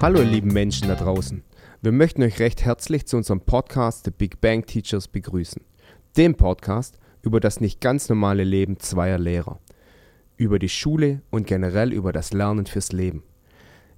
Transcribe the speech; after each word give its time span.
Hallo 0.00 0.18
ihr 0.18 0.24
lieben 0.24 0.52
Menschen 0.52 0.88
da 0.88 0.96
draußen. 0.96 1.44
Wir 1.82 1.92
möchten 1.92 2.24
euch 2.24 2.40
recht 2.40 2.64
herzlich 2.64 3.06
zu 3.06 3.16
unserem 3.16 3.42
Podcast 3.42 4.06
The 4.06 4.10
Big 4.10 4.40
Bang 4.40 4.66
Teachers 4.66 5.06
begrüßen. 5.06 5.62
Dem 6.16 6.34
Podcast 6.34 6.98
über 7.22 7.38
das 7.38 7.60
nicht 7.60 7.80
ganz 7.80 8.08
normale 8.08 8.42
Leben 8.42 8.80
zweier 8.80 9.18
Lehrer. 9.18 9.60
Über 10.36 10.58
die 10.58 10.68
Schule 10.68 11.22
und 11.30 11.46
generell 11.46 11.92
über 11.92 12.10
das 12.10 12.32
Lernen 12.32 12.66
fürs 12.66 12.90
Leben. 12.90 13.22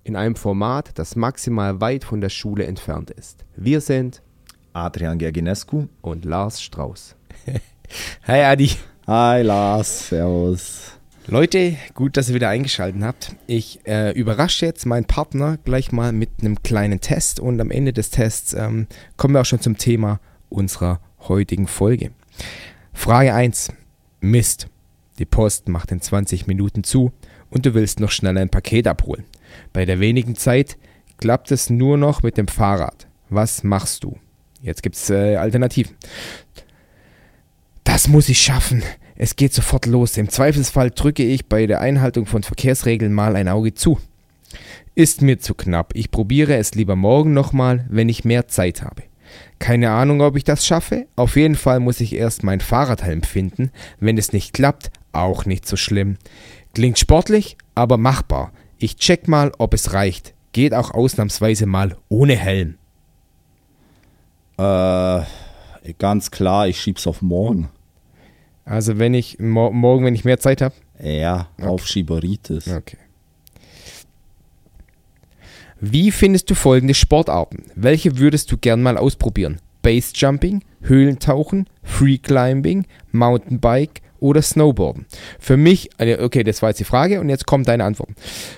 In 0.05 0.17
einem 0.17 0.37
Format, 0.37 0.99
das 0.99 1.17
maximal 1.17 1.81
weit 1.81 2.05
von 2.05 2.21
der 2.21 2.29
Schule 2.29 2.67
entfernt 2.67 3.11
ist. 3.11 3.47
Wir 3.57 3.81
sind 3.81 4.23
Adrian 4.75 5.19
Gerginescu. 5.19 5.89
und 6.03 6.27
Lars 6.27 6.61
Strauß. 6.61 7.17
Hi 8.27 8.43
Adi. 8.45 8.71
Hi 9.07 9.43
Lars, 9.43 10.09
servus. 10.09 10.93
Leute, 11.27 11.77
gut, 11.95 12.17
dass 12.17 12.29
ihr 12.29 12.35
wieder 12.35 12.48
eingeschaltet 12.48 13.03
habt. 13.03 13.37
Ich 13.47 13.81
äh, 13.87 14.12
überrasche 14.12 14.67
jetzt 14.67 14.87
meinen 14.87 15.05
Partner 15.05 15.59
gleich 15.65 15.93
mal 15.93 16.12
mit 16.12 16.31
einem 16.41 16.62
kleinen 16.62 17.01
Test 17.01 17.41
und 17.41 17.61
am 17.61 17.71
Ende 17.71 17.93
des 17.93 18.11
Tests 18.11 18.53
ähm, 18.53 18.87
kommen 19.17 19.34
wir 19.34 19.41
auch 19.41 19.47
schon 19.47 19.61
zum 19.61 19.79
Thema 19.79 20.21
unserer 20.48 21.01
heutigen 21.29 21.67
Folge. 21.67 22.11
Frage 22.93 23.34
1. 23.34 23.73
Mist. 24.20 24.69
Die 25.19 25.25
Post 25.27 25.69
macht 25.69 25.93
in 25.93 26.01
20 26.01 26.47
Minuten 26.47 26.83
zu 26.83 27.12
und 27.51 27.67
du 27.67 27.75
willst 27.75 28.01
noch 28.01 28.11
schnell 28.11 28.39
ein 28.39 28.48
Paket 28.48 28.87
abholen. 28.87 29.25
Bei 29.73 29.84
der 29.84 30.01
wenigen 30.01 30.37
Zeit 30.37 30.77
klappt 31.19 31.53
es 31.53 31.70
nur 31.70 31.97
noch 31.97 32.23
mit 32.23 32.37
dem 32.39 32.48
Fahrrad. 32.48 33.07
Was 33.29 33.62
machst 33.62 34.05
du? 34.05 34.19
Jetzt 34.62 34.83
gibt 34.83 34.97
es 34.97 35.11
äh, 35.11 35.37
Alternativen. 35.37 35.95
Das 37.84 38.09
muss 38.09 38.29
ich 38.29 38.41
schaffen. 38.41 38.83
Es 39.16 39.37
geht 39.37 39.52
sofort 39.52 39.87
los. 39.87 40.16
Im 40.16 40.29
Zweifelsfall 40.29 40.91
drücke 40.91 41.23
ich 41.23 41.47
bei 41.47 41.67
der 41.67 41.81
Einhaltung 41.81 42.27
von 42.27 42.42
Verkehrsregeln 42.42 43.12
mal 43.12 43.36
ein 43.36 43.48
Auge 43.48 43.75
zu. 43.75 43.98
Ist 44.95 45.23
mir 45.23 45.39
zu 45.39 45.55
knapp. 45.55 45.92
Ich 45.95 46.11
probiere 46.11 46.56
es 46.56 46.75
lieber 46.75 46.97
morgen 46.97 47.33
nochmal, 47.33 47.86
wenn 47.89 48.08
ich 48.08 48.25
mehr 48.25 48.48
Zeit 48.48 48.83
habe. 48.83 49.03
Keine 49.58 49.91
Ahnung, 49.91 50.23
ob 50.23 50.36
ich 50.36 50.45
das 50.45 50.67
schaffe. 50.67 51.06
Auf 51.17 51.36
jeden 51.36 51.55
Fall 51.55 51.81
muss 51.81 52.01
ich 52.01 52.14
erst 52.14 52.42
meinen 52.42 52.61
Fahrradhelm 52.61 53.23
finden. 53.23 53.70
Wenn 53.98 54.19
es 54.19 54.33
nicht 54.33 54.55
klappt, 54.55 54.91
auch 55.12 55.45
nicht 55.45 55.67
so 55.67 55.77
schlimm. 55.77 56.17
Klingt 56.75 56.98
sportlich, 56.98 57.56
aber 57.75 57.98
machbar. 57.98 58.53
Ich 58.78 58.97
check 58.97 59.28
mal, 59.28 59.53
ob 59.58 59.75
es 59.75 59.92
reicht. 59.92 60.34
Geht 60.53 60.75
auch 60.75 60.92
ausnahmsweise 60.92 61.67
mal 61.67 61.97
ohne 62.08 62.36
Helm. 62.36 62.78
Äh, 64.58 65.23
ganz 65.98 66.31
klar, 66.31 66.69
ich 66.69 66.81
schieb's 66.81 67.06
auf 67.06 67.23
morgen. 67.23 67.70
Also 68.64 68.98
wenn 68.98 69.14
ich 69.14 69.39
mor 69.39 69.73
morgen, 69.73 70.05
wenn 70.05 70.14
ich 70.14 70.25
mehr 70.25 70.39
Zeit 70.39 70.61
habe. 70.61 70.75
Ja, 71.03 71.48
auf 71.61 71.86
Schieberitis. 71.86 72.69
Okay. 72.69 72.98
Wie 75.81 76.11
findest 76.11 76.51
du 76.51 76.55
folgende 76.55 76.95
Sportarten? 76.95 77.64
Welche 77.75 78.19
würdest 78.19 78.53
du 78.53 78.58
gern 78.58 78.83
mal 78.83 78.98
ausprobieren? 78.98 79.61
Base 79.81 80.12
Jumping, 80.14 80.62
Höhlentauchen, 80.83 81.67
Free 81.83 82.19
Climbing, 82.19 82.86
Mountainbike 83.12 84.03
oder 84.19 84.42
Snowboarden? 84.42 85.06
Für 85.39 85.56
mich, 85.56 85.89
äh, 85.97 86.23
okay, 86.23 86.45
das 86.45 86.61
war 86.61 86.69
jetzt 86.69 86.81
die 86.81 86.84
Frage 86.84 87.19
und 87.20 87.31
jetzt 87.31 87.47
kommt 87.47 87.67
deine 87.67 87.84
Antwort. 87.84 88.11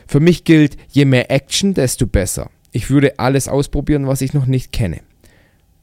Für 0.08 0.18
mich 0.18 0.42
gilt, 0.42 0.76
je 0.88 1.04
mehr 1.04 1.30
Action, 1.30 1.74
desto 1.74 2.08
besser. 2.08 2.50
Ich 2.72 2.90
würde 2.90 3.18
alles 3.20 3.46
ausprobieren, 3.46 4.08
was 4.08 4.20
ich 4.20 4.34
noch 4.34 4.46
nicht 4.46 4.72
kenne. 4.72 5.00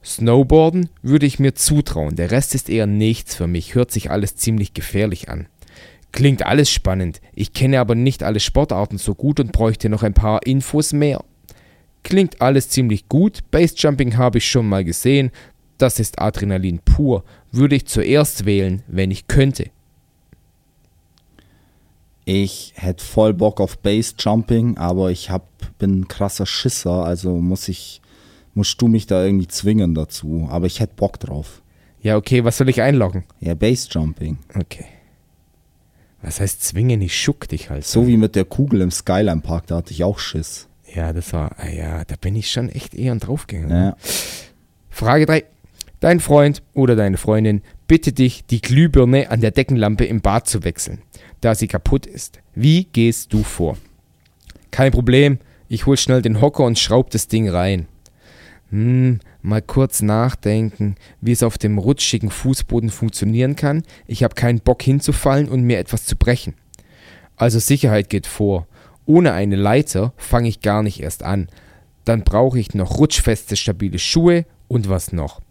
Snowboarden 0.09 0.89
würde 1.03 1.27
ich 1.27 1.37
mir 1.37 1.53
zutrauen, 1.53 2.15
der 2.15 2.31
Rest 2.31 2.55
ist 2.55 2.69
eher 2.69 2.87
nichts 2.87 3.35
für 3.35 3.45
mich, 3.45 3.75
hört 3.75 3.91
sich 3.91 4.09
alles 4.09 4.35
ziemlich 4.35 4.73
gefährlich 4.73 5.29
an. 5.29 5.47
Klingt 6.11 6.43
alles 6.45 6.71
spannend, 6.71 7.21
ich 7.35 7.53
kenne 7.53 7.79
aber 7.79 7.93
nicht 7.93 8.23
alle 8.23 8.39
Sportarten 8.39 8.97
so 8.97 9.13
gut 9.13 9.39
und 9.39 9.51
bräuchte 9.51 9.87
noch 9.87 10.01
ein 10.01 10.15
paar 10.15 10.45
Infos 10.47 10.93
mehr. 10.93 11.23
Klingt 12.01 12.41
alles 12.41 12.69
ziemlich 12.69 13.07
gut, 13.07 13.51
Basejumping 13.51 14.17
habe 14.17 14.39
ich 14.39 14.49
schon 14.49 14.67
mal 14.67 14.83
gesehen, 14.83 15.29
das 15.77 15.99
ist 15.99 16.19
Adrenalin 16.19 16.79
pur, 16.79 17.23
würde 17.51 17.75
ich 17.75 17.85
zuerst 17.85 18.45
wählen, 18.45 18.81
wenn 18.87 19.11
ich 19.11 19.27
könnte. 19.27 19.69
Ich 22.25 22.73
hätte 22.75 23.03
voll 23.03 23.33
Bock 23.33 23.59
auf 23.61 23.77
Base 23.77 24.13
Jumping, 24.17 24.77
aber 24.77 25.11
ich 25.11 25.29
hab, 25.29 25.47
bin 25.77 26.01
ein 26.01 26.07
krasser 26.07 26.45
Schisser, 26.45 27.05
also 27.05 27.37
muss 27.37 27.67
ich, 27.67 28.01
musst 28.59 28.81
du 28.81 28.89
mich 28.89 29.07
da 29.07 29.23
irgendwie 29.23 29.47
zwingen 29.47 29.95
dazu. 29.95 30.49
Aber 30.51 30.65
ich 30.65 30.81
hätte 30.81 30.95
Bock 30.97 31.17
drauf. 31.17 31.61
Ja, 32.01 32.17
okay, 32.17 32.43
was 32.43 32.57
soll 32.57 32.67
ich 32.67 32.81
einloggen? 32.81 33.23
Ja, 33.39 33.53
Base 33.53 33.87
Jumping. 33.89 34.37
Okay. 34.53 34.85
Was 36.21 36.41
heißt 36.41 36.61
zwingen? 36.61 37.01
Ich 37.01 37.17
schuck 37.17 37.47
dich 37.47 37.69
halt. 37.69 37.85
So 37.85 38.05
wie 38.05 38.17
mit 38.17 38.35
der 38.35 38.43
Kugel 38.43 38.81
im 38.81 38.91
Skyline 38.91 39.39
Park, 39.39 39.67
da 39.67 39.77
hatte 39.77 39.93
ich 39.93 40.03
auch 40.03 40.19
Schiss. 40.19 40.67
Ja, 40.93 41.13
das 41.13 41.31
war, 41.31 41.55
ah 41.57 41.69
ja, 41.69 42.03
da 42.03 42.15
bin 42.19 42.35
ich 42.35 42.51
schon 42.51 42.67
echt 42.67 42.93
eher 42.95 43.15
draufgegangen. 43.15 43.69
Ja. 43.69 43.95
Frage 44.89 45.25
3. 45.25 45.45
Dein 46.01 46.19
Freund 46.19 46.61
oder 46.73 46.97
deine 46.97 47.15
Freundin 47.15 47.61
bittet 47.87 48.17
dich, 48.17 48.45
die 48.45 48.59
Glühbirne 48.59 49.31
an 49.31 49.39
der 49.39 49.51
Deckenlampe 49.51 50.03
im 50.03 50.19
Bad 50.19 50.47
zu 50.47 50.65
wechseln, 50.65 51.01
da 51.39 51.55
sie 51.55 51.67
kaputt 51.67 52.05
ist. 52.05 52.39
Wie 52.55 52.83
gehst 52.83 53.31
du 53.31 53.43
vor? 53.43 53.77
Kein 54.71 54.91
Problem, 54.91 55.39
ich 55.69 55.85
hol 55.85 55.95
schnell 55.95 56.21
den 56.21 56.41
Hocker 56.41 56.65
und 56.65 56.77
schraub 56.77 57.09
das 57.11 57.29
Ding 57.29 57.47
rein. 57.47 57.87
Hm, 58.71 59.19
mal 59.41 59.61
kurz 59.61 60.01
nachdenken, 60.01 60.95
wie 61.21 61.31
es 61.31 61.43
auf 61.43 61.57
dem 61.57 61.77
rutschigen 61.77 62.29
Fußboden 62.29 62.91
funktionieren 62.91 63.55
kann. 63.55 63.83
Ich 64.05 64.23
habe 64.23 64.35
keinen 64.35 64.59
Bock 64.59 64.83
hinzufallen 64.83 65.49
und 65.49 65.63
mir 65.63 65.79
etwas 65.79 66.05
zu 66.05 66.15
brechen. 66.15 66.53
Also 67.35 67.57
Sicherheit 67.59 68.09
geht 68.09 68.27
vor. 68.27 68.67
Ohne 69.05 69.33
eine 69.33 69.55
Leiter 69.55 70.13
fange 70.17 70.49
ich 70.49 70.61
gar 70.61 70.83
nicht 70.83 71.01
erst 71.01 71.23
an. 71.23 71.47
Dann 72.05 72.23
brauche 72.23 72.59
ich 72.59 72.75
noch 72.75 72.97
rutschfeste, 72.99 73.55
stabile 73.55 73.97
Schuhe 73.97 74.45
und 74.67 74.87
was 74.87 75.13
noch. 75.13 75.41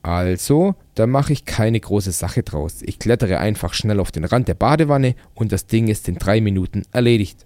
Also, 0.00 0.74
da 0.94 1.06
mache 1.06 1.34
ich 1.34 1.44
keine 1.44 1.78
große 1.78 2.12
Sache 2.12 2.42
draus. 2.42 2.82
Ich 2.82 2.98
klettere 2.98 3.40
einfach 3.40 3.74
schnell 3.74 4.00
auf 4.00 4.10
den 4.10 4.24
Rand 4.24 4.48
der 4.48 4.54
Badewanne 4.54 5.16
und 5.34 5.52
das 5.52 5.66
Ding 5.66 5.88
ist 5.88 6.08
in 6.08 6.14
drei 6.14 6.40
Minuten 6.40 6.84
erledigt. 6.92 7.44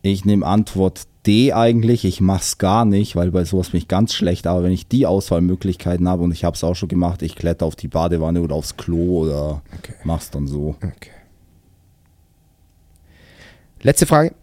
Ich 0.00 0.24
nehme 0.24 0.46
Antwort 0.46 1.06
D 1.26 1.52
eigentlich. 1.52 2.04
Ich 2.04 2.20
mach's 2.20 2.58
gar 2.58 2.84
nicht, 2.84 3.16
weil 3.16 3.30
bei 3.30 3.44
sowas 3.44 3.70
bin 3.70 3.78
ich 3.78 3.88
ganz 3.88 4.14
schlecht. 4.14 4.46
Aber 4.46 4.62
wenn 4.62 4.72
ich 4.72 4.88
die 4.88 5.06
Auswahlmöglichkeiten 5.06 6.08
habe 6.08 6.22
und 6.22 6.32
ich 6.32 6.44
habe 6.44 6.54
es 6.54 6.64
auch 6.64 6.74
schon 6.74 6.88
gemacht, 6.88 7.22
ich 7.22 7.34
kletter 7.34 7.66
auf 7.66 7.76
die 7.76 7.88
Badewanne 7.88 8.40
oder 8.42 8.54
aufs 8.54 8.76
Klo 8.76 9.24
oder 9.24 9.62
Okay. 9.78 9.94
mach's 10.04 10.30
dann 10.30 10.46
so. 10.46 10.76
Okay. 10.82 11.10
Letzte 13.82 14.06
Frage. 14.06 14.34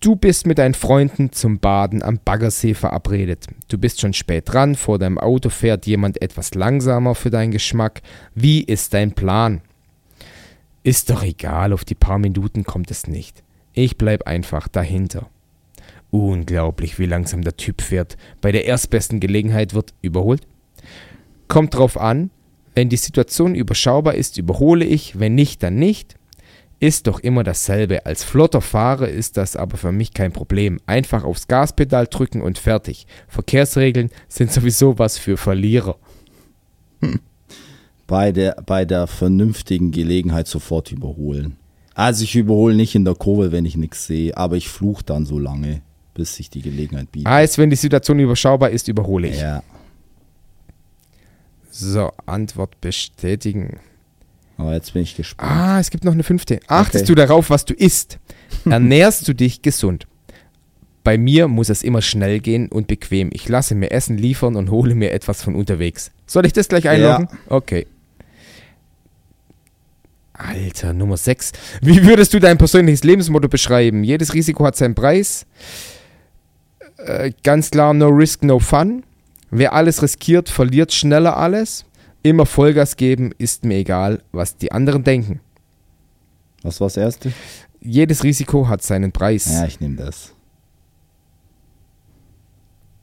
Du 0.00 0.16
bist 0.16 0.46
mit 0.46 0.58
deinen 0.58 0.74
Freunden 0.74 1.32
zum 1.32 1.60
Baden 1.60 2.02
am 2.02 2.18
Baggersee 2.22 2.74
verabredet. 2.74 3.46
Du 3.68 3.78
bist 3.78 4.00
schon 4.00 4.12
spät 4.12 4.44
dran, 4.52 4.74
vor 4.74 4.98
deinem 4.98 5.18
Auto 5.18 5.48
fährt 5.48 5.86
jemand 5.86 6.20
etwas 6.20 6.54
langsamer 6.54 7.14
für 7.14 7.30
deinen 7.30 7.52
Geschmack. 7.52 8.02
Wie 8.34 8.62
ist 8.62 8.92
dein 8.92 9.12
Plan? 9.12 9.62
Ist 10.82 11.08
doch 11.08 11.22
egal, 11.22 11.72
auf 11.72 11.86
die 11.86 11.94
paar 11.94 12.18
Minuten 12.18 12.64
kommt 12.64 12.90
es 12.90 13.06
nicht. 13.06 13.42
Ich 13.72 13.96
bleib 13.96 14.26
einfach 14.26 14.68
dahinter. 14.68 15.30
Unglaublich, 16.14 17.00
wie 17.00 17.06
langsam 17.06 17.42
der 17.42 17.56
Typ 17.56 17.82
fährt. 17.82 18.16
Bei 18.40 18.52
der 18.52 18.66
erstbesten 18.66 19.18
Gelegenheit 19.18 19.74
wird 19.74 19.94
überholt. 20.00 20.42
Kommt 21.48 21.74
drauf 21.74 22.00
an, 22.00 22.30
wenn 22.72 22.88
die 22.88 22.96
Situation 22.96 23.56
überschaubar 23.56 24.14
ist, 24.14 24.38
überhole 24.38 24.84
ich, 24.84 25.18
wenn 25.18 25.34
nicht, 25.34 25.64
dann 25.64 25.74
nicht. 25.74 26.14
Ist 26.78 27.08
doch 27.08 27.18
immer 27.18 27.42
dasselbe. 27.42 28.06
Als 28.06 28.22
flotter 28.22 28.60
Fahrer 28.60 29.08
ist 29.08 29.36
das 29.36 29.56
aber 29.56 29.76
für 29.76 29.90
mich 29.90 30.14
kein 30.14 30.30
Problem. 30.30 30.78
Einfach 30.86 31.24
aufs 31.24 31.48
Gaspedal 31.48 32.06
drücken 32.06 32.42
und 32.42 32.58
fertig. 32.58 33.08
Verkehrsregeln 33.26 34.10
sind 34.28 34.52
sowieso 34.52 35.00
was 35.00 35.18
für 35.18 35.36
Verlierer. 35.36 35.96
Bei 38.06 38.30
der, 38.30 38.62
bei 38.64 38.84
der 38.84 39.08
vernünftigen 39.08 39.90
Gelegenheit 39.90 40.46
sofort 40.46 40.92
überholen. 40.92 41.56
Also 41.94 42.22
ich 42.22 42.36
überhole 42.36 42.76
nicht 42.76 42.94
in 42.94 43.04
der 43.04 43.16
Kurve, 43.16 43.50
wenn 43.50 43.64
ich 43.64 43.76
nichts 43.76 44.06
sehe, 44.06 44.36
aber 44.36 44.56
ich 44.56 44.68
fluch 44.68 45.02
dann 45.02 45.26
so 45.26 45.40
lange, 45.40 45.82
bis 46.14 46.36
sich 46.36 46.48
die 46.50 46.62
Gelegenheit 46.62 47.10
bietet. 47.12 47.28
Heißt, 47.30 47.58
wenn 47.58 47.70
die 47.70 47.76
Situation 47.76 48.18
überschaubar 48.20 48.70
ist, 48.70 48.88
überhole 48.88 49.28
ich. 49.28 49.40
Ja, 49.40 49.62
So, 51.70 52.12
Antwort 52.26 52.80
bestätigen. 52.80 53.78
aber 54.56 54.74
jetzt 54.74 54.92
bin 54.92 55.02
ich 55.02 55.16
gespannt. 55.16 55.50
Ah, 55.50 55.80
es 55.80 55.90
gibt 55.90 56.04
noch 56.04 56.12
eine 56.12 56.22
fünfte. 56.22 56.60
Achtest 56.68 57.04
Okay. 57.04 57.14
du 57.14 57.14
darauf, 57.16 57.50
was 57.50 57.64
du 57.64 57.74
isst? 57.74 58.18
Ernährst 58.64 59.26
du 59.26 59.34
dich 59.34 59.62
gesund? 59.62 60.06
Bei 61.02 61.18
mir 61.18 61.48
muss 61.48 61.68
es 61.68 61.82
immer 61.82 62.00
schnell 62.00 62.40
gehen 62.40 62.68
und 62.70 62.86
bequem. 62.86 63.28
Ich 63.32 63.46
lasse 63.48 63.74
mir 63.74 63.90
Essen 63.90 64.16
liefern 64.16 64.56
und 64.56 64.70
hole 64.70 64.94
mir 64.94 65.12
etwas 65.12 65.42
von 65.42 65.54
unterwegs. 65.54 66.10
Soll 66.26 66.46
ich 66.46 66.52
das 66.54 66.68
gleich 66.68 66.88
einloggen? 66.88 67.28
Okay. 67.48 67.86
Alter, 70.32 70.92
Nummer 70.94 71.16
6. 71.16 71.52
Wie 71.82 72.04
würdest 72.06 72.32
du 72.34 72.40
dein 72.40 72.58
persönliches 72.58 73.04
Lebensmotto 73.04 73.48
beschreiben? 73.48 74.02
Jedes 74.02 74.34
Risiko 74.34 74.64
hat 74.64 74.76
seinen 74.76 74.94
Preis. 74.94 75.46
Äh, 76.96 77.32
ganz 77.42 77.70
klar, 77.70 77.94
no 77.94 78.08
risk, 78.08 78.42
no 78.42 78.58
fun. 78.58 79.04
Wer 79.50 79.72
alles 79.72 80.02
riskiert, 80.02 80.48
verliert 80.48 80.92
schneller 80.92 81.36
alles. 81.36 81.84
Immer 82.22 82.46
Vollgas 82.46 82.96
geben, 82.96 83.32
ist 83.38 83.64
mir 83.64 83.76
egal, 83.76 84.22
was 84.32 84.56
die 84.56 84.72
anderen 84.72 85.04
denken. 85.04 85.40
Was 86.62 86.80
war 86.80 86.86
das 86.86 86.96
erste? 86.96 87.32
Jedes 87.80 88.24
Risiko 88.24 88.66
hat 88.68 88.82
seinen 88.82 89.12
Preis. 89.12 89.52
Ja, 89.52 89.66
ich 89.66 89.78
nehme 89.78 89.96
das. 89.96 90.32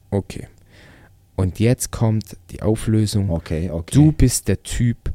Okay. 0.09 0.47
Und 1.35 1.59
jetzt 1.59 1.91
kommt 1.91 2.37
die 2.49 2.61
Auflösung. 2.61 3.29
Okay, 3.29 3.69
okay. 3.69 3.93
Du 3.93 4.11
bist 4.11 4.47
der 4.47 4.61
Typ 4.63 5.13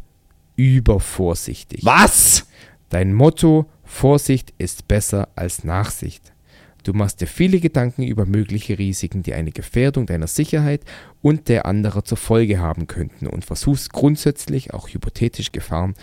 übervorsichtig. 0.56 1.84
Was? 1.84 2.46
Dein 2.88 3.12
Motto 3.12 3.66
Vorsicht 3.84 4.52
ist 4.58 4.88
besser 4.88 5.28
als 5.36 5.64
Nachsicht. 5.64 6.32
Du 6.86 6.92
machst 6.92 7.20
dir 7.20 7.26
viele 7.26 7.58
Gedanken 7.58 8.04
über 8.04 8.26
mögliche 8.26 8.78
Risiken, 8.78 9.24
die 9.24 9.34
eine 9.34 9.50
Gefährdung 9.50 10.06
deiner 10.06 10.28
Sicherheit 10.28 10.82
und 11.20 11.48
der 11.48 11.66
anderer 11.66 12.04
zur 12.04 12.16
Folge 12.16 12.60
haben 12.60 12.86
könnten 12.86 13.26
und 13.26 13.44
versuchst 13.44 13.92
grundsätzlich 13.92 14.72
auch 14.72 14.88
hypothetisch 14.88 15.50
Gefahren 15.50 15.94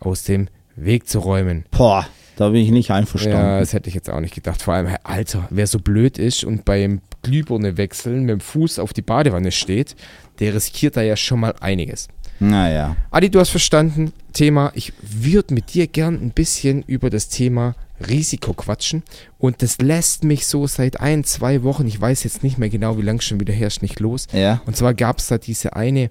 aus 0.00 0.22
dem 0.24 0.48
Weg 0.76 1.06
zu 1.08 1.18
räumen. 1.18 1.66
Boah, 1.70 2.06
da 2.36 2.48
bin 2.48 2.62
ich 2.62 2.70
nicht 2.70 2.88
Ja, 2.88 2.94
einverstanden. 2.94 3.60
das 3.60 3.74
hätte 3.74 3.90
ich 3.90 3.94
jetzt 3.94 4.08
auch 4.08 4.20
nicht 4.20 4.34
gedacht. 4.34 4.62
Vor 4.62 4.72
allem, 4.72 4.96
Alter, 5.02 5.46
wer 5.50 5.66
so 5.66 5.78
blöd 5.78 6.16
ist 6.16 6.42
und 6.42 6.64
beim 6.64 7.02
Glühbirne 7.22 7.76
wechseln 7.76 8.20
mit 8.22 8.30
dem 8.30 8.40
Fuß 8.40 8.78
auf 8.78 8.94
die 8.94 9.02
Badewanne 9.02 9.52
steht, 9.52 9.94
der 10.38 10.54
riskiert 10.54 10.96
da 10.96 11.02
ja 11.02 11.16
schon 11.16 11.40
mal 11.40 11.54
einiges. 11.60 12.08
Naja. 12.40 12.96
Adi, 13.10 13.28
du 13.28 13.40
hast 13.40 13.50
verstanden, 13.50 14.14
Thema, 14.32 14.72
ich 14.74 14.94
würde 15.02 15.52
mit 15.52 15.74
dir 15.74 15.86
gern 15.86 16.14
ein 16.14 16.30
bisschen 16.30 16.82
über 16.82 17.10
das 17.10 17.28
Thema 17.28 17.74
Risiko 18.06 18.52
quatschen 18.54 19.02
und 19.38 19.62
das 19.62 19.78
lässt 19.78 20.24
mich 20.24 20.46
so 20.46 20.66
seit 20.66 21.00
ein, 21.00 21.22
zwei 21.24 21.62
Wochen, 21.62 21.86
ich 21.86 22.00
weiß 22.00 22.24
jetzt 22.24 22.42
nicht 22.42 22.58
mehr 22.58 22.68
genau, 22.68 22.98
wie 22.98 23.02
lange 23.02 23.22
schon 23.22 23.38
wieder 23.40 23.52
herrscht, 23.54 23.82
nicht 23.82 24.00
los. 24.00 24.26
Ja. 24.32 24.60
Und 24.66 24.76
zwar 24.76 24.94
gab 24.94 25.18
es 25.18 25.28
da 25.28 25.38
diese 25.38 25.76
eine 25.76 26.10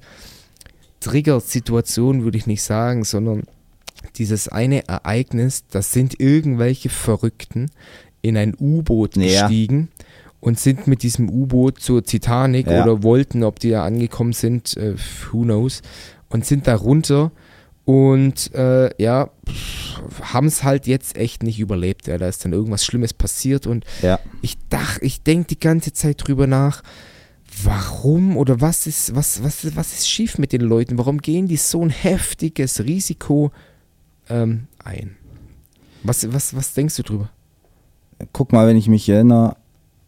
Trigger-Situation, 1.02 2.24
würde 2.24 2.38
ich 2.38 2.48
nicht 2.48 2.64
sagen, 2.64 3.04
sondern 3.04 3.44
dieses 4.16 4.48
eine 4.48 4.88
Ereignis, 4.88 5.66
das 5.70 5.92
sind 5.92 6.20
irgendwelche 6.20 6.90
Verrückten 6.90 7.70
in 8.22 8.38
ein 8.38 8.56
U-Boot 8.60 9.16
Ja. 9.18 9.48
gestiegen 9.48 9.90
und 10.40 10.60
sind 10.60 10.88
mit 10.88 11.04
diesem 11.04 11.30
U-Boot 11.30 11.80
zur 11.80 12.04
Titanic 12.04 12.68
Ja. 12.68 12.84
oder 12.84 13.04
wollten, 13.04 13.44
ob 13.44 13.60
die 13.60 13.72
da 13.72 13.84
angekommen 13.86 14.34
sind, 14.34 14.76
äh, 14.78 14.96
who 15.32 15.42
knows, 15.44 15.82
und 16.30 16.46
sind 16.46 16.68
da 16.68 16.76
runter 16.76 17.32
und 17.86 18.54
äh, 18.54 18.90
ja, 19.02 19.30
haben 20.22 20.48
es 20.48 20.64
halt 20.64 20.88
jetzt 20.88 21.18
echt 21.18 21.44
nicht 21.44 21.60
überlebt. 21.60 22.08
Ja. 22.08 22.18
Da 22.18 22.28
ist 22.28 22.44
dann 22.46 22.54
irgendwas 22.54 22.86
Schlimmes 22.86 23.14
passiert 23.14 23.68
und 23.68 23.86
Ja. 24.02 24.20
ich 24.42 24.58
dachte, 24.70 25.04
ich 25.06 25.24
denke 25.24 25.48
die 25.50 25.60
ganze 25.60 25.92
Zeit 25.94 26.26
drüber 26.26 26.48
nach, 26.48 26.82
warum 27.64 28.38
oder 28.38 28.62
was 28.62 28.88
ist, 28.88 29.16
was, 29.16 29.44
was, 29.44 29.76
was 29.76 29.94
ist 29.94 30.10
schief 30.10 30.38
mit 30.38 30.54
den 30.54 30.62
Leuten? 30.62 30.98
Warum 30.98 31.20
gehen 31.20 31.48
die 31.48 31.58
so 31.58 31.82
ein 31.84 31.90
heftiges 31.90 32.84
Risiko 32.84 33.52
ähm, 34.30 34.68
ein? 34.84 35.18
Was, 36.04 36.32
was, 36.34 36.56
was 36.56 36.74
denkst 36.74 36.96
du 36.98 37.04
drüber? 37.04 37.30
Guck 38.32 38.52
mal, 38.54 38.68
wenn 38.68 38.78
ich 38.78 38.88
mich 38.88 39.08
erinnere, 39.10 39.56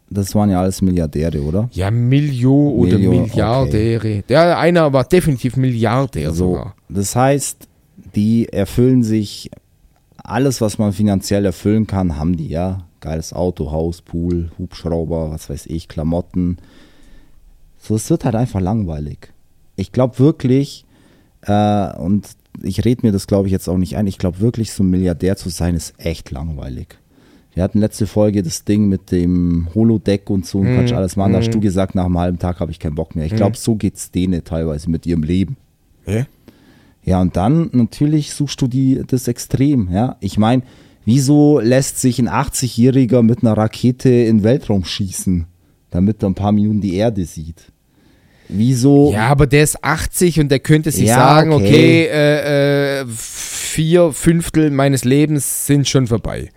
das 0.10 0.36
waren 0.36 0.50
ja 0.50 0.62
alles 0.62 0.82
Milliardäre, 0.82 1.42
oder? 1.42 1.70
Ja, 1.74 1.90
Millio 1.90 2.70
oder 2.70 2.98
Millio, 2.98 3.22
Milliardäre. 3.22 4.24
Der 4.30 4.58
einer 4.58 4.94
war 4.94 5.04
definitiv 5.04 5.58
Milliardär 5.58 6.32
so. 6.32 6.50
sogar. 6.50 6.76
Das 6.90 7.16
heißt, 7.16 7.68
die 8.16 8.48
erfüllen 8.50 9.04
sich 9.04 9.50
alles, 10.18 10.62
was 10.62 10.78
man 10.78 10.94
finanziell 10.94 11.46
erfüllen 11.46 11.88
kann, 11.88 12.18
haben 12.18 12.36
die, 12.38 12.48
ja. 12.48 12.80
Geiles 13.00 13.34
Auto, 13.34 13.72
Haus, 13.72 14.02
Pool, 14.02 14.50
Hubschrauber, 14.58 15.30
was 15.30 15.50
weiß 15.50 15.68
ich, 15.68 15.88
Klamotten. 15.88 16.58
So, 17.78 17.96
es 17.96 18.10
wird 18.10 18.26
halt 18.26 18.34
einfach 18.34 18.62
langweilig. 18.62 19.32
Ich 19.76 19.92
glaube 19.92 20.18
wirklich, 20.18 20.86
äh, 21.42 21.96
und 21.98 22.28
ich 22.64 22.84
rede 22.84 23.06
mir 23.06 23.12
das, 23.12 23.28
glaube 23.28 23.48
ich, 23.48 23.52
jetzt 23.52 23.68
auch 23.68 23.78
nicht 23.78 23.96
ein, 23.98 24.08
ich 24.08 24.18
glaube 24.18 24.40
wirklich, 24.40 24.72
so 24.72 24.84
ein 24.84 24.90
Milliardär 24.90 25.38
zu 25.38 25.50
sein, 25.50 25.76
ist 25.76 25.94
echt 26.00 26.32
langweilig. 26.32 26.98
Wir 27.56 27.64
hatten 27.64 27.80
letzte 27.80 28.06
Folge 28.06 28.44
das 28.44 28.66
Ding 28.66 28.90
mit 28.90 29.12
dem 29.12 29.70
Holodeck 29.74 30.30
und 30.30 30.46
so 30.46 30.60
und 30.60 30.68
Mhm, 30.68 30.76
Quatsch 30.76 30.92
alles 30.92 31.16
machen. 31.16 31.32
Da 31.32 31.40
hast 31.40 31.48
mhm. 31.48 31.54
du 31.54 31.60
gesagt, 31.62 31.96
nach 31.96 32.06
einem 32.06 32.20
halben 32.20 32.38
Tag 32.38 32.60
habe 32.60 32.70
ich 32.70 32.80
keinen 32.80 32.96
Bock 32.96 33.16
mehr. 33.16 33.26
Ich 33.26 33.36
glaube, 33.36 33.56
so 33.56 33.76
geht's 33.76 34.12
denen 34.12 34.44
teilweise 34.44 34.90
mit 34.92 35.06
ihrem 35.06 35.24
Leben. 35.24 35.56
Hä? 36.04 36.26
Ja, 37.06 37.22
und 37.22 37.38
dann 37.38 37.70
natürlich 37.72 38.34
suchst 38.34 38.62
du 38.62 38.68
die, 38.68 39.02
das 39.08 39.30
Extrem, 39.30 39.90
ja. 39.92 40.18
Ich 40.20 40.38
meine, 40.38 40.64
wieso 41.06 41.60
lässt 41.60 42.02
sich 42.02 42.20
ein 42.20 42.28
80-Jähriger 42.28 43.22
mit 43.22 43.42
einer 43.42 43.54
Rakete 43.56 44.10
in 44.10 44.40
den 44.40 44.44
Weltraum 44.44 44.84
schießen, 44.84 45.46
damit 45.92 46.24
er 46.24 46.30
ein 46.30 46.36
paar 46.36 46.52
Minuten 46.52 46.82
die 46.82 46.96
Erde 46.96 47.24
sieht? 47.24 47.72
Wieso? 48.50 49.12
Ja, 49.14 49.28
aber 49.28 49.48
der 49.48 49.64
ist 49.64 49.84
80 49.84 50.42
und 50.42 50.50
der 50.50 50.60
könnte 50.60 50.92
sich 50.92 51.08
Ja, 51.08 51.16
sagen, 51.16 51.54
okay, 51.54 51.66
okay. 51.66 52.08
äh, 52.12 53.02
äh, 53.02 53.06
vier 53.08 54.12
Fünftel 54.12 54.72
meines 54.72 55.06
Lebens 55.06 55.68
sind 55.68 55.88
schon 55.88 56.08
vorbei. 56.08 56.50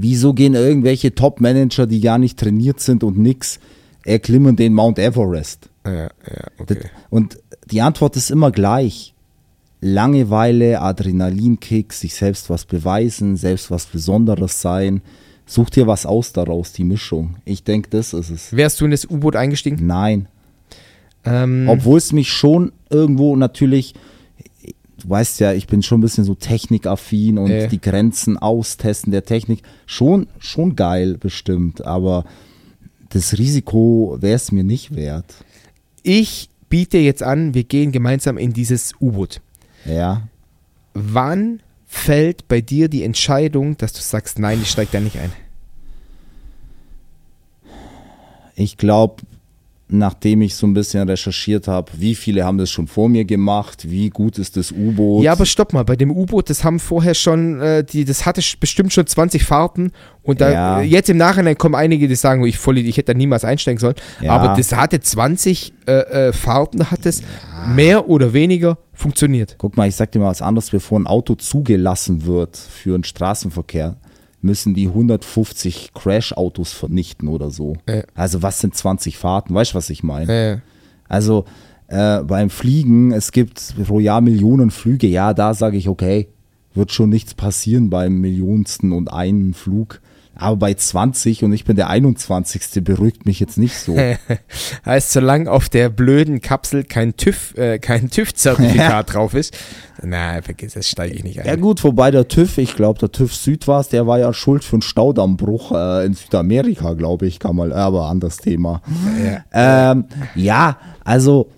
Wieso 0.00 0.32
gehen 0.32 0.54
irgendwelche 0.54 1.14
Top-Manager, 1.14 1.86
die 1.86 2.00
gar 2.00 2.18
nicht 2.18 2.38
trainiert 2.38 2.80
sind 2.80 3.02
und 3.02 3.18
nix, 3.18 3.58
erklimmen 4.04 4.56
den 4.56 4.72
Mount 4.72 4.98
Everest? 4.98 5.68
Ja, 5.84 6.02
ja, 6.02 6.10
okay. 6.58 6.74
Das, 6.82 6.90
und 7.10 7.38
die 7.70 7.82
Antwort 7.82 8.16
ist 8.16 8.30
immer 8.30 8.50
gleich. 8.50 9.14
Langeweile, 9.80 10.80
Adrenalinkick, 10.80 11.92
sich 11.92 12.14
selbst 12.14 12.50
was 12.50 12.64
beweisen, 12.64 13.36
selbst 13.36 13.70
was 13.70 13.86
Besonderes 13.86 14.60
sein. 14.60 15.02
Such 15.46 15.70
dir 15.70 15.86
was 15.86 16.04
aus 16.04 16.32
daraus, 16.32 16.72
die 16.72 16.84
Mischung. 16.84 17.36
Ich 17.44 17.64
denke, 17.64 17.88
das 17.90 18.12
ist 18.12 18.30
es. 18.30 18.56
Wärst 18.56 18.80
du 18.80 18.84
in 18.84 18.90
das 18.90 19.04
U-Boot 19.04 19.34
eingestiegen? 19.34 19.86
Nein. 19.86 20.28
Ähm, 21.24 21.66
Obwohl 21.68 21.98
es 21.98 22.12
mich 22.12 22.30
schon 22.30 22.72
irgendwo 22.90 23.34
natürlich, 23.34 23.94
du 25.00 25.08
weißt 25.08 25.40
ja, 25.40 25.52
ich 25.52 25.66
bin 25.66 25.82
schon 25.82 25.98
ein 25.98 26.02
bisschen 26.02 26.24
so 26.24 26.34
technikaffin 26.34 27.38
und 27.38 27.50
Äh. 27.50 27.68
die 27.68 27.80
Grenzen 27.80 28.36
austesten 28.36 29.10
der 29.12 29.24
Technik. 29.24 29.62
Schon, 29.86 30.26
schon 30.38 30.76
geil 30.76 31.16
bestimmt, 31.18 31.84
aber 31.84 32.24
das 33.10 33.38
Risiko 33.38 34.16
wäre 34.20 34.34
es 34.36 34.52
mir 34.52 34.64
nicht 34.64 34.94
wert. 34.94 35.34
ich 36.02 36.48
biete 36.68 36.98
jetzt 36.98 37.22
an, 37.22 37.54
wir 37.54 37.64
gehen 37.64 37.92
gemeinsam 37.92 38.36
in 38.36 38.52
dieses 38.52 38.92
U-Boot. 39.00 39.40
Ja. 39.86 40.28
Wann 40.92 41.60
fällt 41.86 42.46
bei 42.48 42.60
dir 42.60 42.88
die 42.88 43.02
Entscheidung, 43.04 43.78
dass 43.78 43.94
du 43.94 44.00
sagst, 44.02 44.38
nein, 44.38 44.58
ich 44.60 44.68
steige 44.70 44.90
da 44.92 45.00
nicht 45.00 45.18
ein? 45.18 45.32
Ich 48.54 48.76
glaube, 48.76 49.22
nachdem 49.90 50.42
ich 50.42 50.54
so 50.54 50.66
ein 50.66 50.74
bisschen 50.74 51.08
recherchiert 51.08 51.66
habe, 51.66 51.90
wie 51.96 52.14
viele 52.14 52.44
haben 52.44 52.58
das 52.58 52.70
schon 52.70 52.86
vor 52.86 53.08
mir 53.08 53.24
gemacht, 53.24 53.90
wie 53.90 54.10
gut 54.10 54.38
ist 54.38 54.56
das 54.56 54.70
U-Boot. 54.70 55.24
Ja, 55.24 55.32
aber 55.32 55.46
stopp 55.46 55.72
mal, 55.72 55.84
bei 55.84 55.96
dem 55.96 56.10
U-Boot, 56.10 56.50
das 56.50 56.62
haben 56.64 56.78
vorher 56.78 57.14
schon, 57.14 57.60
äh, 57.60 57.84
die, 57.84 58.04
das 58.04 58.26
hatte 58.26 58.42
bestimmt 58.60 58.92
schon 58.92 59.06
20 59.06 59.44
Fahrten 59.44 59.92
und 60.22 60.40
da, 60.42 60.52
Ja. 60.52 60.80
äh, 60.80 60.84
jetzt 60.84 61.08
im 61.08 61.16
Nachhinein 61.16 61.56
kommen 61.56 61.74
einige, 61.74 62.06
die 62.06 62.14
sagen, 62.16 62.44
ich, 62.44 62.58
voll, 62.58 62.76
ich 62.78 62.96
hätte 62.98 63.14
da 63.14 63.18
niemals 63.18 63.44
einsteigen 63.44 63.80
sollen, 63.80 63.94
Ja. 64.20 64.32
aber 64.32 64.54
das 64.56 64.72
hatte 64.76 65.00
20 65.00 65.72
äh, 65.86 65.92
äh, 65.92 66.32
Fahrten, 66.34 66.90
hat 66.90 67.06
es 67.06 67.22
mehr 67.74 68.08
oder 68.08 68.34
weniger 68.34 68.76
funktioniert. 68.92 69.54
Guck 69.58 69.76
mal, 69.76 69.88
ich 69.88 69.96
sag 69.96 70.12
dir 70.12 70.18
mal 70.18 70.26
was 70.30 70.42
anderes, 70.42 70.70
bevor 70.70 70.98
ein 71.00 71.06
Auto 71.06 71.34
zugelassen 71.34 72.26
wird 72.26 72.56
für 72.56 72.92
den 72.92 73.04
Straßenverkehr, 73.04 73.96
müssen 74.40 74.74
die 74.74 74.86
150 74.88 75.92
Crash-Autos 75.94 76.72
vernichten 76.72 77.28
oder 77.28 77.50
so. 77.50 77.76
Ja. 77.88 78.02
Also 78.14 78.42
was 78.42 78.60
sind 78.60 78.74
20 78.74 79.18
Fahrten? 79.18 79.54
Weißt 79.54 79.72
du, 79.72 79.76
was 79.76 79.90
ich 79.90 80.02
meine? 80.02 80.32
Äh, 80.32 80.58
Also 81.08 81.44
äh, 81.88 82.22
beim 82.22 82.50
Fliegen, 82.50 83.12
es 83.12 83.32
gibt 83.32 83.74
pro 83.86 83.98
Jahr 84.00 84.20
Millionen 84.20 84.70
Flüge, 84.70 85.06
ja, 85.06 85.34
da 85.34 85.54
sage 85.54 85.76
ich, 85.76 85.88
okay, 85.88 86.28
wird 86.74 86.92
schon 86.92 87.08
nichts 87.08 87.34
passieren 87.34 87.90
beim 87.90 88.20
Millionsten 88.20 88.92
und 88.92 89.12
einen 89.12 89.54
Flug. 89.54 90.00
Aber 90.40 90.56
bei 90.56 90.74
20 90.74 91.42
und 91.42 91.52
ich 91.52 91.64
bin 91.64 91.74
der 91.74 91.90
21. 91.90 92.84
beruhigt 92.84 93.26
mich 93.26 93.40
jetzt 93.40 93.58
nicht 93.58 93.76
so. 93.76 93.96
heißt, 94.86 95.12
solange 95.12 95.50
auf 95.50 95.68
der 95.68 95.88
blöden 95.88 96.40
Kapsel 96.40 96.84
kein 96.84 97.16
TÜV, 97.16 97.58
äh, 97.58 97.80
kein 97.80 98.08
TÜV-Zertifikat 98.08 99.12
drauf 99.14 99.34
ist, 99.34 99.56
na, 100.00 100.40
vergiss 100.40 100.76
es, 100.76 100.88
steige 100.88 101.16
ich 101.16 101.24
nicht 101.24 101.40
ein. 101.40 101.46
Ja 101.46 101.56
gut, 101.56 101.82
wobei 101.82 102.12
der 102.12 102.28
TÜV, 102.28 102.58
ich 102.58 102.76
glaube, 102.76 103.00
der 103.00 103.10
TÜV 103.10 103.34
Süd 103.34 103.66
war 103.66 103.80
es, 103.80 103.88
der 103.88 104.06
war 104.06 104.20
ja 104.20 104.32
schuld 104.32 104.62
für 104.62 104.76
einen 104.76 104.82
Staudammbruch 104.82 105.72
äh, 105.72 106.06
in 106.06 106.14
Südamerika, 106.14 106.94
glaube 106.94 107.26
ich, 107.26 107.40
kann 107.40 107.56
mal, 107.56 107.72
aber 107.72 108.06
anderes 108.06 108.36
Thema. 108.36 108.80
Ja. 109.52 109.90
Ähm, 109.90 110.04
ja, 110.36 110.78
also 111.02 111.50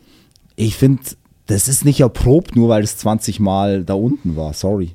ich 0.57 0.75
finde, 0.77 1.03
das 1.49 1.69
ist 1.69 1.85
nicht 1.85 2.01
erprobt, 2.01 2.57
nur 2.57 2.71
weil 2.71 2.83
es 2.83 2.97
20 2.97 3.41
Mal 3.41 3.85
da 3.85 3.95
unten 3.95 4.37
war, 4.37 4.55
sorry. 4.55 4.95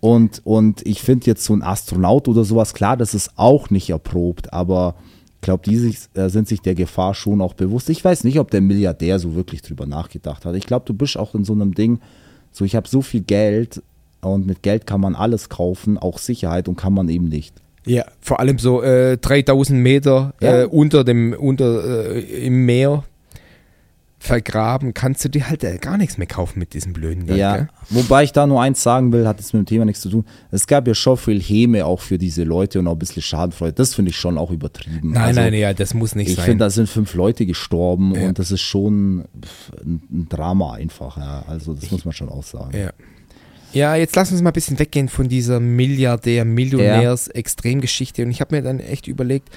Und, 0.00 0.40
und 0.44 0.86
ich 0.86 1.02
finde 1.02 1.26
jetzt 1.26 1.44
so 1.44 1.52
ein 1.54 1.62
Astronaut 1.62 2.28
oder 2.28 2.44
sowas, 2.44 2.72
klar, 2.74 2.96
das 2.96 3.14
ist 3.14 3.32
auch 3.36 3.70
nicht 3.70 3.90
erprobt, 3.90 4.52
aber 4.52 4.94
ich 5.36 5.40
glaube, 5.42 5.62
die 5.64 5.76
sich, 5.76 5.98
äh, 6.14 6.28
sind 6.28 6.48
sich 6.48 6.60
der 6.60 6.74
Gefahr 6.74 7.14
schon 7.14 7.40
auch 7.40 7.54
bewusst. 7.54 7.90
Ich 7.90 8.04
weiß 8.04 8.24
nicht, 8.24 8.38
ob 8.38 8.50
der 8.50 8.60
Milliardär 8.60 9.18
so 9.18 9.34
wirklich 9.34 9.62
drüber 9.62 9.86
nachgedacht 9.86 10.44
hat. 10.44 10.54
Ich 10.56 10.66
glaube, 10.66 10.84
du 10.86 10.94
bist 10.94 11.16
auch 11.16 11.34
in 11.34 11.44
so 11.44 11.52
einem 11.52 11.74
Ding, 11.74 12.00
so 12.52 12.64
ich 12.64 12.74
habe 12.76 12.88
so 12.88 13.02
viel 13.02 13.20
Geld 13.22 13.82
und 14.20 14.46
mit 14.46 14.62
Geld 14.62 14.86
kann 14.86 15.00
man 15.00 15.14
alles 15.14 15.48
kaufen, 15.48 15.96
auch 15.98 16.18
Sicherheit 16.18 16.68
und 16.68 16.76
kann 16.76 16.92
man 16.92 17.08
eben 17.08 17.28
nicht. 17.28 17.54
Ja, 17.86 18.04
vor 18.20 18.40
allem 18.40 18.58
so 18.58 18.82
äh, 18.82 19.16
3000 19.16 19.80
Meter 19.80 20.34
Ja. 20.40 20.62
äh, 20.62 20.64
unter 20.66 21.04
dem, 21.04 21.32
unter, 21.32 22.14
äh, 22.14 22.20
im 22.46 22.66
Meer. 22.66 23.04
Vergraben, 24.20 24.94
kannst 24.94 25.24
du 25.24 25.28
dir 25.28 25.48
halt 25.48 25.62
äh, 25.62 25.78
gar 25.78 25.96
nichts 25.96 26.18
mehr 26.18 26.26
kaufen 26.26 26.58
mit 26.58 26.74
diesem 26.74 26.92
blöden 26.92 27.26
Geld. 27.26 27.38
Ja, 27.38 27.56
Gell? 27.56 27.68
wobei 27.90 28.24
ich 28.24 28.32
da 28.32 28.48
nur 28.48 28.60
eins 28.60 28.82
sagen 28.82 29.12
will, 29.12 29.28
hat 29.28 29.38
jetzt 29.38 29.54
mit 29.54 29.62
dem 29.62 29.66
Thema 29.66 29.84
nichts 29.84 30.00
zu 30.02 30.10
tun. 30.10 30.24
Es 30.50 30.66
gab 30.66 30.88
ja 30.88 30.94
schon 30.94 31.16
viel 31.16 31.40
Häme 31.40 31.86
auch 31.86 32.00
für 32.00 32.18
diese 32.18 32.42
Leute 32.42 32.80
und 32.80 32.88
auch 32.88 32.94
ein 32.94 32.98
bisschen 32.98 33.22
Schadenfreude. 33.22 33.74
Das 33.74 33.94
finde 33.94 34.10
ich 34.10 34.16
schon 34.16 34.36
auch 34.36 34.50
übertrieben. 34.50 35.12
Nein, 35.12 35.22
Also, 35.22 35.40
nein, 35.40 35.54
ja, 35.54 35.72
das 35.72 35.94
muss 35.94 36.16
nicht 36.16 36.30
Ich 36.30 36.34
sein. 36.36 36.46
finde, 36.46 36.64
da 36.64 36.70
sind 36.70 36.88
fünf 36.88 37.14
Leute 37.14 37.46
gestorben 37.46 38.12
Ja. 38.16 38.26
und 38.28 38.40
das 38.40 38.50
ist 38.50 38.60
schon 38.60 39.20
ein, 39.84 40.26
Drama 40.28 40.72
einfach. 40.72 41.16
Ja. 41.16 41.44
Also 41.46 41.74
das 41.74 41.88
muss 41.92 42.04
man 42.04 42.12
schon 42.12 42.28
auch 42.28 42.42
sagen. 42.42 42.76
Ja. 42.76 42.90
Ja, 43.74 43.94
jetzt 43.96 44.16
lass 44.16 44.32
uns 44.32 44.40
mal 44.42 44.48
ein 44.50 44.54
bisschen 44.54 44.78
weggehen 44.78 45.08
von 45.10 45.28
dieser 45.28 45.60
Milliardär-Millionärs-Extremgeschichte. 45.60 48.22
Und 48.24 48.30
ich 48.30 48.40
habe 48.40 48.56
mir 48.56 48.62
dann 48.62 48.80
echt 48.80 49.06
überlegt, 49.06 49.50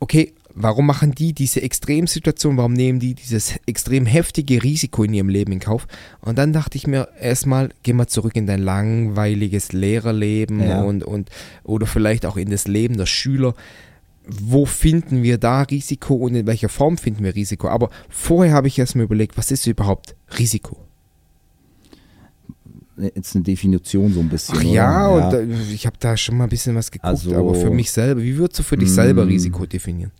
okay, 0.00 0.32
warum 0.54 0.86
machen 0.86 1.12
die 1.12 1.32
diese 1.32 1.62
Extremsituation, 1.62 2.56
warum 2.56 2.72
nehmen 2.72 2.98
die 3.00 3.14
dieses 3.14 3.54
extrem 3.66 4.06
heftige 4.06 4.62
Risiko 4.62 5.04
in 5.04 5.14
ihrem 5.14 5.28
Leben 5.28 5.52
in 5.52 5.60
Kauf? 5.60 5.86
Und 6.20 6.38
dann 6.38 6.52
dachte 6.52 6.76
ich 6.76 6.86
mir 6.86 7.08
erstmal, 7.20 7.70
geh 7.82 7.92
mal 7.92 8.06
zurück 8.08 8.36
in 8.36 8.46
dein 8.46 8.60
langweiliges 8.62 9.72
Lehrerleben 9.72 10.60
Ja. 10.60 10.82
und, 10.82 11.04
und 11.04 11.30
oder 11.64 11.86
vielleicht 11.86 12.26
auch 12.26 12.36
in 12.36 12.50
das 12.50 12.66
Leben 12.66 12.96
der 12.96 13.06
Schüler. 13.06 13.54
Wo 14.26 14.66
finden 14.66 15.22
wir 15.22 15.38
da 15.38 15.62
Risiko 15.62 16.14
und 16.14 16.34
in 16.34 16.46
welcher 16.46 16.68
Form 16.68 16.98
finden 16.98 17.24
wir 17.24 17.34
Risiko? 17.34 17.68
Aber 17.68 17.90
vorher 18.08 18.52
habe 18.54 18.68
ich 18.68 18.78
erstmal 18.78 19.04
überlegt, 19.04 19.36
was 19.38 19.50
ist 19.50 19.66
überhaupt 19.66 20.14
Risiko? 20.38 20.76
Jetzt 23.14 23.34
eine 23.34 23.44
Definition 23.44 24.12
so 24.12 24.20
ein 24.20 24.28
bisschen. 24.28 24.56
Ach 24.58 24.62
ja, 24.62 25.08
und 25.08 25.32
äh, 25.32 25.46
ich 25.72 25.86
habe 25.86 25.96
da 25.98 26.16
schon 26.18 26.36
mal 26.36 26.44
ein 26.44 26.50
bisschen 26.50 26.74
was 26.76 26.90
geguckt, 26.90 27.06
Also- 27.06 27.34
aber 27.34 27.54
für 27.54 27.70
mich 27.70 27.90
selber, 27.90 28.22
wie 28.22 28.36
würdest 28.36 28.58
du 28.58 28.62
für 28.62 28.76
dich 28.76 28.90
Mm. 28.90 28.94
selber 28.94 29.26
Risiko 29.26 29.64
definieren? 29.64 30.12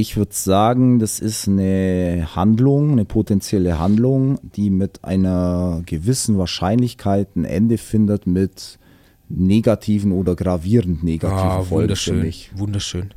Ich 0.00 0.16
würde 0.16 0.32
sagen, 0.32 0.98
das 0.98 1.20
ist 1.20 1.46
eine 1.46 2.28
Handlung, 2.34 2.92
eine 2.92 3.04
potenzielle 3.04 3.78
Handlung, 3.78 4.38
die 4.56 4.70
mit 4.70 5.04
einer 5.04 5.82
gewissen 5.84 6.38
Wahrscheinlichkeit 6.38 7.36
ein 7.36 7.44
Ende 7.44 7.76
findet 7.76 8.26
mit 8.26 8.78
negativen 9.28 10.12
oder 10.12 10.34
gravierend 10.36 11.04
negativen 11.04 11.38
Ah, 11.38 11.60
Folgen. 11.60 11.82
wunderschön, 11.82 12.32
wunderschön. 12.54 13.12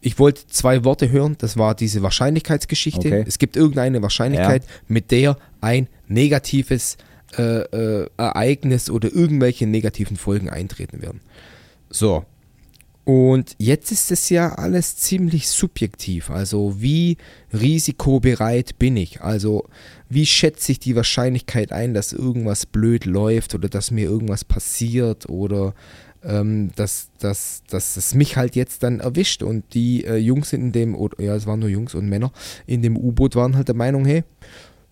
Ich 0.00 0.20
wollte 0.20 0.46
zwei 0.46 0.84
Worte 0.84 1.10
hören, 1.10 1.34
das 1.38 1.56
war 1.56 1.74
diese 1.74 2.02
Wahrscheinlichkeitsgeschichte. 2.02 3.00
Okay. 3.08 3.24
Es 3.26 3.38
gibt 3.38 3.56
irgendeine 3.56 4.00
Wahrscheinlichkeit, 4.00 4.62
mit 4.86 5.10
der 5.10 5.36
ein 5.60 5.88
negatives 6.06 6.98
äh, 7.36 7.62
äh, 7.62 8.08
Ereignis 8.16 8.90
oder 8.90 9.12
irgendwelche 9.12 9.66
negativen 9.66 10.16
Folgen 10.16 10.48
eintreten 10.50 11.02
werden. 11.02 11.20
So. 11.90 12.24
Und 13.04 13.56
jetzt 13.58 13.90
ist 13.90 14.12
es 14.12 14.28
ja 14.28 14.54
alles 14.54 14.96
ziemlich 14.96 15.48
subjektiv. 15.48 16.30
Also 16.30 16.80
wie 16.80 17.16
risikobereit 17.52 18.78
bin 18.78 18.96
ich? 18.96 19.20
Also 19.22 19.64
wie 20.08 20.24
schätze 20.24 20.70
ich 20.72 20.78
die 20.78 20.94
Wahrscheinlichkeit 20.94 21.72
ein, 21.72 21.94
dass 21.94 22.12
irgendwas 22.12 22.64
blöd 22.64 23.04
läuft 23.04 23.54
oder 23.56 23.68
dass 23.68 23.90
mir 23.90 24.04
irgendwas 24.04 24.44
passiert 24.44 25.28
oder 25.28 25.74
ähm, 26.24 26.70
dass, 26.76 27.10
dass, 27.18 27.62
dass 27.68 27.96
es 27.96 28.14
mich 28.14 28.36
halt 28.36 28.54
jetzt 28.54 28.84
dann 28.84 29.00
erwischt. 29.00 29.42
Und 29.42 29.74
die 29.74 30.04
äh, 30.04 30.16
Jungs 30.16 30.52
in 30.52 30.70
dem, 30.70 30.94
oder, 30.94 31.20
ja 31.20 31.34
es 31.34 31.46
waren 31.46 31.58
nur 31.58 31.68
Jungs 31.68 31.94
und 31.96 32.08
Männer, 32.08 32.32
in 32.66 32.82
dem 32.82 32.96
U-Boot 32.96 33.34
waren 33.34 33.56
halt 33.56 33.66
der 33.66 33.74
Meinung, 33.74 34.04
hey, 34.04 34.22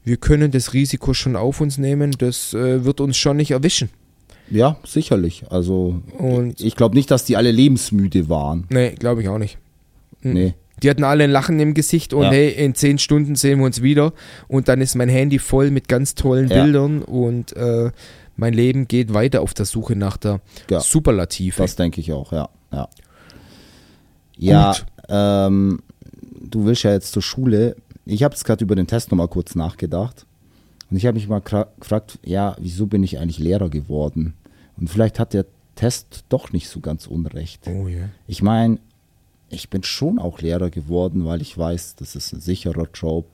wir 0.03 0.17
können 0.17 0.51
das 0.51 0.73
Risiko 0.73 1.15
schon 1.15 1.37
auf 1.37 1.61
uns 1.61 1.79
nehmen, 1.79 2.13
das 2.13 2.55
äh, 2.55 2.85
wird 2.85 3.01
uns 3.01 3.17
schon 3.17 3.37
nicht 3.37 3.53
erwischen. 3.53 3.91
Ja, 4.51 4.79
sicherlich. 4.85 5.45
Also 5.51 6.01
Und- 6.19 6.61
ich 6.61 6.77
glaube 6.77 6.95
nicht, 6.97 7.11
dass 7.11 7.25
die 7.25 7.37
alle 7.37 7.51
lebensmüde 7.53 8.29
waren. 8.29 8.67
Nee, 8.69 8.91
glaube 8.99 9.23
ich 9.23 9.29
auch 9.29 9.39
nicht. 9.39 9.59
Mhm. 10.23 10.33
Nee. 10.33 10.55
Die 10.83 10.89
hatten 10.91 11.05
alle 11.05 11.25
ein 11.25 11.31
Lachen 11.31 11.61
im 11.61 11.75
Gesicht 11.75 12.15
und 12.15 12.23
Ja. 12.25 12.31
hey, 12.31 12.51
in 12.53 12.75
zehn 12.75 12.99
Stunden 12.99 13.37
sehen 13.37 13.59
wir 13.59 13.67
uns 13.67 13.83
wieder. 13.83 14.13
Und 14.49 14.69
dann 14.69 14.81
ist 14.81 14.95
mein 14.95 15.09
Handy 15.11 15.39
voll 15.39 15.71
mit 15.71 15.89
ganz 15.89 16.15
tollen 16.15 16.49
Ja. 16.49 16.63
Bildern 16.63 17.03
und 17.03 17.55
äh, 17.57 17.91
mein 18.37 18.55
Leben 18.55 18.89
geht 18.89 19.13
weiter 19.13 19.43
auf 19.43 19.53
der 19.53 19.67
Suche 19.67 19.95
nach 19.95 20.17
der 20.17 20.41
Ja. 20.71 20.81
Superlative. 20.81 21.57
Das 21.59 21.77
denke 21.77 22.01
ich 22.01 22.13
auch, 22.13 22.33
ja. 22.33 22.49
Ja, 22.73 22.89
ja 24.39 24.75
ähm, 25.47 25.81
du 26.41 26.65
willst 26.65 26.83
ja 26.85 26.93
jetzt 26.93 27.13
zur 27.13 27.23
Schule. 27.23 27.77
Ich 28.07 28.23
habe 28.23 28.35
jetzt 28.35 28.45
gerade 28.45 28.65
über 28.65 28.75
den 28.75 28.87
Test 28.87 29.11
nochmal 29.11 29.29
kurz 29.29 29.55
nachgedacht. 29.55 30.25
Und 30.91 30.97
ich 30.97 31.07
habe 31.07 31.15
mich 31.15 31.29
mal 31.29 31.41
gefragt, 31.41 32.19
ja, 32.25 32.57
wieso 32.59 32.87
bin 32.87 33.03
ich 33.03 33.19
eigentlich 33.19 33.39
Lehrer 33.39 33.69
geworden? 33.69 34.35
Und 34.77 34.89
vielleicht 34.91 35.19
hat 35.19 35.35
der 35.35 35.47
Test 35.77 36.25
doch 36.29 36.53
nicht 36.53 36.69
so 36.69 36.81
ganz 36.81 37.07
unrecht. 37.07 37.67
Oh 37.69 37.87
ja. 37.87 38.09
Ich 38.27 38.43
meine, 38.43 38.79
ich 39.51 39.71
bin 39.71 39.83
schon 39.83 40.19
auch 40.19 40.41
Lehrer 40.41 40.71
geworden, 40.71 41.25
weil 41.25 41.41
ich 41.43 41.57
weiß, 41.57 41.97
das 41.97 42.17
ist 42.17 42.33
ein 42.33 42.41
sicherer 42.41 42.89
Job. 42.93 43.27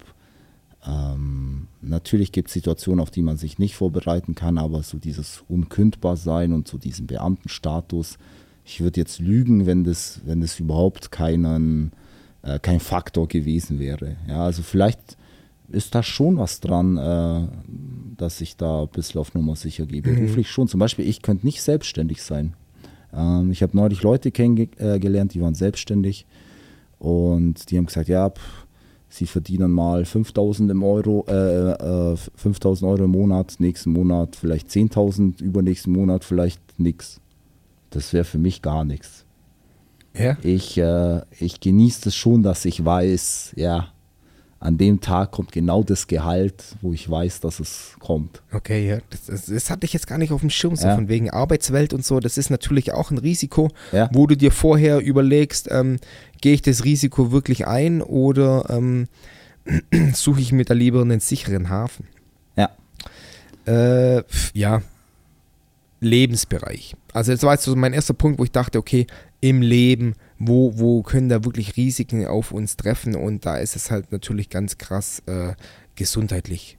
Ähm, 0.86 1.68
natürlich 1.82 2.32
gibt 2.32 2.48
es 2.48 2.54
Situationen, 2.54 3.00
auf 3.00 3.10
die 3.10 3.22
man 3.22 3.36
sich 3.36 3.58
nicht 3.58 3.74
vorbereiten 3.74 4.34
kann, 4.34 4.58
aber 4.58 4.82
so 4.82 4.98
dieses 4.98 5.42
Unkündbarsein 5.48 6.52
und 6.52 6.68
so 6.68 6.78
diesen 6.78 7.06
Beamtenstatus, 7.06 8.18
ich 8.64 8.80
würde 8.80 9.00
jetzt 9.00 9.20
lügen, 9.20 9.66
wenn 9.66 9.84
das, 9.84 10.20
wenn 10.24 10.40
das 10.40 10.58
überhaupt 10.58 11.10
keinen, 11.10 11.92
äh, 12.42 12.58
kein 12.58 12.80
Faktor 12.80 13.28
gewesen 13.28 13.78
wäre. 13.78 14.16
Ja, 14.28 14.44
also 14.44 14.62
vielleicht 14.62 15.16
ist 15.68 15.94
da 15.94 16.02
schon 16.02 16.38
was 16.38 16.60
dran, 16.60 16.96
äh, 16.96 17.48
dass 18.16 18.40
ich 18.40 18.56
da 18.56 18.82
ein 18.82 18.88
bisschen 18.88 19.20
auf 19.20 19.34
Nummer 19.34 19.56
sicher 19.56 19.86
gehe. 19.86 20.02
Beruflich 20.02 20.50
schon. 20.50 20.68
Zum 20.68 20.80
Beispiel, 20.80 21.08
ich 21.08 21.22
könnte 21.22 21.46
nicht 21.46 21.62
selbstständig 21.62 22.22
sein. 22.22 22.54
Ähm, 23.12 23.50
ich 23.50 23.62
habe 23.62 23.76
neulich 23.76 24.02
Leute 24.02 24.30
kennengelernt, 24.30 25.34
die 25.34 25.40
waren 25.40 25.54
selbstständig 25.54 26.26
und 26.98 27.70
die 27.70 27.78
haben 27.78 27.86
gesagt, 27.86 28.08
ja, 28.08 28.30
pff, 28.30 28.66
sie 29.08 29.26
verdienen 29.26 29.70
mal 29.70 30.04
5000 30.04 30.70
im 30.70 30.82
Euro, 30.82 31.24
äh, 31.28 32.12
äh, 32.12 32.16
5000 32.36 32.90
Euro 32.90 33.04
im 33.04 33.10
Monat, 33.10 33.56
nächsten 33.58 33.92
Monat 33.92 34.36
vielleicht 34.36 34.68
10.000, 34.68 35.42
übernächsten 35.42 35.92
Monat 35.92 36.24
vielleicht 36.24 36.60
nichts. 36.78 37.20
Das 37.90 38.12
wäre 38.12 38.24
für 38.24 38.38
mich 38.38 38.62
gar 38.62 38.84
nichts. 38.84 39.24
Ja? 40.14 40.36
Ich, 40.42 40.78
äh, 40.78 41.22
ich 41.38 41.60
genieße 41.60 42.08
es 42.08 42.16
schon, 42.16 42.42
dass 42.42 42.64
ich 42.64 42.84
weiß, 42.84 43.54
ja, 43.56 43.92
an 44.66 44.78
dem 44.78 45.00
Tag 45.00 45.30
kommt 45.30 45.52
genau 45.52 45.84
das 45.84 46.08
Gehalt, 46.08 46.64
wo 46.82 46.92
ich 46.92 47.08
weiß, 47.08 47.38
dass 47.40 47.60
es 47.60 47.94
kommt. 48.00 48.42
Okay, 48.52 48.88
ja. 48.88 48.98
Das, 49.10 49.26
das, 49.26 49.46
das 49.46 49.70
hatte 49.70 49.86
ich 49.86 49.92
jetzt 49.92 50.08
gar 50.08 50.18
nicht 50.18 50.32
auf 50.32 50.40
dem 50.40 50.50
Schirm, 50.50 50.74
so 50.74 50.88
Ja. 50.88 50.96
von 50.96 51.08
wegen 51.08 51.30
Arbeitswelt 51.30 51.94
und 51.94 52.04
so. 52.04 52.18
Das 52.18 52.36
ist 52.36 52.50
natürlich 52.50 52.92
auch 52.92 53.12
ein 53.12 53.18
Risiko, 53.18 53.70
Ja. 53.92 54.10
wo 54.12 54.26
du 54.26 54.36
dir 54.36 54.50
vorher 54.50 54.98
überlegst, 54.98 55.68
ähm, 55.70 55.98
gehe 56.40 56.52
ich 56.54 56.62
das 56.62 56.84
Risiko 56.84 57.30
wirklich 57.30 57.66
ein 57.68 58.02
oder 58.02 58.66
ähm, 58.68 59.06
suche 60.12 60.40
ich 60.40 60.50
mir 60.50 60.64
da 60.64 60.74
lieber 60.74 61.00
einen 61.00 61.20
sicheren 61.20 61.68
Hafen? 61.68 62.08
Ja. 62.56 62.70
Äh, 63.66 64.24
ja. 64.52 64.82
Lebensbereich. 66.00 66.96
Also 67.12 67.32
das 67.32 67.42
war 67.44 67.52
jetzt 67.54 67.64
so 67.64 67.74
mein 67.76 67.92
erster 67.92 68.14
Punkt, 68.14 68.38
wo 68.40 68.44
ich 68.44 68.50
dachte, 68.52 68.78
okay, 68.78 69.06
im 69.40 69.62
Leben, 69.62 70.14
wo, 70.38 70.78
wo 70.78 71.02
können 71.02 71.28
da 71.28 71.44
wirklich 71.44 71.76
Risiken 71.76 72.26
auf 72.26 72.52
uns 72.52 72.76
treffen? 72.76 73.14
Und 73.14 73.46
da 73.46 73.58
ist 73.58 73.76
es 73.76 73.90
halt 73.90 74.12
natürlich 74.12 74.50
ganz 74.50 74.78
krass 74.78 75.22
äh, 75.26 75.54
gesundheitlich. 75.94 76.75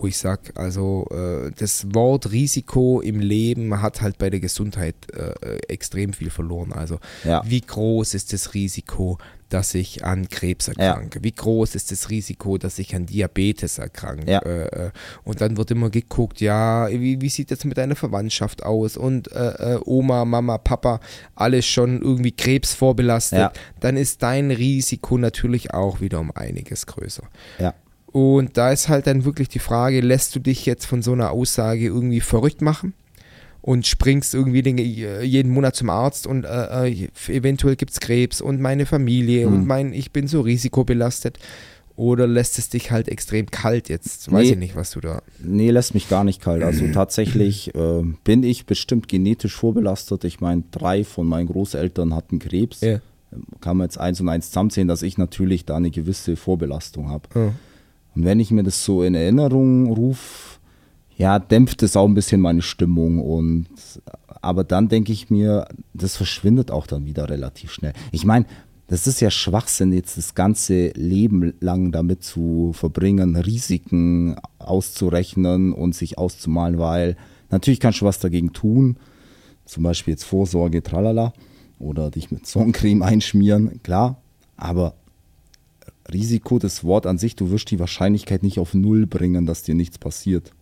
Wo 0.00 0.06
ich 0.06 0.16
sage, 0.16 0.52
also 0.54 1.06
äh, 1.10 1.50
das 1.58 1.86
Wort 1.92 2.30
Risiko 2.30 3.00
im 3.00 3.20
Leben 3.20 3.82
hat 3.82 4.00
halt 4.00 4.16
bei 4.18 4.30
der 4.30 4.40
Gesundheit 4.40 4.94
äh, 5.12 5.56
extrem 5.68 6.12
viel 6.12 6.30
verloren. 6.30 6.72
Also 6.72 6.98
Ja. 7.24 7.42
wie 7.44 7.60
groß 7.60 8.14
ist 8.14 8.32
das 8.32 8.54
Risiko, 8.54 9.18
dass 9.48 9.74
ich 9.74 10.04
an 10.04 10.28
Krebs 10.28 10.68
erkranke? 10.68 11.20
Wie 11.22 11.32
groß 11.32 11.74
ist 11.74 11.90
das 11.90 12.10
Risiko, 12.10 12.58
dass 12.58 12.78
ich 12.78 12.94
an 12.94 13.06
Diabetes 13.06 13.78
erkranke? 13.78 14.30
Ja. 14.30 14.38
Äh, 14.40 14.86
äh, 14.86 14.90
und 15.24 15.40
dann 15.40 15.56
wird 15.56 15.70
immer 15.70 15.90
geguckt, 15.90 16.40
ja, 16.40 16.88
wie, 16.90 17.20
wie 17.20 17.28
sieht 17.28 17.50
das 17.50 17.64
mit 17.64 17.76
deiner 17.78 17.96
Verwandtschaft 17.96 18.62
aus? 18.62 18.96
Und 18.96 19.32
äh, 19.32 19.74
äh, 19.74 19.80
Oma, 19.84 20.24
Mama, 20.26 20.58
Papa, 20.58 21.00
alles 21.34 21.66
schon 21.66 22.02
irgendwie 22.02 22.32
Krebs 22.32 22.74
vorbelastet. 22.74 23.38
Ja. 23.38 23.52
Dann 23.80 23.96
ist 23.96 24.22
dein 24.22 24.50
Risiko 24.50 25.18
natürlich 25.18 25.72
auch 25.74 26.00
wieder 26.00 26.20
um 26.20 26.30
einiges 26.30 26.86
größer. 26.86 27.24
Ja. 27.58 27.74
Und 28.12 28.56
da 28.56 28.72
ist 28.72 28.88
halt 28.88 29.06
dann 29.06 29.24
wirklich 29.24 29.48
die 29.48 29.58
Frage, 29.58 30.00
lässt 30.00 30.34
du 30.34 30.40
dich 30.40 30.64
jetzt 30.66 30.86
von 30.86 31.02
so 31.02 31.12
einer 31.12 31.30
Aussage 31.30 31.84
irgendwie 31.86 32.20
verrückt 32.20 32.62
machen? 32.62 32.94
Und 33.60 33.86
springst 33.86 34.34
irgendwie 34.34 34.62
den, 34.62 34.78
äh, 34.78 35.22
jeden 35.22 35.52
Monat 35.52 35.76
zum 35.76 35.90
Arzt 35.90 36.26
und 36.26 36.44
äh, 36.44 36.86
äh, 36.88 37.08
eventuell 37.26 37.76
gibt 37.76 37.90
es 37.90 38.00
Krebs 38.00 38.40
und 38.40 38.60
meine 38.62 38.86
Familie 38.86 39.44
Hm. 39.46 39.52
und 39.52 39.66
mein, 39.66 39.92
ich 39.92 40.10
bin 40.12 40.26
so 40.26 40.40
risikobelastet. 40.40 41.38
Oder 41.96 42.28
lässt 42.28 42.58
es 42.60 42.68
dich 42.68 42.92
halt 42.92 43.08
extrem 43.08 43.46
kalt 43.50 43.88
jetzt? 43.88 44.30
Weiß 44.30 44.44
Nee. 44.46 44.52
ich 44.52 44.56
nicht, 44.58 44.76
was 44.76 44.92
du 44.92 45.00
da. 45.00 45.20
Nee, 45.40 45.70
lässt 45.72 45.94
mich 45.94 46.08
gar 46.08 46.22
nicht 46.22 46.40
kalt. 46.40 46.62
Also 46.62 46.86
tatsächlich 46.94 47.74
äh, 47.74 48.02
bin 48.24 48.44
ich 48.44 48.64
bestimmt 48.66 49.08
genetisch 49.08 49.54
vorbelastet. 49.56 50.22
Ich 50.24 50.40
meine, 50.40 50.62
drei 50.70 51.02
von 51.04 51.26
meinen 51.26 51.48
Großeltern 51.48 52.14
hatten 52.14 52.38
Krebs. 52.38 52.80
Ja. 52.82 53.00
Kann 53.60 53.76
man 53.78 53.86
jetzt 53.86 53.98
eins 53.98 54.20
und 54.20 54.28
eins 54.28 54.46
zusammenzählen, 54.48 54.88
dass 54.88 55.02
ich 55.02 55.18
natürlich 55.18 55.64
da 55.66 55.76
eine 55.76 55.90
gewisse 55.90 56.36
Vorbelastung 56.36 57.10
habe. 57.10 57.28
Ja. 57.34 57.52
Und 58.18 58.24
wenn 58.24 58.40
ich 58.40 58.50
mir 58.50 58.64
das 58.64 58.84
so 58.84 59.04
in 59.04 59.14
Erinnerung 59.14 59.92
rufe, 59.92 60.58
ja, 61.16 61.38
dämpft 61.38 61.84
es 61.84 61.96
auch 61.96 62.08
ein 62.08 62.14
bisschen 62.14 62.40
meine 62.40 62.62
Stimmung. 62.62 63.20
Und 63.20 63.68
aber 64.42 64.64
dann 64.64 64.88
denke 64.88 65.12
ich 65.12 65.30
mir, 65.30 65.68
das 65.94 66.16
verschwindet 66.16 66.72
auch 66.72 66.88
dann 66.88 67.04
wieder 67.04 67.30
relativ 67.30 67.70
schnell. 67.70 67.92
Ich 68.10 68.24
meine, 68.24 68.44
das 68.88 69.06
ist 69.06 69.20
ja 69.20 69.30
Schwachsinn, 69.30 69.92
jetzt 69.92 70.18
das 70.18 70.34
ganze 70.34 70.88
Leben 70.96 71.54
lang 71.60 71.92
damit 71.92 72.24
zu 72.24 72.72
verbringen, 72.72 73.36
Risiken 73.36 74.34
auszurechnen 74.58 75.72
und 75.72 75.94
sich 75.94 76.18
auszumalen, 76.18 76.80
weil 76.80 77.16
natürlich 77.50 77.78
kannst 77.78 78.00
du 78.00 78.06
was 78.06 78.18
dagegen 78.18 78.52
tun, 78.52 78.96
zum 79.64 79.84
Beispiel 79.84 80.14
jetzt 80.14 80.24
Vorsorge, 80.24 80.82
tralala, 80.82 81.32
oder 81.78 82.10
dich 82.10 82.32
mit 82.32 82.48
Sonnencreme 82.48 83.02
einschmieren, 83.02 83.80
klar, 83.84 84.20
aber 84.56 84.94
Risiko, 86.12 86.58
das 86.58 86.84
Wort 86.84 87.06
an 87.06 87.18
sich, 87.18 87.36
du 87.36 87.50
wirst 87.50 87.70
die 87.70 87.78
Wahrscheinlichkeit 87.78 88.42
nicht 88.42 88.58
auf 88.58 88.74
Null 88.74 89.06
bringen, 89.06 89.46
dass 89.46 89.62
dir 89.62 89.74
nichts 89.74 89.98
passiert. 89.98 90.52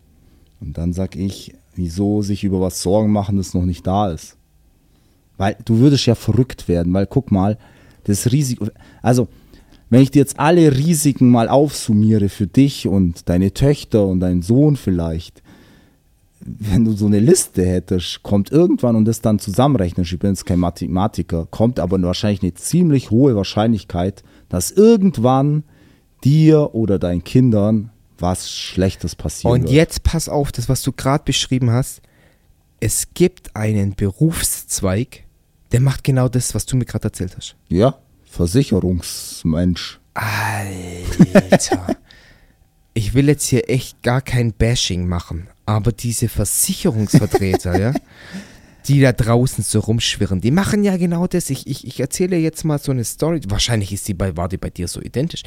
Und 0.59 0.77
dann 0.77 0.93
sag 0.93 1.15
ich, 1.15 1.53
wieso 1.75 2.21
sich 2.21 2.43
über 2.43 2.59
was 2.61 2.81
Sorgen 2.81 3.11
machen, 3.11 3.37
das 3.37 3.53
noch 3.53 3.65
nicht 3.65 3.85
da 3.85 4.11
ist. 4.11 4.37
Weil 5.37 5.55
du 5.65 5.77
würdest 5.77 6.05
ja 6.05 6.15
verrückt 6.15 6.67
werden, 6.67 6.93
weil 6.93 7.05
guck 7.05 7.31
mal, 7.31 7.57
das 8.05 8.31
Risiko, 8.31 8.67
also 9.01 9.27
wenn 9.89 10.01
ich 10.01 10.11
dir 10.11 10.19
jetzt 10.19 10.39
alle 10.39 10.75
Risiken 10.75 11.29
mal 11.29 11.47
aufsummiere 11.47 12.29
für 12.29 12.47
dich 12.47 12.87
und 12.87 13.29
deine 13.29 13.53
Töchter 13.53 14.05
und 14.05 14.19
deinen 14.19 14.41
Sohn 14.41 14.75
vielleicht, 14.75 15.41
wenn 16.41 16.85
du 16.85 16.93
so 16.93 17.05
eine 17.05 17.19
Liste 17.19 17.65
hättest, 17.65 18.23
kommt 18.23 18.51
irgendwann 18.51 18.95
und 18.95 19.05
das 19.05 19.21
dann 19.21 19.39
zusammenrechnest, 19.39 20.11
ich 20.11 20.19
bin 20.19 20.31
jetzt 20.31 20.45
kein 20.45 20.59
Mathematiker, 20.59 21.47
kommt 21.51 21.79
aber 21.79 22.01
wahrscheinlich 22.01 22.41
eine 22.41 22.53
ziemlich 22.53 23.11
hohe 23.11 23.35
Wahrscheinlichkeit, 23.35 24.23
dass 24.49 24.71
irgendwann 24.71 25.63
dir 26.23 26.73
oder 26.73 26.99
deinen 26.99 27.23
Kindern 27.23 27.91
was 28.19 28.51
Schlechtes 28.51 29.15
passieren 29.15 29.53
Und 29.53 29.63
wird. 29.63 29.73
jetzt 29.73 30.03
pass 30.03 30.27
auf, 30.29 30.51
das, 30.51 30.69
was 30.69 30.81
du 30.81 30.91
gerade 30.91 31.23
beschrieben 31.23 31.71
hast. 31.71 32.01
Es 32.79 33.13
gibt 33.13 33.55
einen 33.55 33.95
Berufszweig, 33.95 35.23
der 35.71 35.81
macht 35.81 36.03
genau 36.03 36.29
das, 36.29 36.55
was 36.55 36.65
du 36.65 36.77
mir 36.77 36.85
gerade 36.85 37.05
erzählt 37.05 37.35
hast. 37.35 37.55
Ja, 37.69 37.97
Versicherungsmensch. 38.25 39.99
Alter. 40.13 41.97
ich 42.93 43.13
will 43.13 43.27
jetzt 43.27 43.47
hier 43.47 43.69
echt 43.69 44.01
gar 44.01 44.21
kein 44.21 44.53
Bashing 44.53 45.07
machen, 45.07 45.47
aber 45.65 45.91
diese 45.91 46.29
Versicherungsvertreter, 46.29 47.79
ja, 47.79 47.93
die 48.87 49.01
da 49.01 49.11
draußen 49.11 49.63
so 49.63 49.79
rumschwirren, 49.79 50.39
die 50.39 50.51
machen 50.51 50.83
ja 50.83 50.95
genau 50.97 51.27
das. 51.27 51.49
Ich, 51.49 51.67
ich, 51.67 51.85
ich 51.85 51.99
erzähle 51.99 52.37
jetzt 52.37 52.63
mal 52.63 52.79
so 52.79 52.91
eine 52.91 53.03
Story. 53.03 53.41
Wahrscheinlich 53.49 53.91
ist 53.91 54.07
die 54.07 54.13
bei, 54.13 54.37
war 54.37 54.47
die 54.47 54.57
bei 54.57 54.69
dir 54.69 54.87
so 54.87 55.01
identisch. 55.01 55.43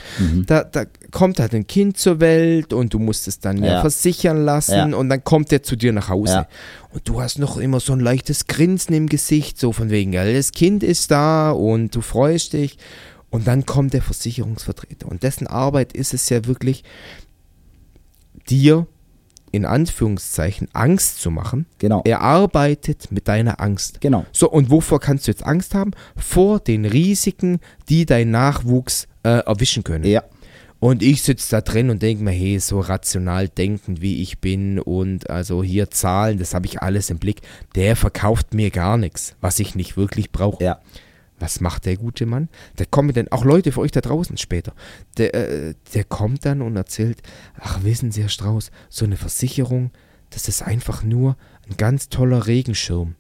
Da, 0.47 0.62
da 0.64 0.85
kommt 1.11 1.40
halt 1.40 1.54
ein 1.54 1.66
Kind 1.66 1.97
zur 1.97 2.20
Welt 2.20 2.73
und 2.73 2.92
du 2.92 2.99
musst 2.99 3.26
es 3.28 3.38
dann 3.40 3.59
ja, 3.62 3.73
Ja. 3.75 3.80
versichern 3.80 4.44
lassen 4.44 4.90
Ja. 4.90 4.97
und 4.97 5.09
dann 5.09 5.25
kommt 5.25 5.52
er 5.52 5.62
zu 5.62 5.76
dir 5.76 5.92
nach 5.92 6.09
Hause. 6.11 6.32
Ja. 6.32 6.49
Und 6.90 7.09
du 7.09 7.23
hast 7.23 7.38
noch 7.38 7.56
immer 7.56 7.80
so 7.80 7.92
ein 7.94 8.00
leichtes 8.00 8.47
Grinsen 8.47 8.94
im 8.94 9.09
Gesicht, 9.09 9.59
so 9.59 9.73
von 9.73 9.90
wegen, 9.90 10.12
ja, 10.12 10.30
das 10.30 10.52
Kind 10.52 10.82
ist 10.82 11.11
da 11.11 11.50
und 11.50 11.94
du 11.94 12.02
freust 12.02 12.52
dich. 12.52 12.76
Und 13.30 13.47
dann 13.47 13.64
kommt 13.64 13.92
der 13.94 14.02
Versicherungsvertreter. 14.02 15.09
Und 15.09 15.23
dessen 15.23 15.47
Arbeit 15.47 15.92
ist 15.92 16.12
es 16.14 16.28
ja 16.28 16.44
wirklich, 16.47 16.82
dir 18.49 18.87
in 19.52 19.64
Anführungszeichen 19.64 20.69
Angst 20.73 21.21
zu 21.21 21.30
machen. 21.30 21.66
Genau. 21.78 22.02
Er 22.04 22.21
arbeitet 22.21 23.11
mit 23.11 23.28
deiner 23.28 23.61
Angst. 23.61 24.00
Genau. 24.00 24.25
So, 24.33 24.50
und 24.50 24.71
wovor 24.71 25.00
kannst 25.00 25.26
du 25.26 25.30
jetzt 25.30 25.45
Angst 25.45 25.75
haben? 25.75 25.92
Vor 26.16 26.61
den 26.61 26.85
Risiken, 26.85 27.61
die 27.88 28.07
dein 28.07 28.30
Nachwuchs 28.30 29.09
äh, 29.23 29.40
erwischen 29.40 29.85
können. 29.85 30.04
Ja. 30.04 30.23
Und 30.80 31.02
ich 31.02 31.21
sitze 31.21 31.50
da 31.50 31.61
drin 31.61 31.90
und 31.90 32.00
denke 32.00 32.25
mir, 32.25 32.30
hey, 32.30 32.59
so 32.59 32.80
rational 32.80 33.49
denkend 33.49 34.00
wie 34.00 34.23
ich 34.23 34.38
bin 34.38 34.78
und 34.78 35.28
also 35.28 35.62
hier 35.62 35.90
Zahlen, 35.90 36.38
das 36.38 36.54
habe 36.54 36.64
ich 36.64 36.80
alles 36.80 37.11
im 37.11 37.19
Blick. 37.19 37.42
Der 37.75 37.97
verkauft 37.97 38.54
mir 38.54 38.71
gar 38.71 38.97
nichts, 38.97 39.37
was 39.42 39.61
ich 39.61 39.75
nicht 39.75 39.99
wirklich 39.99 40.33
brauche. 40.33 40.64
Ja. 40.64 40.80
Was 41.40 41.61
macht 41.61 41.87
der 41.87 41.97
gute 41.97 42.26
Mann? 42.26 42.49
Der 42.78 42.87
kommt 42.87 43.16
dann, 43.16 43.28
auch 43.28 43.44
Leute 43.44 43.73
für 43.73 43.80
euch 43.80 43.90
da 43.90 44.00
draußen 44.00 44.37
später, 44.37 44.73
der, 45.16 45.35
äh, 45.35 45.75
der 45.94 46.04
kommt 46.04 46.44
dann 46.44 46.62
und 46.62 46.76
erzählt, 46.76 47.23
ach 47.59 47.82
wissen 47.82 48.12
Sie, 48.12 48.23
Herr 48.23 48.28
Strauß, 48.28 48.70
so 48.88 49.04
eine 49.04 49.16
Versicherung, 49.16 49.90
das 50.30 50.47
ist 50.47 50.62
einfach 50.62 51.02
nur 51.02 51.37
ein 51.68 51.76
ganz 51.76 52.09
toller 52.09 52.47
Regenschirm. 52.47 53.17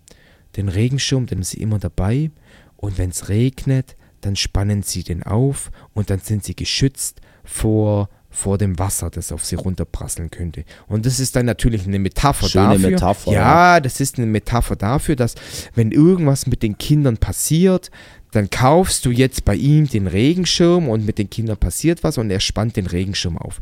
Den 0.56 0.68
Regenschirm, 0.68 1.26
den 1.26 1.38
haben 1.38 1.44
Sie 1.44 1.60
immer 1.60 1.78
dabei 1.78 2.30
und 2.76 2.98
wenn 2.98 3.10
es 3.10 3.28
regnet, 3.28 3.96
dann 4.20 4.36
spannen 4.36 4.82
Sie 4.82 5.02
den 5.02 5.22
auf 5.22 5.70
und 5.94 6.10
dann 6.10 6.20
sind 6.20 6.44
Sie 6.44 6.54
geschützt 6.54 7.20
vor, 7.44 8.08
vor 8.28 8.58
dem 8.58 8.78
Wasser, 8.78 9.10
das 9.10 9.32
auf 9.32 9.44
Sie 9.44 9.56
runterprasseln 9.56 10.30
könnte. 10.30 10.64
Und 10.86 11.04
das 11.04 11.20
ist 11.20 11.36
dann 11.36 11.46
natürlich 11.46 11.86
eine 11.86 11.98
Metapher 11.98 12.48
Schöne 12.48 12.74
dafür. 12.74 12.90
Metapher, 12.90 13.32
ja, 13.32 13.80
das 13.80 14.00
ist 14.00 14.18
eine 14.18 14.26
Metapher 14.26 14.76
dafür, 14.76 15.16
dass 15.16 15.34
wenn 15.74 15.90
irgendwas 15.90 16.46
mit 16.46 16.62
den 16.62 16.78
Kindern 16.78 17.16
passiert, 17.16 17.90
dann 18.32 18.50
kaufst 18.50 19.04
du 19.04 19.10
jetzt 19.10 19.44
bei 19.44 19.54
ihm 19.54 19.88
den 19.88 20.06
Regenschirm 20.06 20.88
und 20.88 21.04
mit 21.04 21.18
den 21.18 21.30
Kindern 21.30 21.56
passiert 21.56 22.02
was 22.02 22.18
und 22.18 22.30
er 22.30 22.40
spannt 22.40 22.76
den 22.76 22.86
Regenschirm 22.86 23.36
auf. 23.36 23.60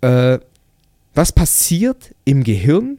Äh, 0.00 0.38
was 1.14 1.32
passiert 1.32 2.14
im 2.24 2.42
Gehirn? 2.42 2.98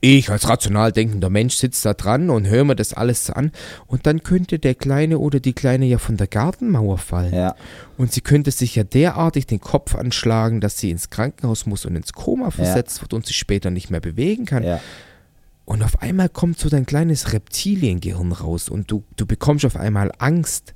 Ich 0.00 0.30
als 0.30 0.48
rational 0.48 0.90
denkender 0.90 1.28
Mensch 1.28 1.54
sitze 1.56 1.88
da 1.88 1.94
dran 1.94 2.30
und 2.30 2.48
höre 2.48 2.64
mir 2.64 2.76
das 2.76 2.94
alles 2.94 3.30
an 3.30 3.52
und 3.86 4.06
dann 4.06 4.22
könnte 4.22 4.58
der 4.58 4.74
Kleine 4.74 5.18
oder 5.18 5.38
die 5.38 5.52
Kleine 5.52 5.86
ja 5.86 5.98
von 5.98 6.16
der 6.16 6.26
Gartenmauer 6.26 6.98
fallen. 6.98 7.34
Ja. 7.34 7.54
Und 7.98 8.12
sie 8.12 8.20
könnte 8.20 8.50
sich 8.50 8.74
ja 8.74 8.84
derartig 8.84 9.46
den 9.46 9.60
Kopf 9.60 9.94
anschlagen, 9.94 10.60
dass 10.60 10.78
sie 10.78 10.90
ins 10.90 11.10
Krankenhaus 11.10 11.66
muss 11.66 11.84
und 11.84 11.94
ins 11.94 12.14
Koma 12.14 12.50
versetzt 12.50 13.02
wird 13.02 13.12
und 13.12 13.26
sich 13.26 13.36
später 13.36 13.70
nicht 13.70 13.90
mehr 13.90 14.00
bewegen 14.00 14.44
kann. 14.44 14.64
Ja. 14.64 14.80
Und 15.64 15.82
auf 15.82 16.02
einmal 16.02 16.28
kommt 16.28 16.58
so 16.58 16.68
dein 16.68 16.86
kleines 16.86 17.32
Reptiliengehirn 17.32 18.32
raus 18.32 18.68
und 18.68 18.90
du, 18.90 19.04
du 19.16 19.26
bekommst 19.26 19.64
auf 19.64 19.76
einmal 19.76 20.10
Angst. 20.18 20.74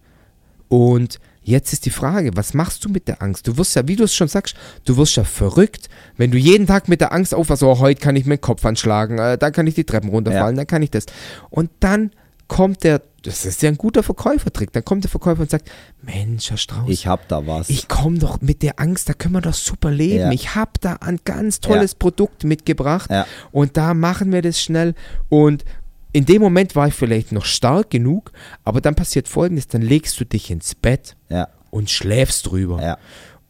Und 0.68 1.18
jetzt 1.42 1.72
ist 1.72 1.86
die 1.86 1.90
Frage, 1.90 2.30
was 2.34 2.54
machst 2.54 2.84
du 2.84 2.88
mit 2.88 3.08
der 3.08 3.22
Angst? 3.22 3.46
Du 3.46 3.56
wirst 3.56 3.74
ja, 3.76 3.86
wie 3.88 3.96
du 3.96 4.04
es 4.04 4.14
schon 4.14 4.28
sagst, 4.28 4.56
du 4.84 4.96
wirst 4.96 5.16
ja 5.16 5.24
verrückt, 5.24 5.88
wenn 6.16 6.30
du 6.30 6.38
jeden 6.38 6.66
Tag 6.66 6.88
mit 6.88 7.00
der 7.00 7.12
Angst 7.12 7.34
aufwachst, 7.34 7.62
oh, 7.62 7.78
heute 7.78 8.00
kann 8.00 8.16
ich 8.16 8.26
mir 8.26 8.36
den 8.36 8.40
Kopf 8.40 8.64
anschlagen, 8.64 9.18
äh, 9.18 9.38
dann 9.38 9.52
kann 9.52 9.66
ich 9.66 9.74
die 9.74 9.84
Treppen 9.84 10.10
runterfallen, 10.10 10.56
dann 10.56 10.66
kann 10.66 10.82
ich 10.82 10.90
das. 10.90 11.06
Und 11.50 11.70
dann 11.80 12.10
kommt 12.48 12.84
der, 12.84 13.02
das 13.26 13.44
ist 13.44 13.62
ja 13.62 13.68
ein 13.68 13.76
guter 13.76 14.02
Verkäufertrick, 14.02 14.72
dann 14.72 14.84
kommt 14.84 15.04
der 15.04 15.10
Verkäufer 15.10 15.40
und 15.42 15.50
sagt, 15.50 15.70
Mensch, 16.02 16.50
Herr 16.50 16.56
Strauß, 16.56 16.88
Ich 16.88 17.06
hab 17.06 17.26
da 17.28 17.46
was. 17.46 17.68
ich 17.68 17.88
komme 17.88 18.18
doch 18.18 18.40
mit 18.40 18.62
der 18.62 18.78
Angst, 18.80 19.08
da 19.08 19.14
können 19.14 19.34
wir 19.34 19.40
doch 19.40 19.54
super 19.54 19.90
leben. 19.90 20.18
Ja. 20.20 20.32
Ich 20.32 20.54
habe 20.54 20.72
da 20.80 20.94
ein 21.00 21.20
ganz 21.24 21.60
tolles 21.60 21.94
Produkt 21.94 22.44
mitgebracht 22.44 23.10
Ja. 23.10 23.26
und 23.52 23.76
da 23.76 23.94
machen 23.94 24.32
wir 24.32 24.42
das 24.42 24.60
schnell. 24.60 24.94
Und 25.28 25.64
in 26.12 26.24
dem 26.24 26.40
Moment 26.40 26.74
war 26.76 26.88
ich 26.88 26.94
vielleicht 26.94 27.32
noch 27.32 27.44
stark 27.44 27.90
genug, 27.90 28.32
aber 28.64 28.80
dann 28.80 28.94
passiert 28.94 29.28
folgendes: 29.28 29.68
Dann 29.68 29.82
legst 29.82 30.18
du 30.20 30.24
dich 30.24 30.50
ins 30.50 30.74
Bett 30.74 31.16
ja. 31.28 31.48
und 31.70 31.90
schläfst 31.90 32.46
drüber. 32.46 32.80
Ja. 32.82 32.98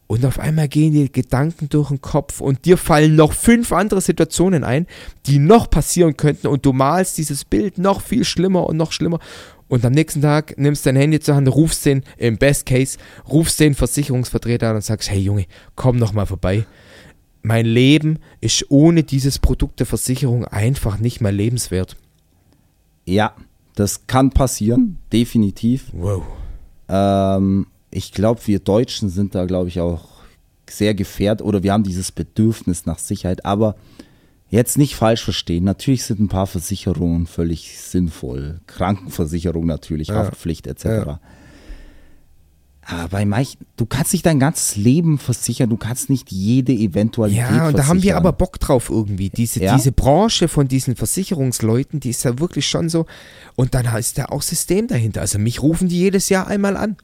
Und 0.09 0.25
auf 0.25 0.39
einmal 0.39 0.69
gehen 0.69 0.93
dir 0.93 1.09
Gedanken 1.09 1.67
durch 1.67 1.89
den 1.89 1.99
Kopf 2.01 2.39
und 2.39 2.63
dir 2.63 2.77
fallen 2.77 3.15
noch 3.17 3.33
fünf 3.33 3.73
andere 3.73 3.99
Situationen 3.99 4.63
ein, 4.63 4.87
die 5.25 5.37
noch 5.37 5.69
passieren 5.69 6.15
könnten 6.15 6.47
und 6.47 6.65
du 6.65 6.71
malst 6.71 7.17
dieses 7.17 7.43
Bild 7.43 7.77
noch 7.77 8.01
viel 8.01 8.23
schlimmer 8.23 8.67
und 8.67 8.77
noch 8.77 8.93
schlimmer. 8.93 9.19
Und 9.67 9.83
am 9.85 9.93
nächsten 9.93 10.21
Tag 10.21 10.57
nimmst 10.57 10.85
dein 10.85 10.95
Handy 10.95 11.19
zur 11.19 11.35
Hand, 11.35 11.47
rufst 11.49 11.85
den, 11.85 12.03
im 12.17 12.37
Best 12.37 12.65
Case, 12.65 12.97
rufst 13.27 13.59
den 13.59 13.75
Versicherungsvertreter 13.75 14.69
an 14.69 14.75
und 14.77 14.83
sagst, 14.83 15.09
hey 15.09 15.19
Junge, 15.19 15.45
komm 15.75 15.97
noch 15.97 16.13
mal 16.13 16.25
vorbei. 16.25 16.65
Mein 17.41 17.65
Leben 17.65 18.19
ist 18.41 18.65
ohne 18.69 19.03
dieses 19.03 19.39
Produkt 19.39 19.79
der 19.79 19.85
Versicherung 19.85 20.45
einfach 20.45 20.99
nicht 20.99 21.21
mehr 21.21 21.31
lebenswert. 21.31 21.95
Ja, 23.05 23.33
das 23.75 24.07
kann 24.07 24.31
passieren, 24.31 24.97
definitiv. 25.13 25.85
Wow. 25.93 26.23
Ähm, 26.89 27.67
ich 27.91 28.11
glaube, 28.11 28.41
wir 28.45 28.59
Deutschen 28.59 29.09
sind 29.09 29.35
da, 29.35 29.45
glaube 29.45 29.69
ich, 29.69 29.79
auch 29.79 30.17
sehr 30.69 30.93
gefährdet 30.93 31.45
oder 31.45 31.63
wir 31.63 31.73
haben 31.73 31.83
dieses 31.83 32.11
Bedürfnis 32.11 32.85
nach 32.85 32.99
Sicherheit. 32.99 33.45
Aber 33.45 33.75
jetzt 34.49 34.77
nicht 34.77 34.95
falsch 34.95 35.23
verstehen. 35.23 35.63
Natürlich 35.63 36.03
sind 36.03 36.19
ein 36.19 36.27
paar 36.29 36.47
Versicherungen 36.47 37.27
völlig 37.27 37.77
sinnvoll. 37.79 38.59
Krankenversicherung 38.67 39.65
natürlich, 39.65 40.07
Ja. 40.09 40.15
Haftpflicht 40.15 40.67
etc. 40.67 40.85
Ja. 40.85 41.19
Aber 42.89 43.09
bei 43.09 43.25
manchen, 43.25 43.65
du 43.75 43.85
kannst 43.85 44.13
nicht 44.13 44.25
dein 44.25 44.39
ganzes 44.39 44.77
Leben 44.77 45.17
versichern, 45.17 45.69
du 45.69 45.75
kannst 45.75 46.09
nicht 46.09 46.31
jede 46.31 46.71
Eventualität 46.71 47.41
Ja, 47.43 47.67
und 47.67 47.77
da 47.77 47.87
haben 47.87 47.97
wir 47.97 48.13
versichern. 48.13 48.17
aber 48.17 48.31
Bock 48.31 48.59
drauf 48.61 48.89
irgendwie. 48.89 49.29
Diese, 49.29 49.61
Ja. 49.61 49.75
diese 49.75 49.91
Branche 49.91 50.47
von 50.47 50.69
diesen 50.69 50.95
Versicherungsleuten, 50.95 51.99
die 51.99 52.11
ist 52.11 52.23
ja 52.23 52.39
wirklich 52.39 52.65
schon 52.65 52.87
so. 52.87 53.05
Und 53.57 53.73
dann 53.73 53.85
ist 53.97 54.17
da 54.17 54.27
auch 54.27 54.41
System 54.41 54.87
dahinter. 54.87 55.19
Also 55.19 55.37
mich 55.37 55.61
rufen 55.61 55.89
die 55.89 55.97
jedes 55.99 56.29
Jahr 56.29 56.47
einmal 56.47 56.77
an. 56.77 56.95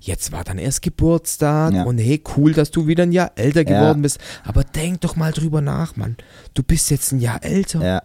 Jetzt 0.00 0.32
war 0.32 0.44
dann 0.44 0.56
erst 0.58 0.80
Geburtstag. 0.82 1.74
Ja. 1.74 1.82
und 1.84 1.98
hey, 1.98 2.22
cool, 2.36 2.52
dass 2.54 2.70
du 2.70 2.86
wieder 2.86 3.02
ein 3.02 3.12
Jahr 3.12 3.32
älter 3.36 3.68
Ja. 3.68 3.80
geworden 3.80 4.02
bist. 4.02 4.18
Aber 4.44 4.64
denk 4.64 5.00
doch 5.02 5.14
mal 5.16 5.32
drüber 5.32 5.60
nach, 5.60 5.96
Mann. 5.96 6.16
Du 6.54 6.62
bist 6.62 6.90
jetzt 6.90 7.12
ein 7.12 7.20
Jahr 7.20 7.44
älter. 7.44 7.84
Ja, 7.84 8.02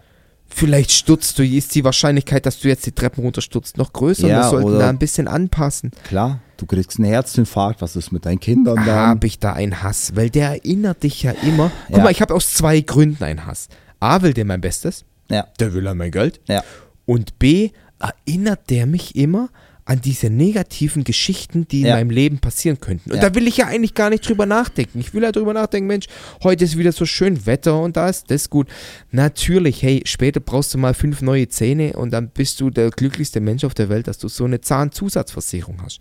Vielleicht 0.55 0.91
stürzt 0.91 1.39
du, 1.39 1.43
ist 1.43 1.73
die 1.73 1.83
Wahrscheinlichkeit, 1.83 2.45
dass 2.45 2.59
du 2.59 2.67
jetzt 2.67 2.85
die 2.85 2.91
Treppen 2.91 3.23
runterstürzt, 3.23 3.77
noch 3.77 3.91
größer. 3.91 4.27
Ja, 4.27 4.43
wir 4.43 4.49
sollten 4.49 4.77
da 4.79 4.87
ein 4.89 4.99
bisschen 4.99 5.27
anpassen. 5.27 5.89
klar, 6.03 6.41
du 6.57 6.67
kriegst 6.67 6.99
einen 6.99 7.07
Herzinfarkt, 7.07 7.81
was 7.81 7.95
ist 7.95 8.11
mit 8.11 8.25
deinen 8.27 8.39
Kindern 8.39 8.75
dann? 8.75 8.85
habe 8.85 9.25
ich 9.25 9.39
da 9.39 9.53
einen 9.53 9.81
Hass, 9.81 10.15
weil 10.15 10.29
der 10.29 10.49
erinnert 10.49 11.01
dich 11.01 11.23
ja 11.23 11.31
immer. 11.31 11.71
Guck 11.87 11.97
Ja. 11.97 12.03
mal, 12.03 12.11
ich 12.11 12.21
habe 12.21 12.35
aus 12.35 12.53
zwei 12.53 12.81
Gründen 12.81 13.23
einen 13.23 13.47
Hass. 13.47 13.67
A 13.99 14.21
will 14.21 14.33
der 14.33 14.45
mein 14.45 14.61
Bestes, 14.61 15.05
Ja, 15.31 15.47
der 15.59 15.73
will 15.73 15.87
er 15.87 15.95
mein 15.95 16.11
Geld. 16.11 16.39
ja, 16.47 16.61
Und 17.05 17.39
B 17.39 17.71
erinnert 17.99 18.69
der 18.69 18.85
mich 18.85 19.15
immer 19.15 19.49
an 19.85 19.99
diese 19.99 20.29
negativen 20.29 21.03
Geschichten, 21.03 21.67
die 21.67 21.81
in 21.81 21.87
Ja. 21.87 21.95
meinem 21.95 22.09
Leben 22.09 22.39
passieren 22.39 22.79
könnten. 22.79 23.11
Und 23.11 23.17
Ja. 23.17 23.29
da 23.29 23.35
will 23.35 23.47
ich 23.47 23.57
ja 23.57 23.67
eigentlich 23.67 23.93
gar 23.93 24.09
nicht 24.09 24.27
drüber 24.27 24.45
nachdenken. 24.45 24.99
Ich 24.99 25.13
will 25.13 25.23
ja 25.23 25.31
drüber 25.31 25.53
nachdenken, 25.53 25.87
Mensch, 25.87 26.05
heute 26.41 26.63
ist 26.63 26.77
wieder 26.77 26.93
so 26.93 27.05
schön 27.05 27.45
Wetter 27.45 27.81
und 27.81 27.97
da 27.97 28.07
ist 28.07 28.31
das 28.31 28.49
gut. 28.49 28.67
Natürlich, 29.11 29.83
hey, 29.83 30.01
später 30.05 30.39
brauchst 30.39 30.73
du 30.73 30.77
mal 30.77 30.93
fünf 30.93 31.21
neue 31.21 31.49
Zähne 31.49 31.93
und 31.93 32.11
dann 32.11 32.29
bist 32.29 32.61
du 32.61 32.69
der 32.69 32.91
glücklichste 32.91 33.41
Mensch 33.41 33.63
auf 33.65 33.73
der 33.73 33.89
Welt, 33.89 34.07
dass 34.07 34.17
du 34.17 34.27
so 34.29 34.45
eine 34.45 34.61
Zahnzusatzversicherung 34.61 35.81
hast. 35.83 35.99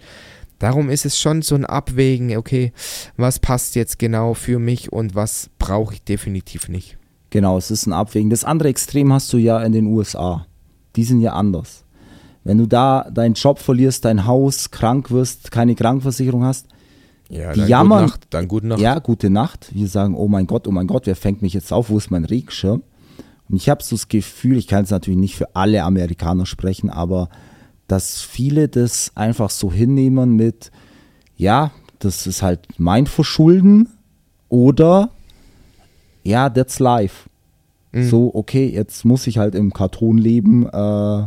Darum 0.61 0.89
ist 0.91 1.05
es 1.05 1.19
schon 1.19 1.43
so 1.43 1.57
ein 1.57 1.67
Abwägen, 1.67 2.37
okay, 2.37 2.73
was 3.17 3.41
passt 3.41 3.75
jetzt 3.75 3.99
genau 3.99 4.35
für 4.35 4.61
mich 4.61 4.93
und 4.93 5.17
was 5.17 5.51
brauche 5.59 5.95
ich 5.95 6.03
definitiv 6.05 6.69
nicht. 6.69 6.99
Genau, 7.31 7.59
es 7.59 7.73
ist 7.73 7.87
ein 7.87 7.93
Abwägen. 7.93 8.31
Das 8.31 8.45
andere 8.45 8.69
Extrem 8.69 9.13
hast 9.13 9.33
du 9.33 9.39
ja 9.39 9.61
in 9.65 9.73
den 9.73 9.87
USA. 9.87 10.47
Die 10.95 11.03
sind 11.03 11.21
ja 11.21 11.33
anders. 11.33 11.82
Wenn 12.45 12.59
du 12.59 12.67
da 12.67 13.09
deinen 13.11 13.35
Job 13.35 13.59
verlierst, 13.59 14.05
dein 14.05 14.27
Haus, 14.27 14.71
krank 14.71 15.11
wirst, 15.11 15.51
keine 15.51 15.75
Krankenversicherung 15.75 16.45
hast, 16.45 16.67
Ja, 17.29 17.53
Die 17.55 17.61
dann 17.61 17.69
jammern- 17.69 18.01
Gute 18.05 18.11
Nacht, 18.13 18.27
dann 18.31 18.49
gute 18.49 18.67
Nacht. 18.67 18.81
ja, 18.81 18.99
gute 18.99 19.31
Nacht. 19.31 19.71
Wir 19.75 19.89
sagen, 19.89 20.15
oh 20.15 20.29
mein 20.29 20.47
Gott, 20.47 20.69
oh 20.69 20.71
mein 20.71 20.87
Gott, 20.87 21.07
wer 21.07 21.17
fängt 21.17 21.41
mich 21.41 21.55
jetzt 21.55 21.73
auf? 21.73 21.89
Wo 21.89 21.97
ist 21.97 22.11
mein 22.11 22.27
Regenschirm? 22.27 22.83
Und 23.49 23.57
ich 23.57 23.71
habe 23.71 23.83
so 23.83 23.97
das 23.97 24.09
Gefühl, 24.09 24.59
ich 24.59 24.67
kann 24.67 24.81
jetzt 24.81 24.91
natürlich 24.91 25.19
nicht 25.19 25.37
für 25.37 25.55
alle 25.57 25.83
Amerikaner 25.83 26.45
sprechen, 26.45 26.91
aber 26.91 27.31
dass 27.89 28.21
viele 28.21 28.69
das 28.69 29.13
einfach 29.15 29.49
so 29.51 29.73
hinnehmen 29.73 30.37
mit, 30.37 30.71
ja, 31.37 31.71
das 32.01 32.27
ist 32.27 32.43
halt 32.43 32.61
mein 32.79 33.07
Verschulden 33.07 33.89
oder 34.51 35.11
ja, 36.25 36.51
that's 36.51 36.81
life. 36.81 37.29
Mhm. 37.93 38.09
So, 38.09 38.31
okay, 38.35 38.69
jetzt 38.69 39.05
muss 39.07 39.27
ich 39.27 39.39
halt 39.39 39.55
im 39.55 39.73
Karton 39.73 40.19
leben, 40.19 40.67
äh, 40.67 41.23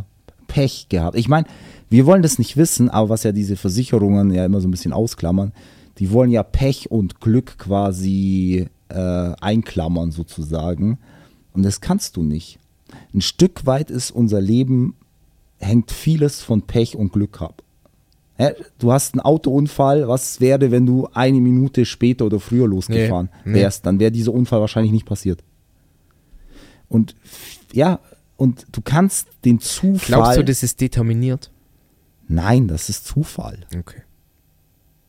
Pech 0.46 0.86
gehabt. 0.88 1.16
Ich 1.16 1.28
meine, 1.28 1.46
wir 1.88 2.06
wollen 2.06 2.22
das 2.22 2.38
nicht 2.38 2.56
wissen, 2.56 2.88
aber 2.90 3.08
was 3.10 3.22
ja 3.22 3.32
diese 3.32 3.56
Versicherungen 3.56 4.32
ja 4.32 4.44
immer 4.44 4.60
so 4.60 4.68
ein 4.68 4.72
bisschen 4.72 4.92
ausklammern, 4.92 5.52
die 5.98 6.10
wollen 6.10 6.30
ja 6.30 6.42
Pech 6.42 6.90
und 6.90 7.20
Glück 7.20 7.58
quasi 7.58 8.66
äh, 8.88 8.94
einklammern 9.40 10.10
sozusagen. 10.10 10.98
Und 11.52 11.62
das 11.64 11.80
kannst 11.80 12.16
du 12.16 12.22
nicht. 12.22 12.58
Ein 13.14 13.20
Stück 13.20 13.66
weit 13.66 13.90
ist 13.90 14.10
unser 14.10 14.40
Leben, 14.40 14.94
hängt 15.58 15.90
vieles 15.90 16.42
von 16.42 16.62
Pech 16.62 16.96
und 16.96 17.12
Glück 17.12 17.40
ab. 17.40 17.62
Du 18.78 18.92
hast 18.92 19.14
einen 19.14 19.22
Autounfall, 19.22 20.08
was 20.08 20.42
wäre, 20.42 20.70
wenn 20.70 20.84
du 20.84 21.08
eine 21.14 21.40
Minute 21.40 21.86
später 21.86 22.26
oder 22.26 22.38
früher 22.38 22.68
losgefahren 22.68 23.30
Nee, 23.46 23.52
nee. 23.52 23.58
wärst? 23.60 23.86
Dann 23.86 23.98
wäre 23.98 24.10
dieser 24.12 24.34
Unfall 24.34 24.60
wahrscheinlich 24.60 24.92
nicht 24.92 25.06
passiert. 25.06 25.42
Und 26.90 27.16
ja, 27.72 27.98
und 28.36 28.66
du 28.72 28.80
kannst 28.82 29.28
den 29.44 29.60
Zufall. 29.60 30.06
Glaubst 30.06 30.38
du, 30.38 30.44
das 30.44 30.62
ist 30.62 30.80
determiniert? 30.80 31.50
Nein, 32.28 32.68
das 32.68 32.88
ist 32.88 33.06
Zufall. 33.06 33.60
Okay. 33.76 34.02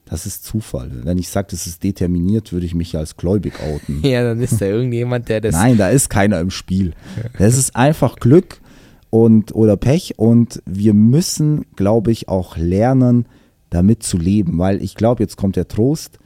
Das 0.06 0.26
ist 0.26 0.46
Zufall. 0.46 0.90
Wenn 1.04 1.18
ich 1.18 1.28
sage, 1.30 1.48
das 1.52 1.68
ist 1.68 1.84
determiniert, 1.84 2.54
würde 2.54 2.66
ich 2.66 2.74
mich 2.74 2.96
als 2.96 3.18
gläubig 3.18 3.60
outen. 3.62 4.02
Ja, 4.04 4.24
dann 4.24 4.40
ist 4.40 4.62
da 4.62 4.66
irgendjemand, 4.66 5.28
der 5.28 5.42
das. 5.42 5.54
Nein, 5.54 5.78
da 5.78 5.90
ist 5.90 6.10
keiner 6.10 6.40
im 6.40 6.50
Spiel. 6.50 6.94
Das 7.38 7.58
ist 7.58 7.76
einfach 7.76 8.16
Glück 8.18 8.62
und 9.10 9.54
oder 9.54 9.76
Pech 9.76 10.18
und 10.18 10.62
wir 10.66 10.94
müssen, 10.94 11.66
glaube 11.76 12.12
ich, 12.12 12.30
auch 12.30 12.56
lernen, 12.56 13.26
damit 13.70 14.04
zu 14.04 14.18
leben, 14.18 14.58
weil 14.60 14.82
ich 14.82 14.96
glaube, 14.96 15.24
jetzt 15.24 15.36
kommt 15.36 15.58
der 15.58 15.68
Trost. 15.68 16.20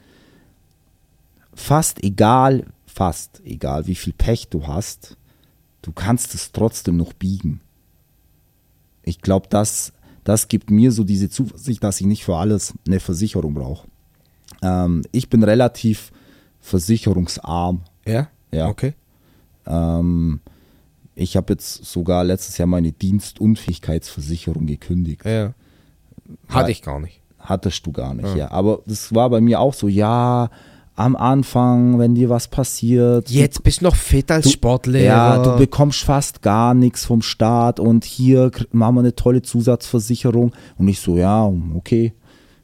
Fast 1.54 2.04
egal, 2.04 2.66
fast 2.86 3.42
egal, 3.44 3.88
wie 3.88 3.96
viel 3.96 4.14
Pech 4.14 4.48
du 4.50 4.68
hast, 4.68 5.18
du 5.82 5.92
kannst 5.92 6.34
es 6.36 6.52
trotzdem 6.52 6.98
noch 6.98 7.14
biegen. 7.14 7.62
Ich 9.04 9.22
glaube, 9.22 9.48
das, 9.50 9.94
das 10.24 10.48
gibt 10.48 10.70
mir 10.70 10.92
so 10.92 11.04
diese 11.04 11.30
Zuversicht, 11.30 11.84
dass 11.84 12.00
ich 12.02 12.08
nicht 12.08 12.24
für 12.24 12.38
alles 12.38 12.74
eine 12.86 13.00
Versicherung 13.00 13.54
brauche. 13.54 13.88
Ähm, 14.62 15.04
ich 15.12 15.30
bin 15.30 15.44
relativ 15.44 16.12
versicherungsarm. 16.60 17.82
Ja? 18.06 18.30
Ja. 18.52 18.68
Okay. 18.68 18.94
Ähm, 19.66 20.40
ich 21.16 21.36
habe 21.36 21.54
jetzt 21.54 21.86
sogar 21.86 22.24
letztes 22.24 22.58
Jahr 22.58 22.68
meine 22.68 22.92
Dienstunfähigkeitsversicherung 22.92 24.66
gekündigt. 24.68 25.26
Ja. 25.26 25.54
Hatte 26.48 26.72
ich 26.72 26.82
gar 26.82 27.00
nicht. 27.00 27.20
Hattest 27.40 27.86
du 27.86 27.92
gar 27.92 28.14
nicht, 28.14 28.30
Ja. 28.30 28.36
ja. 28.36 28.52
Aber 28.52 28.82
das 28.86 29.14
war 29.14 29.30
bei 29.30 29.42
mir 29.42 29.60
auch 29.60 29.74
so, 29.74 29.88
ja, 29.88 30.50
am 31.02 31.16
Anfang, 31.16 32.00
wenn 32.00 32.16
dir 32.16 32.30
was 32.30 32.48
passiert. 32.48 33.30
Jetzt 33.30 33.64
bist 33.64 33.82
du 33.82 33.86
noch 33.86 33.96
fit 33.96 34.30
als 34.32 34.46
du, 34.46 34.52
Sportlehrer. 34.52 35.06
Ja, 35.06 35.44
du 35.44 35.58
bekommst 35.58 36.04
fast 36.04 36.42
gar 36.42 36.74
nichts 36.74 37.06
vom 37.06 37.22
Staat 37.22 37.80
und 37.80 38.06
hier 38.06 38.52
machen 38.72 38.96
wir 38.96 39.00
eine 39.02 39.16
tolle 39.16 39.42
Zusatzversicherung. 39.42 40.54
Und 40.78 40.88
ich 40.88 41.00
so, 41.00 41.18
ja, 41.18 41.52
okay, 41.76 42.14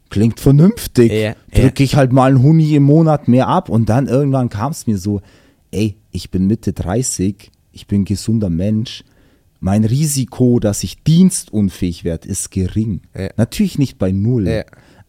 klingt 0.08 0.40
vernünftig. 0.40 1.12
Ja, 1.12 1.34
Drücke 1.52 1.82
ich 1.82 1.96
halt 1.96 2.12
mal 2.12 2.30
einen 2.30 2.42
Huni 2.42 2.74
im 2.74 2.84
Monat 2.84 3.28
mehr 3.28 3.48
ab. 3.48 3.68
Und 3.68 3.88
dann 3.88 4.06
irgendwann 4.06 4.48
kam 4.48 4.72
es 4.72 4.86
mir 4.86 4.98
so, 4.98 5.20
ey, 5.70 5.96
ich 6.10 6.30
bin 6.30 6.46
Mitte 6.46 6.72
30, 6.72 7.50
ich 7.72 7.86
bin 7.86 8.02
ein 8.02 8.04
gesunder 8.04 8.50
Mensch. 8.50 9.04
Mein 9.60 9.84
Risiko, 9.84 10.60
dass 10.60 10.84
ich 10.84 11.02
dienstunfähig 11.02 12.04
werde, 12.04 12.28
ist 12.28 12.50
gering. 12.50 13.00
Ja. 13.16 13.30
Natürlich 13.36 13.78
nicht 13.78 13.98
bei 13.98 14.12
null. 14.12 14.64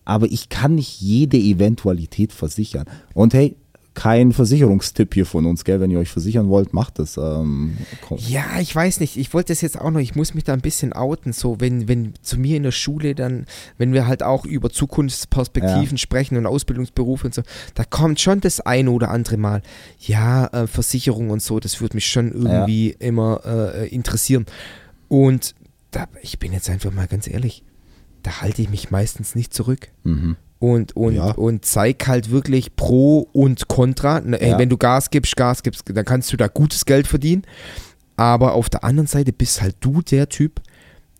Ja. 0.10 0.16
Aber 0.16 0.26
ich 0.28 0.50
kann 0.50 0.76
nicht 0.76 1.00
jede 1.00 1.38
Eventualität 1.38 2.34
versichern. 2.34 2.86
Und 3.14 3.34
hey, 3.34 3.56
kein 4.00 4.32
Versicherungstipp 4.32 5.14
hier 5.14 5.26
von 5.26 5.46
uns, 5.46 5.66
gell? 5.66 5.82
Wenn 5.82 5.92
ihr 5.92 6.00
euch 6.00 6.10
versichern 6.10 6.48
wollt, 6.48 6.74
macht 6.74 7.00
es. 7.00 7.18
Ähm. 7.18 7.78
Ja, 8.16 8.46
ich 8.62 8.74
weiß 8.74 9.02
nicht. 9.02 9.18
Ich 9.18 9.34
wollte 9.34 9.52
das 9.52 9.60
jetzt 9.60 9.80
auch 9.80 9.92
noch. 9.92 10.00
Ich 10.00 10.16
muss 10.16 10.34
mich 10.34 10.46
da 10.46 10.54
ein 10.54 10.62
bisschen 10.62 10.94
outen. 10.94 11.34
So, 11.34 11.60
wenn, 11.60 11.90
wenn 11.90 12.14
zu 12.22 12.40
mir 12.40 12.56
in 12.56 12.64
der 12.64 12.72
Schule 12.72 13.14
dann, 13.14 13.46
wenn 13.78 13.92
wir 13.92 14.08
halt 14.08 14.24
auch 14.24 14.46
über 14.46 14.70
Zukunftsperspektiven 14.70 15.98
sprechen 15.98 16.38
und 16.38 16.46
Ausbildungsberufe 16.46 17.28
und 17.28 17.34
so, 17.34 17.42
da 17.76 17.84
kommt 17.84 18.22
schon 18.22 18.40
das 18.40 18.62
eine 18.62 18.90
oder 18.92 19.10
andere 19.10 19.36
Mal. 19.36 19.64
Ja, 20.00 20.48
äh, 20.48 20.68
Versicherung 20.68 21.30
und 21.30 21.42
so, 21.42 21.60
das 21.60 21.82
würde 21.82 21.98
mich 21.98 22.08
schon 22.08 22.32
irgendwie 22.32 22.96
immer 23.00 23.42
äh, 23.46 23.90
interessieren. 23.90 24.46
Und 25.10 25.56
da, 25.92 26.08
ich 26.22 26.40
bin 26.40 26.54
jetzt 26.54 26.70
einfach 26.70 26.94
mal 26.94 27.08
ganz 27.08 27.28
ehrlich, 27.28 27.64
da 28.24 28.42
halte 28.42 28.62
ich 28.62 28.70
mich 28.70 28.92
meistens 28.92 29.36
nicht 29.36 29.54
zurück. 29.54 29.90
Mhm. 30.04 30.36
und, 30.60 30.94
und, 30.96 31.16
Ja. 31.16 31.32
und 31.32 31.64
zeig 31.64 32.06
halt 32.08 32.32
wirklich 32.32 32.76
Pro 32.76 33.30
und 33.32 33.68
Contra. 33.70 34.22
Na, 34.24 34.36
ey, 34.38 34.50
Ja. 34.52 34.58
Wenn 34.60 34.68
du 34.70 34.78
Gas 34.78 35.10
gibst, 35.10 35.38
Gas 35.38 35.64
gibst, 35.64 35.84
dann 35.88 36.04
kannst 36.06 36.34
du 36.34 36.38
da 36.38 36.48
gutes 36.48 36.84
Geld 36.86 37.08
verdienen. 37.08 37.44
Aber 38.18 38.54
auf 38.54 38.70
der 38.70 38.84
anderen 38.84 39.08
Seite 39.08 39.32
bist 39.32 39.62
halt 39.62 39.78
du 39.80 40.02
der 40.02 40.28
Typ, 40.28 40.60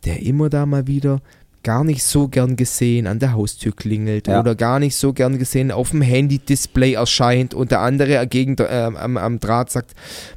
der 0.04 0.22
immer 0.22 0.50
da 0.50 0.66
mal 0.66 0.88
wieder 0.88 1.22
gar 1.64 1.84
nicht 1.84 2.04
so 2.04 2.28
gern 2.28 2.56
gesehen 2.56 3.06
an 3.08 3.20
der 3.20 3.34
Haustür 3.34 3.76
klingelt 3.76 4.28
Ja. 4.28 4.40
oder 4.40 4.56
gar 4.56 4.80
nicht 4.80 4.96
so 4.96 5.14
gern 5.14 5.38
gesehen 5.38 5.72
auf 5.72 5.92
dem 5.92 6.02
Handy-Display 6.02 6.94
erscheint 6.94 7.54
und 7.54 7.72
der 7.72 7.82
andere 7.82 8.26
gegen, 8.28 8.56
ähm, 8.68 8.96
am, 8.96 9.18
am 9.18 9.40
Draht 9.40 9.70
sagt, 9.72 9.92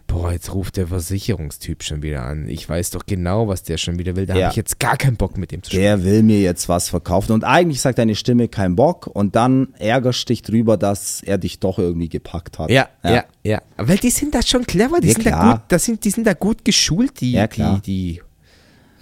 boah, 0.07 0.33
jetzt 0.33 0.53
ruft 0.53 0.77
der 0.77 0.89
Versicherungstyp 0.89 1.83
schon 1.83 2.03
wieder 2.03 2.23
an. 2.25 2.49
Ich 2.49 2.69
weiß 2.69 2.91
doch 2.91 3.07
genau, 3.07 3.49
was 3.49 3.63
der 3.63 3.79
schon 3.79 3.99
wieder 3.99 4.15
will. 4.17 4.27
Da 4.27 4.35
Ja. 4.35 4.47
habe 4.47 4.53
ich 4.53 4.57
jetzt 4.57 4.79
gar 4.79 4.97
keinen 4.97 5.17
Bock 5.17 5.39
mit 5.39 5.53
dem 5.53 5.63
zu 5.63 5.71
sprechen. 5.71 5.83
Der 5.83 6.05
will 6.05 6.23
mir 6.23 6.41
jetzt 6.41 6.69
was 6.69 6.89
verkaufen. 6.91 7.33
Und 7.33 7.45
eigentlich 7.45 7.81
sagt 7.81 7.99
deine 7.99 8.15
Stimme 8.15 8.49
kein 8.49 8.77
Bock. 8.77 9.07
Und 9.07 9.37
dann 9.37 9.69
ärgerst 9.79 10.29
dich 10.29 10.43
drüber, 10.43 10.77
dass 10.77 11.23
er 11.23 11.39
dich 11.39 11.61
doch 11.61 11.79
irgendwie 11.79 12.09
gepackt 12.11 12.59
hat. 12.59 12.69
Ja, 12.71 12.89
ja, 13.05 13.25
ja, 13.43 13.63
Weil 13.79 13.97
die 13.99 14.11
sind 14.11 14.35
da 14.35 14.43
schon 14.43 14.67
clever, 14.67 15.01
die, 15.01 15.09
Ja, 15.09 15.15
sind, 15.15 15.27
da 15.27 15.53
gut, 15.53 15.61
das 15.69 15.85
sind, 15.85 16.05
die 16.05 16.11
sind 16.11 16.27
da 16.27 16.35
gut 16.35 16.65
geschult, 16.65 17.21
die, 17.21 17.33
Ja, 17.33 17.47
die, 17.47 17.81
die 17.81 18.23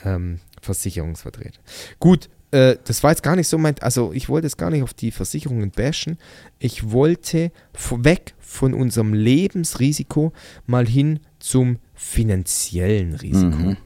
ähm, 0.05 0.39
Versicherungsvertreter. 0.61 1.61
Gut, 1.99 2.29
äh, 2.51 2.77
das 2.85 3.03
war 3.03 3.11
jetzt 3.11 3.23
gar 3.23 3.37
nicht 3.37 3.49
so 3.49 3.59
mein, 3.59 3.79
also 3.81 4.13
ich 4.13 4.29
wollte 4.29 4.47
jetzt 4.47 4.59
gar 4.59 4.71
nicht 4.71 4.83
auf 4.83 4.95
die 4.95 5.11
Versicherungen 5.11 5.71
bashen. 5.71 6.19
Ich 6.59 6.91
wollte 6.91 7.53
weg 7.91 8.35
von 8.39 8.75
unserem 8.75 9.15
Lebensrisiko 9.15 10.33
mal 10.67 10.87
hin 10.87 11.21
zum 11.39 11.79
finanziellen 11.95 13.15
Risiko. 13.15 13.57
Mhm. 13.57 13.77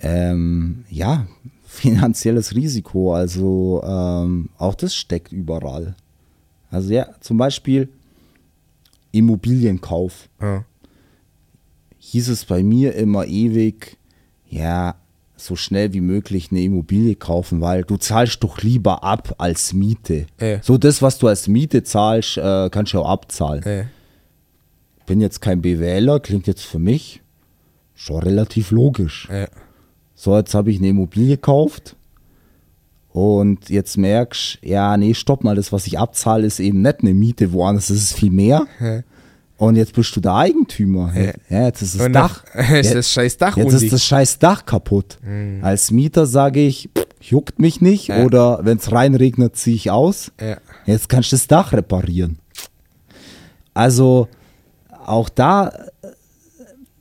Ähm, 0.00 0.84
ja, 0.90 1.26
finanzielles 1.66 2.54
Risiko. 2.54 3.14
Also 3.14 3.82
ähm, 3.84 4.50
auch 4.58 4.74
das 4.74 4.94
steckt 4.94 5.32
überall. 5.32 5.94
Also 6.70 6.92
ja, 6.92 7.08
zum 7.20 7.36
Beispiel 7.36 7.88
Immobilienkauf. 9.12 10.28
Ja. 10.40 10.64
hieß 11.98 12.30
es 12.30 12.46
bei 12.46 12.62
mir 12.62 12.94
immer 12.94 13.26
ewig, 13.26 13.98
ja, 14.48 14.96
so 15.44 15.56
schnell 15.56 15.92
wie 15.92 16.00
möglich 16.00 16.48
eine 16.50 16.62
Immobilie 16.62 17.14
kaufen, 17.16 17.60
weil 17.60 17.82
du 17.84 17.96
zahlst 17.96 18.42
doch 18.42 18.62
lieber 18.62 19.02
ab 19.04 19.34
als 19.38 19.72
Miete. 19.72 20.26
Ja. 20.40 20.62
So 20.62 20.78
das, 20.78 21.02
was 21.02 21.18
du 21.18 21.28
als 21.28 21.48
Miete 21.48 21.82
zahlst, 21.82 22.36
äh, 22.38 22.68
kannst 22.70 22.92
du 22.92 23.00
auch 23.00 23.08
abzahlen. 23.08 23.62
Äh, 23.64 23.84
Bin 25.06 25.20
jetzt 25.20 25.40
kein 25.40 25.60
BWLer, 25.62 26.20
klingt 26.20 26.46
jetzt 26.46 26.62
für 26.64 26.78
mich 26.78 27.20
schon 27.94 28.22
relativ 28.22 28.70
logisch. 28.70 29.28
äh, 29.30 29.46
So, 30.14 30.36
jetzt 30.36 30.54
habe 30.54 30.70
ich 30.70 30.78
eine 30.78 30.88
Immobilie 30.88 31.36
gekauft 31.36 31.96
und 33.10 33.68
jetzt 33.68 33.98
merkst, 33.98 34.58
ja, 34.62 34.96
nee, 34.96 35.12
stopp 35.14 35.44
mal, 35.44 35.54
das, 35.56 35.72
was 35.72 35.86
ich 35.86 35.98
abzahle, 35.98 36.46
ist 36.46 36.60
eben 36.60 36.80
nicht 36.82 37.00
eine 37.00 37.12
Miete, 37.14 37.52
woanders 37.52 37.90
ist 37.90 38.02
es 38.02 38.12
viel 38.12 38.30
mehr. 38.30 38.66
Und 39.62 39.76
jetzt 39.76 39.92
bist 39.92 40.16
du 40.16 40.20
der 40.20 40.34
Eigentümer. 40.34 41.12
Ja. 41.14 41.32
Ja, 41.48 41.66
jetzt 41.66 41.82
ist 41.82 41.94
das 41.94 42.06
Und 42.06 42.14
Dach. 42.14 42.42
ist 42.54 42.88
Ja, 42.88 42.94
das 42.94 43.12
scheiß 43.12 43.36
Dach 43.36 43.56
Jetzt 43.56 43.72
ist 43.74 43.92
das 43.92 44.04
scheiß 44.04 44.40
Dach 44.40 44.66
kaputt. 44.66 45.18
Mhm. 45.22 45.60
Als 45.62 45.92
Mieter 45.92 46.26
sage 46.26 46.66
ich, 46.66 46.90
pff, 46.98 47.06
juckt 47.30 47.60
mich 47.60 47.80
nicht. 47.80 48.08
Ja. 48.08 48.24
Oder 48.24 48.58
wenn 48.64 48.78
es 48.78 48.90
reinregnet, 48.90 49.54
ziehe 49.54 49.76
ich 49.76 49.92
aus. 49.92 50.32
Jetzt 50.84 51.08
kannst 51.08 51.30
du 51.30 51.36
das 51.36 51.46
Dach 51.46 51.72
reparieren. 51.72 52.40
Also 53.72 54.26
auch 55.06 55.28
da, 55.28 55.72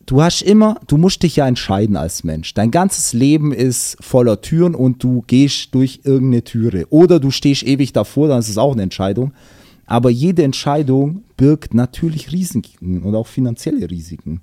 du 0.06 0.22
hast 0.22 0.44
immer, 0.44 0.80
du 0.86 0.98
musst 0.98 1.24
dich 1.24 1.38
ja 1.38 1.48
entscheiden 1.48 1.96
als 1.96 2.24
Mensch. 2.24 2.54
Dein 2.54 2.70
ganzes 2.70 3.14
Leben 3.14 3.54
ist 3.54 3.98
voller 4.02 4.40
Türen 4.40 4.76
und 4.76 5.04
du 5.04 5.24
gehst 5.26 5.74
durch 5.74 6.02
irgendeine 6.04 6.44
Türe. 6.44 6.86
Oder 6.92 7.20
du 7.20 7.32
stehst 7.32 7.64
ewig 7.64 7.92
davor, 7.92 8.28
dann 8.28 8.38
ist 8.38 8.50
es 8.50 8.60
auch 8.60 8.74
eine 8.74 8.84
Entscheidung. 8.84 9.34
Aber 9.92 10.10
jede 10.10 10.44
Entscheidung 10.44 11.26
birgt 11.36 11.74
natürlich 11.74 12.32
Risiken 12.32 13.04
und 13.04 13.14
auch 13.14 13.28
finanzielle 13.28 13.90
Risiken. 13.92 14.40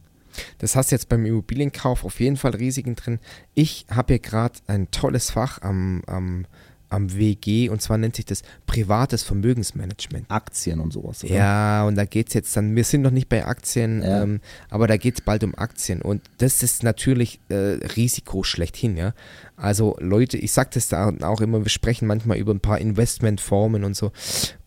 Das 0.59 0.77
hast 0.77 0.91
du 0.91 0.95
jetzt 0.95 1.09
beim 1.09 1.25
Immobilienkauf 1.25 2.05
auf 2.05 2.21
jeden 2.21 2.37
Fall 2.37 2.55
Risiken 2.55 2.97
drin. 2.97 3.19
Ich 3.55 3.87
habe 3.91 4.13
hier 4.13 4.19
gerade 4.21 4.59
ein 4.67 4.91
tolles 4.91 5.31
Fach 5.31 5.63
am, 5.63 6.03
am, 6.07 6.45
am 6.91 7.17
WG 7.17 7.71
und 7.71 7.81
zwar 7.81 7.97
nennt 7.97 8.17
sich 8.17 8.27
das 8.27 8.43
privates 8.67 9.23
Vermögensmanagement. 9.23 10.27
Aktien 10.31 10.81
und 10.81 10.93
sowas. 10.93 11.25
Oder? 11.25 11.35
Ja, 11.35 11.85
und 11.87 11.95
da 11.95 12.05
geht 12.05 12.29
es 12.29 12.35
jetzt 12.35 12.55
dann, 12.55 12.77
wir 12.77 12.85
sind 12.85 13.01
noch 13.01 13.11
nicht 13.11 13.31
bei 13.31 13.47
Aktien, 13.47 14.03
Ja. 14.03 14.25
ähm, 14.25 14.41
aber 14.69 14.87
da 14.87 14.99
geht 14.99 15.15
es 15.15 15.21
bald 15.23 15.43
um 15.45 15.55
Aktien. 15.57 16.03
Und 16.03 16.21
das 16.37 16.63
ist 16.63 16.83
natürlich 16.83 17.41
äh, 17.49 17.55
Risiko 17.97 18.43
schlechthin, 18.43 18.99
ja. 18.99 19.15
Also 19.57 19.97
Leute, 19.99 20.37
ich 20.37 20.53
sag 20.53 20.73
das 20.73 20.89
da 20.89 21.11
auch 21.23 21.41
immer, 21.41 21.65
wir 21.65 21.71
sprechen 21.71 22.07
manchmal 22.07 22.37
über 22.37 22.53
ein 22.53 22.61
paar 22.61 22.79
Investmentformen 22.79 23.83
und 23.83 23.97
so. 23.97 24.13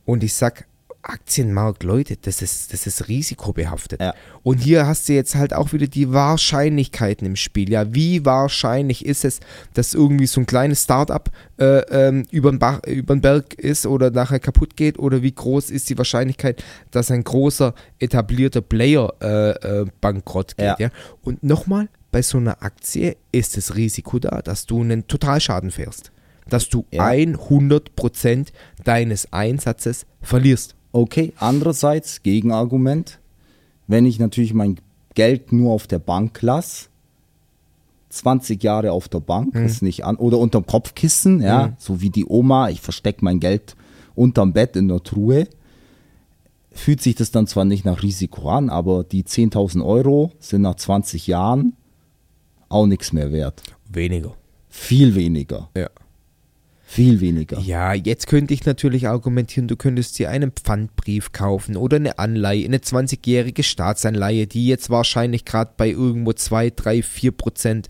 Und 0.06 0.24
ich 0.24 0.34
sag, 0.34 0.66
Aktienmarkt, 1.04 1.84
Leute, 1.84 2.18
das 2.18 2.42
ist, 2.42 2.74
das 2.74 2.86
ist 2.88 3.08
risikobehaftet. 3.08 4.02
Ja. 4.02 4.14
Und 4.44 4.60
hier 4.60 4.86
hast 4.86 5.10
du 5.10 5.14
jetzt 5.14 5.36
halt 5.36 5.54
auch 5.54 5.74
wieder 5.74 5.88
die 5.88 6.12
Wahrscheinlichkeiten 6.12 7.26
im 7.26 7.36
Spiel. 7.36 7.70
Ja, 7.72 7.94
wie 7.94 8.26
wahrscheinlich 8.26 9.06
ist 9.06 9.26
es, 9.26 9.40
dass 9.74 9.94
irgendwie 9.94 10.28
so 10.28 10.42
ein 10.42 10.46
kleines 10.46 10.84
Startup 10.84 11.30
äh, 11.58 11.80
ähm, 11.90 12.26
über 12.32 12.52
den 12.52 13.22
Berg 13.22 13.54
ist 13.56 13.86
oder 13.86 14.12
nachher 14.12 14.40
kaputt 14.40 14.76
geht? 14.78 15.00
Oder 15.00 15.22
wie 15.22 15.32
groß 15.32 15.70
ist 15.72 15.90
die 15.90 15.98
Wahrscheinlichkeit, 15.98 16.64
dass 16.92 17.12
ein 17.12 17.24
großer 17.24 17.74
etablierter 18.00 18.62
Player 18.62 19.14
äh, 19.22 19.82
äh, 19.82 19.86
bankrott 20.02 20.58
geht? 20.58 20.66
Ja. 20.66 20.76
Ja. 20.80 20.90
Und 21.22 21.44
nochmal, 21.44 21.90
bei 22.12 22.22
so 22.22 22.38
einer 22.38 22.62
Aktie 22.62 23.16
ist 23.32 23.58
das 23.58 23.76
Risiko 23.76 24.20
da, 24.20 24.42
dass 24.42 24.66
du 24.66 24.82
einen 24.82 25.08
Totalschaden 25.08 25.72
fährst. 25.72 26.12
Dass 26.50 26.68
du 26.70 26.86
Ja. 26.92 27.06
100% 27.08 28.48
deines 28.84 29.32
Einsatzes 29.32 30.06
verlierst. 30.22 30.76
Okay, 30.92 31.34
andererseits, 31.38 32.22
Gegenargument, 32.24 33.20
wenn 33.88 34.06
ich 34.06 34.20
natürlich 34.20 34.54
mein 34.54 34.78
Geld 35.14 35.52
nur 35.52 35.72
auf 35.74 35.88
der 35.88 36.00
Bank 36.00 36.42
lasse, 36.42 36.88
20 38.10 38.62
Jahre 38.62 38.92
auf 38.92 39.08
der 39.08 39.22
Bank, 39.22 39.56
ist 39.56 39.82
nicht 39.82 40.04
an, 40.04 40.18
oder 40.18 40.38
unterm 40.38 40.66
Kopfkissen, 40.66 41.42
ja, 41.42 41.68
Mhm. 41.68 41.74
so 41.78 42.02
wie 42.02 42.10
die 42.10 42.26
Oma, 42.26 42.70
ich 42.70 42.82
verstecke 42.82 43.24
mein 43.24 43.40
Geld 43.40 43.76
unterm 44.16 44.52
Bett 44.52 44.76
in 44.76 44.90
der 44.90 45.02
Truhe, 45.02 45.48
fühlt 46.74 47.02
sich 47.02 47.16
das 47.16 47.32
dann 47.32 47.48
zwar 47.48 47.64
nicht 47.66 47.86
nach 47.86 48.04
Risiko 48.04 48.50
an, 48.50 48.70
aber 48.70 49.04
die 49.06 49.24
10.000 49.24 49.82
Euro 49.86 50.32
sind 50.40 50.62
nach 50.62 50.76
20 50.76 51.28
Jahren 51.28 51.74
auch 52.70 52.86
nichts 52.86 53.14
mehr 53.14 53.32
wert. 53.32 53.62
Weniger. 53.90 54.34
Viel 54.70 55.16
weniger. 55.16 55.70
Ja. 55.76 55.90
Viel 56.94 57.22
weniger. 57.22 57.58
Ja, 57.62 57.94
jetzt 57.94 58.28
könnte 58.28 58.54
ich 58.54 58.66
natürlich 58.66 59.08
argumentieren, 59.08 59.70
du 59.70 59.78
könntest 59.78 60.20
dir 60.20 60.30
einen 60.30 60.52
Pfandbrief 60.52 61.32
kaufen 61.32 61.78
oder 61.78 61.96
eine 61.96 62.20
Anleihe, 62.20 62.66
eine 62.66 62.80
20-jährige 62.80 63.64
Staatsanleihe, 63.64 64.46
die 64.46 64.68
jetzt 64.68 64.90
wahrscheinlich 64.90 65.46
gerade 65.46 65.72
bei 65.78 65.90
irgendwo 65.90 66.34
2, 66.34 66.72
3, 66.72 67.02
4 67.02 67.32
Prozent 67.32 67.88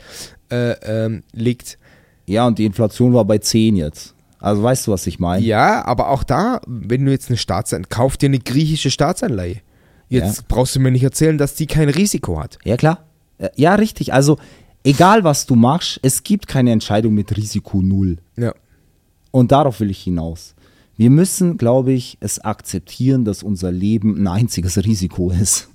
äh, 0.51 0.73
ähm, 0.83 1.23
liegt. 1.33 1.79
Ja, 2.27 2.45
und 2.45 2.59
die 2.59 2.65
Inflation 2.65 3.11
war 3.15 3.25
bei 3.25 3.39
10 3.39 3.75
jetzt. 3.75 4.13
Also 4.39 4.61
weißt 4.61 4.85
du, 4.85 4.91
was 4.91 5.07
ich 5.07 5.17
meine? 5.17 5.43
Ja, 5.43 5.83
aber 5.83 6.09
auch 6.09 6.23
da, 6.23 6.61
wenn 6.67 7.03
du 7.03 7.11
jetzt 7.11 7.29
eine 7.29 7.37
Staatsanleihe, 7.37 7.87
kauf 7.89 8.17
dir 8.17 8.27
eine 8.27 8.37
griechische 8.37 8.91
Staatsanleihe. 8.91 9.61
Jetzt 10.09 10.37
Ja. 10.37 10.43
brauchst 10.47 10.75
du 10.75 10.79
mir 10.79 10.91
nicht 10.91 11.03
erzählen, 11.03 11.39
dass 11.39 11.55
die 11.55 11.65
kein 11.65 11.89
Risiko 11.89 12.39
hat. 12.39 12.59
Ja, 12.63 12.77
klar. 12.77 13.03
Äh, 13.39 13.49
Ja, 13.55 13.73
richtig. 13.73 14.13
Also, 14.13 14.37
egal 14.83 15.23
was 15.23 15.47
du 15.47 15.55
machst, 15.55 15.99
es 16.03 16.21
gibt 16.21 16.47
keine 16.47 16.71
Entscheidung 16.71 17.15
mit 17.15 17.35
Risiko 17.35 17.81
null. 17.81 18.17
Ja. 18.37 18.53
Und 19.31 19.51
darauf 19.51 19.79
will 19.79 19.89
ich 19.89 20.03
hinaus. 20.03 20.55
Wir 20.97 21.09
müssen, 21.09 21.57
glaube 21.57 21.93
ich, 21.93 22.17
es 22.19 22.39
akzeptieren, 22.39 23.25
dass 23.25 23.43
unser 23.43 23.71
Leben 23.71 24.21
ein 24.21 24.27
einziges 24.27 24.77
Risiko 24.77 25.31
ist. 25.31 25.69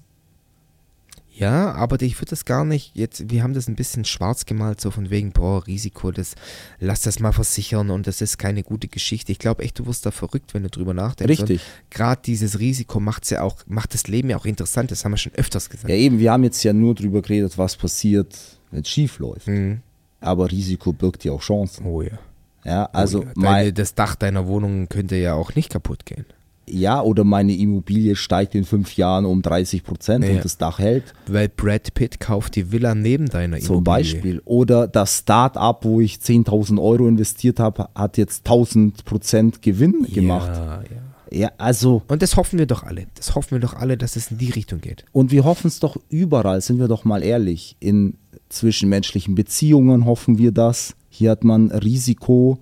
Ja, 1.37 1.73
aber 1.75 2.01
ich 2.01 2.19
würde 2.19 2.31
das 2.31 2.47
gar 2.47 2.64
nicht, 2.64 2.92
jetzt, 2.95 3.31
wir 3.31 3.42
haben 3.42 3.53
das 3.53 3.69
ein 3.69 3.77
bisschen 3.77 4.07
schwarz 4.07 4.47
gemalt, 4.47 4.81
so 4.81 4.90
von 4.90 5.11
wegen, 5.11 5.33
boah, 5.33 5.66
Risiko, 5.66 6.11
das, 6.11 6.35
lass 6.81 7.03
das 7.03 7.21
mal 7.21 7.33
versichern 7.33 7.90
und 7.90 8.07
das 8.07 8.23
ist 8.23 8.38
keine 8.38 8.62
gute 8.62 8.88
Geschichte. 8.88 9.33
Ich 9.33 9.38
glaube 9.38 9.62
echt, 9.62 9.79
du 9.79 9.85
wirst 9.85 10.07
da 10.07 10.12
verrückt, 10.12 10.55
wenn 10.55 10.62
du 10.62 10.71
drüber 10.71 10.95
nachdenkst. 10.95 11.40
Richtig. 11.40 11.61
Gerade 11.90 12.23
dieses 12.25 12.59
Risiko 12.59 13.01
macht's 13.01 13.29
ja 13.29 13.42
auch, 13.42 13.57
macht 13.66 13.92
das 13.92 14.07
Leben 14.07 14.31
ja 14.31 14.38
auch 14.38 14.47
interessant, 14.47 14.90
das 14.90 15.05
haben 15.05 15.12
wir 15.12 15.19
schon 15.19 15.35
öfters 15.35 15.69
gesagt. 15.69 15.90
Ja, 15.90 15.97
eben, 15.97 16.19
wir 16.19 16.33
haben 16.33 16.42
jetzt 16.42 16.62
ja 16.62 16.73
nur 16.73 16.95
drüber 16.95 17.21
geredet, 17.21 17.59
was 17.59 17.77
passiert, 17.77 18.35
wenn 18.71 18.81
es 18.81 18.88
schief 18.88 19.19
läuft. 19.19 19.47
Mhm. 19.47 19.83
Aber 20.21 20.51
Risiko 20.51 20.95
birgt 20.95 21.23
ja 21.25 21.33
auch 21.33 21.42
Chancen. 21.42 21.85
Oh 21.85 22.01
ja. 22.01 22.19
Ja, 22.66 22.88
also, 22.92 23.22
ja. 23.22 23.29
mein, 23.37 23.44
Deine, 23.52 23.72
das 23.72 23.94
Dach 23.94 24.14
deiner 24.16 24.46
Wohnung 24.46 24.88
könnte 24.88 25.16
ja 25.16 25.35
auch 25.35 25.55
nicht 25.55 25.70
kaputt 25.70 26.05
gehen. 26.05 26.24
ja, 26.68 27.00
oder 27.00 27.22
meine 27.22 27.55
Immobilie 27.55 28.16
steigt 28.16 28.57
in 28.57 28.64
fünf 28.64 28.96
Jahren 28.96 29.24
um 29.24 29.40
30 29.40 29.85
Prozent 29.85 30.24
Ja. 30.24 30.33
und 30.33 30.44
das 30.44 30.59
Dach 30.59 30.81
hält. 30.81 31.14
Weil 31.29 31.48
Brad 31.48 31.94
Pitt 31.94 32.18
kauft 32.18 32.57
die 32.57 32.72
Villa 32.72 32.94
neben 32.96 33.26
deiner 33.29 33.59
Zum 33.61 33.76
Immobilie. 33.76 33.85
Beispiel. 33.85 34.42
Oder 34.44 34.88
das 34.88 35.18
Start-up, 35.18 35.85
wo 35.85 36.00
ich 36.00 36.16
10.000 36.16 36.81
Euro 36.83 37.07
investiert 37.07 37.61
habe, 37.61 37.88
hat 37.94 38.16
jetzt 38.16 38.44
1000 38.46 39.05
Prozent 39.05 39.62
Gewinn 39.62 40.02
gemacht. 40.12 40.50
Ja, 40.52 40.83
ja. 40.83 41.02
Ja, 41.33 41.50
also, 41.59 42.02
Und 42.07 42.22
das 42.22 42.37
hoffen 42.37 42.59
wir 42.59 42.66
doch 42.66 42.85
alle. 42.85 43.07
Das 43.16 43.35
hoffen 43.35 43.50
wir 43.52 43.59
doch 43.59 43.74
alle, 43.74 43.96
dass 43.96 44.14
es 44.16 44.31
in 44.31 44.38
die 44.38 44.50
Richtung 44.50 44.81
geht. 44.81 45.05
und 45.12 45.31
wir 45.33 45.44
hoffen 45.44 45.66
es 45.66 45.81
doch 45.81 45.96
überall, 46.09 46.61
sind 46.61 46.79
wir 46.79 46.87
doch 46.88 47.05
mal 47.05 47.22
ehrlich. 47.22 47.76
In 47.81 48.14
zwischenmenschlichen 48.48 49.35
Beziehungen 49.35 50.05
hoffen 50.07 50.38
wir 50.38 50.52
das. 50.52 50.94
Hier 51.16 51.31
hat 51.31 51.44
man 51.44 51.70
Risiko, 51.70 52.59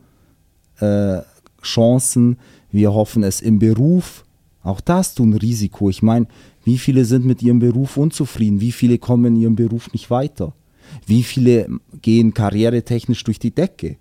äh, 0.79 1.23
Chancen. 1.61 2.38
Wir 2.71 2.95
hoffen 2.95 3.25
es 3.25 3.40
im 3.40 3.59
Beruf. 3.59 4.25
Auch 4.62 4.81
da 4.81 4.99
hast 4.99 5.19
du 5.19 5.25
ein 5.25 5.33
Risiko. 5.33 5.90
Ich 5.90 6.03
meine, 6.03 6.29
wie 6.62 6.79
viele 6.79 7.05
sind 7.05 7.25
mit 7.25 7.43
ihrem 7.43 7.59
Beruf 7.59 7.97
unzufrieden? 7.97 8.61
Wie 8.61 8.71
viele 8.71 8.99
kommen 8.99 9.35
in 9.35 9.43
ihrem 9.43 9.57
Beruf 9.57 9.93
nicht 9.93 10.09
weiter? 10.09 10.53
Wie 11.05 11.25
viele 11.25 11.69
gehen 12.01 12.33
karrieretechnisch 12.33 13.25
durch 13.25 13.40
die 13.40 13.51
Decke? 13.51 13.97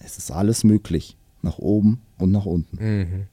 Es 0.00 0.18
ist 0.18 0.30
alles 0.30 0.64
möglich. 0.64 1.16
Nach 1.40 1.58
oben 1.58 2.02
und 2.18 2.30
nach 2.30 2.44
unten. 2.44 3.26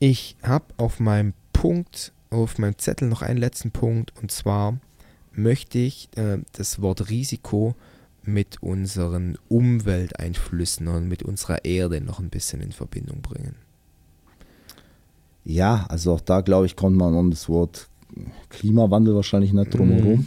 Ich 0.00 0.34
habe 0.42 0.64
auf 0.78 0.98
meinem 0.98 1.32
Punkt, 1.52 2.12
auf 2.30 2.58
meinem 2.58 2.76
Zettel 2.76 3.08
noch 3.08 3.22
einen 3.22 3.38
letzten 3.38 3.70
Punkt 3.70 4.12
und 4.20 4.32
zwar 4.32 4.80
möchte 5.32 5.78
ich 5.78 6.08
äh, 6.16 6.38
das 6.52 6.82
Wort 6.82 7.08
Risiko 7.08 7.76
mit 8.22 8.62
unseren 8.62 9.36
Umwelteinflüssen 9.48 10.88
und 10.88 11.08
mit 11.08 11.22
unserer 11.22 11.64
Erde 11.64 12.00
noch 12.00 12.18
ein 12.20 12.30
bisschen 12.30 12.60
in 12.60 12.72
Verbindung 12.72 13.22
bringen. 13.22 13.54
Ja, 15.44 15.86
also 15.88 16.12
auch 16.12 16.20
da 16.20 16.40
glaube 16.42 16.66
ich, 16.66 16.76
kommt 16.76 16.96
man 16.96 17.14
um 17.14 17.30
das 17.30 17.48
Wort 17.48 17.88
Klimawandel 18.50 19.14
wahrscheinlich 19.14 19.52
nicht 19.52 19.74
drum 19.74 19.90
herum. 19.90 20.26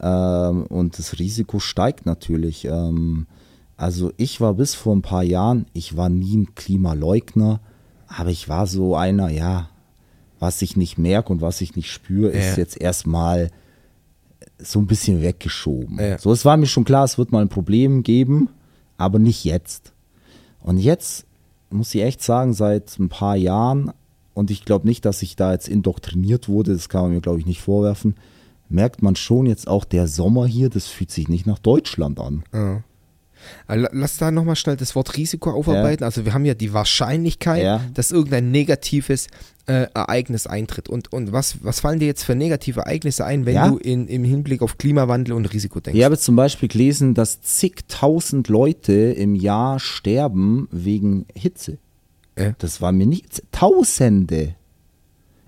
Ähm, 0.00 0.64
und 0.66 0.98
das 0.98 1.18
Risiko 1.18 1.58
steigt 1.58 2.06
natürlich. 2.06 2.64
Ähm, 2.64 3.26
also 3.76 4.12
ich 4.16 4.40
war 4.40 4.54
bis 4.54 4.74
vor 4.74 4.94
ein 4.94 5.02
paar 5.02 5.22
Jahren, 5.22 5.66
ich 5.72 5.96
war 5.96 6.08
nie 6.08 6.36
ein 6.36 6.54
Klimaleugner, 6.54 7.60
aber 8.06 8.30
ich 8.30 8.48
war 8.48 8.66
so 8.66 8.94
einer, 8.96 9.30
ja, 9.30 9.68
was 10.38 10.62
ich 10.62 10.76
nicht 10.76 10.96
merke 10.96 11.32
und 11.32 11.40
was 11.42 11.60
ich 11.60 11.76
nicht 11.76 11.90
spüre, 11.90 12.30
ist 12.30 12.52
Ja. 12.52 12.62
jetzt 12.62 12.80
erstmal 12.80 13.50
so 14.62 14.78
ein 14.78 14.86
bisschen 14.86 15.22
weggeschoben. 15.22 15.98
Ja. 15.98 16.18
So, 16.18 16.32
es 16.32 16.44
war 16.44 16.56
mir 16.56 16.66
schon 16.66 16.84
klar, 16.84 17.04
es 17.04 17.18
wird 17.18 17.32
mal 17.32 17.42
ein 17.42 17.48
Problem 17.48 18.02
geben, 18.02 18.48
aber 18.96 19.18
nicht 19.18 19.44
jetzt. 19.44 19.92
Und 20.62 20.78
jetzt 20.78 21.26
muss 21.70 21.94
ich 21.94 22.02
echt 22.02 22.22
sagen, 22.22 22.52
seit 22.52 22.98
ein 22.98 23.08
paar 23.08 23.36
Jahren, 23.36 23.92
und 24.34 24.50
ich 24.50 24.64
glaube 24.64 24.86
nicht, 24.86 25.04
dass 25.04 25.22
ich 25.22 25.36
da 25.36 25.52
jetzt 25.52 25.68
indoktriniert 25.68 26.48
wurde, 26.48 26.72
das 26.72 26.88
kann 26.88 27.02
man 27.02 27.12
mir, 27.12 27.20
glaube 27.20 27.38
ich, 27.38 27.46
nicht 27.46 27.60
vorwerfen, 27.60 28.14
merkt 28.68 29.02
man 29.02 29.16
schon 29.16 29.46
jetzt 29.46 29.68
auch 29.68 29.84
der 29.84 30.06
Sommer 30.06 30.46
hier, 30.46 30.68
das 30.68 30.86
fühlt 30.86 31.10
sich 31.10 31.28
nicht 31.28 31.46
nach 31.46 31.58
Deutschland 31.58 32.20
an. 32.20 32.44
Ja. 32.52 32.82
Äh, 33.68 33.76
la- 33.76 33.90
Lass 33.92 34.16
da 34.18 34.30
nochmal 34.30 34.56
schnell 34.56 34.76
das 34.76 34.94
Wort 34.94 35.16
Risiko 35.16 35.50
aufarbeiten. 35.50 36.04
Also 36.04 36.24
wir 36.24 36.34
haben 36.34 36.44
ja 36.44 36.54
die 36.54 36.72
Wahrscheinlichkeit, 36.72 37.62
Ja. 37.62 37.80
dass 37.94 38.10
irgendein 38.10 38.50
negatives 38.50 39.28
äh, 39.66 39.86
Ereignis 39.94 40.46
eintritt. 40.46 40.88
Und, 40.88 41.12
und 41.12 41.32
was, 41.32 41.62
was 41.62 41.80
fallen 41.80 41.98
dir 42.00 42.06
jetzt 42.06 42.24
für 42.24 42.34
negative 42.34 42.80
Ereignisse 42.80 43.24
ein, 43.24 43.46
wenn 43.46 43.54
Ja. 43.54 43.68
du 43.68 43.76
in, 43.78 44.08
im 44.08 44.24
Hinblick 44.24 44.62
auf 44.62 44.78
Klimawandel 44.78 45.34
und 45.34 45.46
Risiko 45.52 45.78
denkst? 45.80 45.98
Ich 45.98 46.04
habe 46.04 46.18
zum 46.18 46.34
Beispiel 46.36 46.68
gelesen, 46.68 47.14
dass 47.14 47.40
zigtausend 47.42 48.48
Leute 48.48 48.92
im 48.92 49.34
Jahr 49.34 49.78
sterben 49.78 50.68
wegen 50.72 51.26
Hitze. 51.34 51.78
Ja. 52.38 52.52
Das 52.58 52.80
war 52.80 52.90
mir 52.92 53.06
nicht. 53.06 53.42
Tausende. 53.52 54.54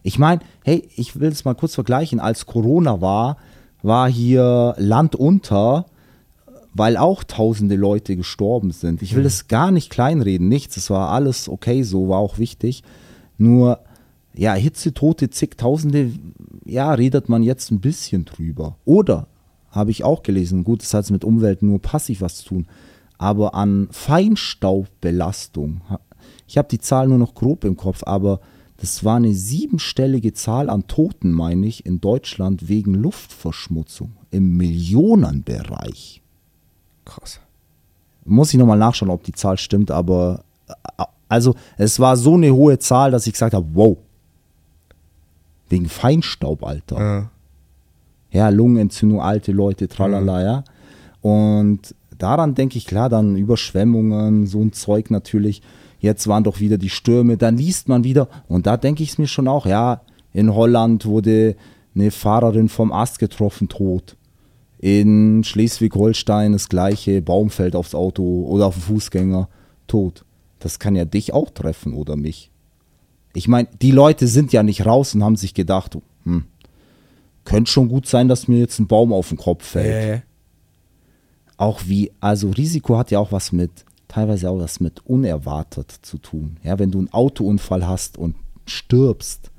Ich 0.05 0.19
meine, 0.19 0.41
hey, 0.65 0.89
ich 0.97 1.19
will 1.21 1.31
es 1.31 1.45
mal 1.45 1.55
kurz 1.55 1.75
vergleichen. 1.75 2.21
Als 2.21 2.47
Corona 2.47 3.01
war, 3.01 3.39
war 3.83 4.09
hier 4.11 4.75
Land 4.79 5.15
unter 5.17 5.87
weil 6.75 6.97
auch 6.97 7.25
tausende 7.25 7.77
Leute 7.77 8.17
gestorben 8.17 8.71
sind. 8.71 9.03
Ich 9.03 9.15
will 9.15 9.25
das 9.25 9.49
gar 9.49 9.71
nicht 9.71 9.91
kleinreden, 9.91 10.49
nichts. 10.49 10.77
Es 10.77 10.91
war 10.91 11.11
alles 11.11 11.49
okay 11.49 11.83
so, 11.83 12.09
war 12.09 12.19
auch 12.19 12.39
wichtig. 12.39 12.83
Nur, 13.37 13.81
ja, 14.35 14.55
Hitzetote, 14.55 15.31
zigtausende, 15.31 16.13
ja, 16.65 16.93
redet 16.95 17.29
man 17.29 17.43
jetzt 17.43 17.71
ein 17.71 17.81
bisschen 17.81 18.25
drüber. 18.25 18.77
Oder, 18.85 19.27
habe 19.73 19.91
ich 19.91 20.05
auch 20.05 20.23
gelesen, 20.23 20.65
gut, 20.65 20.83
das 20.83 20.95
hat 20.95 21.11
mit 21.11 21.25
Umwelt 21.25 21.63
nur 21.63 21.81
passiv 21.81 22.21
was 22.21 22.37
zu 22.37 22.45
tun, 22.51 22.67
aber 23.19 23.55
an 23.55 23.89
Feinstaubbelastung, 23.91 25.81
ich 26.47 26.59
habe 26.59 26.69
die 26.69 26.79
Zahl 26.79 27.09
nur 27.09 27.19
noch 27.19 27.35
grob 27.35 27.65
im 27.65 27.77
Kopf, 27.77 28.03
aber 28.05 28.41
das 28.77 29.05
war 29.05 29.17
eine 29.17 29.33
siebenstellige 29.33 30.33
Zahl 30.35 30.69
an 30.69 30.87
Toten, 30.87 31.33
meine 31.33 31.67
ich, 31.67 31.87
in 31.87 32.01
Deutschland 32.01 32.69
wegen 32.69 32.95
Luftverschmutzung 32.95 34.13
im 34.31 34.57
Millionenbereich. 34.57 36.22
Krass. 37.05 37.41
Muss 38.25 38.53
ich 38.53 38.59
nochmal 38.59 38.79
nachschauen, 38.79 39.11
ob 39.11 39.25
die 39.25 39.33
Zahl 39.33 39.59
stimmt, 39.59 39.91
aber 39.91 40.45
äh, 40.69 41.05
also 41.29 41.55
es 41.79 41.99
war 41.99 42.17
so 42.17 42.35
eine 42.35 42.53
hohe 42.53 42.79
Zahl, 42.79 43.11
dass 43.11 43.27
ich 43.27 43.33
gesagt 43.33 43.55
habe, 43.55 43.67
wow. 43.73 43.97
Wegen 45.69 45.89
Feinstaub, 45.89 46.65
Alter. 46.65 46.99
Ja. 46.99 47.31
Ja, 48.31 48.49
Lungenentzündung, 48.49 49.21
alte 49.21 49.53
Leute, 49.53 49.89
tralala, 49.89 50.43
ja. 50.43 50.65
Und 51.21 51.95
daran 52.19 52.55
denke 52.55 52.79
ich, 52.79 52.87
klar, 52.87 53.09
dann 53.09 53.37
Überschwemmungen, 53.37 54.47
so 54.47 54.61
ein 54.63 54.73
Zeug 54.73 55.11
natürlich. 55.11 55.63
Jetzt 56.01 56.27
waren 56.29 56.45
doch 56.45 56.59
wieder 56.59 56.79
die 56.79 56.89
Stürme, 56.89 57.37
dann 57.37 57.57
liest 57.57 57.89
man 57.89 58.05
wieder. 58.05 58.29
Und 58.49 58.67
da 58.67 58.77
denke 58.77 59.03
ich 59.03 59.11
es 59.11 59.19
mir 59.19 59.27
schon 59.27 59.49
auch, 59.49 59.67
ja, 59.67 60.01
in 60.33 60.55
Holland 60.55 61.07
wurde 61.07 61.57
eine 61.95 62.11
Fahrerin 62.11 62.69
vom 62.69 62.93
Ast 62.93 63.19
getroffen, 63.19 63.69
tot. 63.69 64.17
In 64.83 65.45
Schleswig-Holstein 65.45 66.53
das 66.53 66.69
gleiche, 66.69 67.23
Baum 67.23 67.51
fällt 67.51 67.77
aufs 67.77 67.95
Auto 67.95 68.45
oder 68.49 68.67
auf 68.67 68.75
den 68.75 68.83
Fußgänger, 68.83 69.49
tot. 69.87 70.25
Das 70.59 70.81
kann 70.81 70.97
ja 70.97 71.05
dich 71.05 71.33
auch 71.33 71.51
treffen 71.51 71.95
oder 71.95 72.17
mich. 72.17 72.51
Ich 73.33 73.47
meine, 73.47 73.69
die 73.81 73.93
Leute 73.93 74.27
sind 74.27 74.53
ja 74.53 74.65
nicht 74.65 74.85
raus 74.85 75.15
und 75.15 75.23
haben 75.23 75.37
sich 75.37 75.55
gedacht, 75.55 75.97
hm, 76.25 76.47
könnte 77.45 77.71
schon 77.71 77.89
gut 77.89 78.07
sein, 78.09 78.27
dass 78.27 78.49
mir 78.49 78.59
jetzt 78.59 78.81
ein 78.81 78.89
Baum 78.89 79.13
auf 79.13 79.29
den 79.29 79.39
Kopf 79.39 79.65
fällt. 79.65 80.17
Äh, 80.17 80.23
Auch 81.57 81.83
wie, 81.87 82.11
also 82.19 82.51
Risiko 82.51 82.99
hat 82.99 83.13
ja 83.13 83.21
auch 83.21 83.31
was 83.31 83.53
mit, 83.53 83.71
teilweise 84.09 84.51
auch 84.51 84.59
was 84.59 84.81
mit 84.81 85.07
unerwartet 85.07 85.93
zu 86.03 86.19
tun. 86.19 86.57
Ja, 86.65 86.81
wenn 86.81 86.91
du 86.91 86.99
einen 86.99 87.13
Autounfall 87.13 87.87
hast 87.87 88.19
und 88.19 88.35
stirbst, 88.67 89.53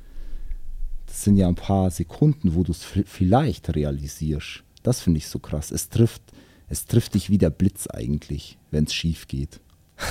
das 1.05 1.23
sind 1.23 1.37
ja 1.37 1.47
ein 1.47 1.55
paar 1.55 1.91
Sekunden, 1.91 2.55
wo 2.55 2.63
du 2.63 2.73
es 2.73 2.83
vielleicht 2.83 3.73
realisierst. 3.73 4.63
Das 4.83 5.01
finde 5.01 5.17
ich 5.19 5.27
so 5.27 5.39
krass. 5.39 5.71
Es 5.71 5.89
trifft, 5.89 6.21
es 6.67 6.85
trifft 6.85 7.13
dich 7.15 7.29
wie 7.29 7.37
der 7.37 7.49
Blitz 7.49 7.87
eigentlich, 7.87 8.57
wenn 8.71 8.83
es 8.85 8.93
schief 8.93 9.27
geht. 9.27 9.59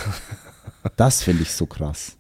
Das 0.97 1.23
finde 1.23 1.43
ich 1.43 1.53
so 1.53 1.67
krass. 1.67 2.17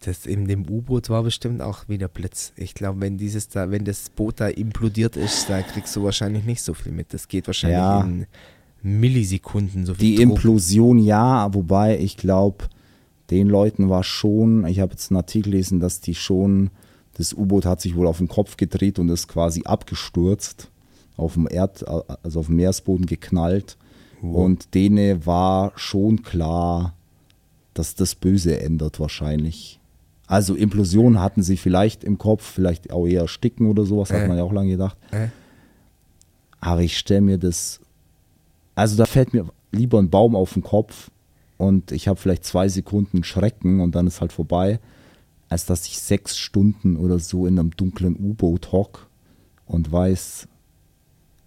das 0.00 0.24
in 0.24 0.46
dem 0.48 0.68
U-Boot 0.70 1.10
war 1.10 1.22
bestimmt 1.22 1.60
auch 1.60 1.86
wieder 1.88 2.08
Blitz. 2.08 2.52
Ich 2.56 2.72
glaube, 2.74 3.00
wenn 3.00 3.18
dieses 3.18 3.48
da, 3.48 3.70
wenn 3.70 3.84
das 3.84 4.08
Boot 4.08 4.40
da 4.40 4.48
implodiert 4.48 5.16
ist, 5.16 5.50
da 5.50 5.60
kriegst 5.62 5.94
du 5.96 6.02
wahrscheinlich 6.02 6.44
nicht 6.44 6.62
so 6.62 6.72
viel 6.72 6.92
mit. 6.92 7.12
Das 7.12 7.28
geht 7.28 7.46
wahrscheinlich 7.46 7.76
Ja. 7.78 8.00
in 8.02 8.26
Millisekunden 8.82 9.84
so 9.84 9.94
viel 9.94 10.00
Die 10.00 10.14
Druck. 10.16 10.36
Implosion 10.36 10.98
ja, 10.98 11.52
wobei 11.52 11.98
ich 11.98 12.16
glaube, 12.16 12.66
den 13.30 13.48
Leuten 13.48 13.88
war 13.90 14.02
schon, 14.04 14.64
ich 14.66 14.80
habe 14.80 14.92
jetzt 14.92 15.10
einen 15.10 15.16
Artikel 15.18 15.50
gelesen, 15.50 15.80
dass 15.80 16.00
die 16.00 16.14
schon, 16.14 16.70
das 17.14 17.34
U-Boot 17.34 17.66
hat 17.66 17.80
sich 17.80 17.96
wohl 17.96 18.06
auf 18.06 18.18
den 18.18 18.28
Kopf 18.28 18.56
gedreht 18.56 18.98
und 18.98 19.08
ist 19.10 19.28
quasi 19.28 19.62
abgestürzt, 19.64 20.70
auf 21.16 21.34
dem 21.34 21.48
Erd, 21.50 21.84
also 22.22 22.40
auf 22.40 22.46
dem 22.46 22.56
Meeresboden 22.56 23.06
geknallt. 23.06 23.76
Und 24.22 24.74
denen 24.74 25.24
war 25.26 25.72
schon 25.76 26.22
klar, 26.22 26.94
dass 27.74 27.94
das 27.94 28.14
Böse 28.14 28.58
ändert 28.60 28.98
wahrscheinlich. 28.98 29.78
Also 30.26 30.54
Implosion 30.56 31.20
hatten 31.20 31.42
sie 31.42 31.56
vielleicht 31.56 32.02
im 32.02 32.18
Kopf, 32.18 32.42
vielleicht 32.42 32.90
auch 32.92 33.06
eher 33.06 33.28
sticken 33.28 33.68
oder 33.68 33.84
sowas, 33.84 34.10
Äh. 34.10 34.20
hat 34.20 34.28
man 34.28 34.38
ja 34.38 34.42
auch 34.42 34.52
lange 34.52 34.70
gedacht. 34.70 34.96
Äh? 35.12 35.28
Aber 36.60 36.80
ich 36.80 36.98
stelle 36.98 37.20
mir 37.20 37.38
das, 37.38 37.80
also 38.74 38.96
da 38.96 39.06
fällt 39.06 39.32
mir 39.34 39.46
lieber 39.70 39.98
ein 39.98 40.10
Baum 40.10 40.34
auf 40.34 40.54
den 40.54 40.62
Kopf 40.62 41.10
und 41.58 41.92
ich 41.92 42.08
habe 42.08 42.18
vielleicht 42.18 42.44
zwei 42.44 42.68
Sekunden 42.68 43.22
Schrecken 43.22 43.80
und 43.80 43.94
dann 43.94 44.06
ist 44.06 44.20
halt 44.20 44.32
vorbei, 44.32 44.80
als 45.48 45.66
dass 45.66 45.86
ich 45.86 46.00
sechs 46.00 46.36
Stunden 46.36 46.96
oder 46.96 47.18
so 47.20 47.46
in 47.46 47.58
einem 47.58 47.70
dunklen 47.70 48.16
U-Boot 48.16 48.72
hock 48.72 49.06
und 49.66 49.92
weiß, 49.92 50.48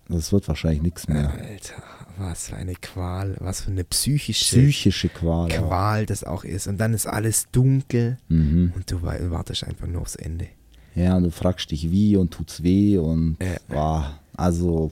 das 0.10 0.32
wird 0.34 0.48
wahrscheinlich 0.48 0.82
nichts 0.82 1.08
mehr. 1.08 1.32
Alter, 1.32 1.84
was 2.18 2.50
für 2.50 2.56
eine 2.56 2.74
Qual, 2.74 3.36
was 3.40 3.62
für 3.62 3.72
eine 3.72 3.84
psychische 3.84 4.44
Psychische 4.58 5.10
Qual. 5.10 5.48
Qual 5.50 6.06
das 6.06 6.24
auch 6.24 6.44
ist. 6.44 6.68
Und 6.68 6.78
dann 6.80 6.94
ist 6.94 7.06
alles 7.08 7.48
dunkel 7.52 8.18
Mhm. 8.28 8.74
und 8.76 8.92
du 8.92 9.02
wa- 9.02 9.16
wartest 9.30 9.64
einfach 9.64 9.88
nur 9.88 10.02
aufs 10.02 10.16
Ende. 10.16 10.48
Ja, 10.96 11.16
und 11.16 11.24
du 11.24 11.32
fragst 11.32 11.72
dich 11.72 11.92
wie 11.92 12.18
und 12.18 12.32
tut's 12.32 12.64
weh 12.64 12.98
und 12.98 13.38
Ja. 13.42 13.56
boah, 13.70 14.20
also 14.36 14.92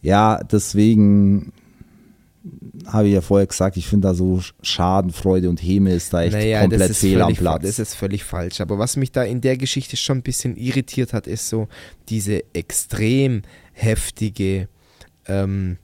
ja, 0.00 0.42
deswegen 0.42 1.52
habe 2.86 3.06
ich 3.08 3.14
ja 3.14 3.20
vorher 3.20 3.46
gesagt, 3.46 3.76
ich 3.76 3.86
finde 3.86 4.08
da 4.08 4.14
so 4.14 4.40
Schadenfreude 4.62 5.48
und 5.48 5.62
Häme 5.62 5.92
ist 5.92 6.12
da 6.12 6.22
echt 6.24 6.32
komplett 6.60 6.96
fehl 6.96 7.22
am 7.22 7.34
Platz. 7.34 7.62
das 7.62 7.78
ist 7.78 7.94
völlig 7.94 8.24
falsch. 8.24 8.60
Aber 8.60 8.78
was 8.78 8.96
mich 8.96 9.12
da 9.12 9.22
in 9.22 9.40
der 9.40 9.56
Geschichte 9.56 9.96
schon 9.96 10.18
ein 10.18 10.22
bisschen 10.22 10.56
irritiert 10.56 11.12
hat, 11.12 11.26
ist 11.28 11.48
so 11.48 11.68
diese 12.08 12.42
extrem 12.54 13.42
heftige 13.82 14.68
ähm, 15.26 15.78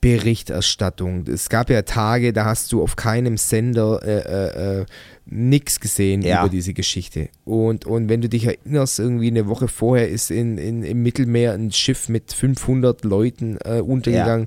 Berichterstattung. 0.00 1.26
Es 1.26 1.48
gab 1.48 1.70
ja 1.70 1.80
Tage, 1.82 2.34
da 2.34 2.44
hast 2.44 2.70
du 2.72 2.82
auf 2.82 2.94
keinem 2.94 3.38
Sender 3.38 4.02
äh, 4.02 4.18
äh, 4.18 4.80
äh, 4.80 4.86
nichts 5.24 5.80
gesehen 5.80 6.20
Ja. 6.20 6.40
über 6.42 6.50
diese 6.50 6.74
Geschichte. 6.74 7.30
Und, 7.46 7.86
und 7.86 8.10
wenn 8.10 8.20
du 8.20 8.28
dich 8.28 8.44
erinnerst, 8.44 8.98
irgendwie 8.98 9.28
eine 9.28 9.46
Woche 9.46 9.66
vorher 9.66 10.08
ist 10.08 10.30
in, 10.30 10.58
in, 10.58 10.82
im 10.82 11.02
Mittelmeer 11.02 11.54
ein 11.54 11.72
Schiff 11.72 12.10
mit 12.10 12.32
500 12.34 13.02
Leuten 13.04 13.56
äh, 13.64 13.80
untergegangen. 13.80 14.46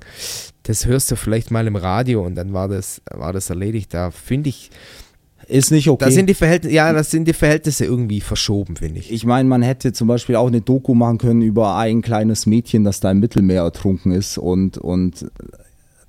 Das 0.62 0.86
hörst 0.86 1.10
du 1.10 1.16
vielleicht 1.16 1.50
mal 1.50 1.66
im 1.66 1.74
Radio 1.76 2.24
und 2.24 2.36
dann 2.36 2.52
war 2.52 2.68
das, 2.68 3.02
war 3.10 3.32
das 3.32 3.50
erledigt. 3.50 3.92
Da 3.92 4.12
finde 4.12 4.50
ich, 4.50 4.70
ist 5.46 5.70
nicht 5.70 5.88
okay. 5.88 6.04
da 6.04 6.10
sind 6.10 6.28
die 6.28 6.34
Verhältnisse, 6.34 6.74
ja, 6.74 6.92
das 6.92 7.10
sind 7.10 7.26
die 7.26 7.32
Verhältnisse 7.32 7.84
irgendwie 7.84 8.20
verschoben, 8.20 8.76
finde 8.76 9.00
ich. 9.00 9.12
ich 9.12 9.24
meine, 9.24 9.48
man 9.48 9.62
hätte 9.62 9.92
zum 9.92 10.08
Beispiel 10.08 10.36
auch 10.36 10.48
eine 10.48 10.60
Doku 10.60 10.94
machen 10.94 11.18
können 11.18 11.42
über 11.42 11.76
ein 11.76 12.02
kleines 12.02 12.46
Mädchen, 12.46 12.84
das 12.84 13.00
da 13.00 13.10
im 13.10 13.20
Mittelmeer 13.20 13.62
ertrunken 13.62 14.12
ist 14.12 14.36
und, 14.38 14.78
und 14.78 15.30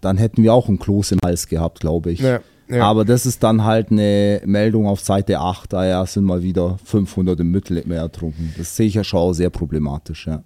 dann 0.02 0.18
hätten 0.18 0.44
wir 0.44 0.54
auch 0.54 0.68
einen 0.68 0.80
Kloß 0.80 1.14
im 1.14 1.20
Hals 1.24 1.48
gehabt, 1.48 1.80
glaube 1.80 2.12
ich. 2.12 2.20
Ja, 2.20 2.40
ja. 2.70 2.84
Aber 2.84 3.06
das 3.06 3.26
ist 3.26 3.42
dann 3.44 3.64
halt 3.64 3.92
eine 3.92 4.42
Meldung 4.46 4.88
auf 4.88 5.00
Seite 5.00 5.40
8, 5.40 5.74
da 5.74 5.86
ja 5.86 6.06
sind 6.06 6.26
mal 6.26 6.44
wieder 6.44 6.78
500 6.86 7.40
im 7.40 7.52
Mittelmeer 7.52 8.02
ertrunken. 8.02 8.54
Das 8.58 8.76
sehe 8.76 8.88
ich 8.88 8.94
ja 8.94 9.04
schon 9.04 9.20
auch 9.20 9.34
sehr 9.34 9.50
problematisch, 9.50 10.28
ja. 10.28 10.44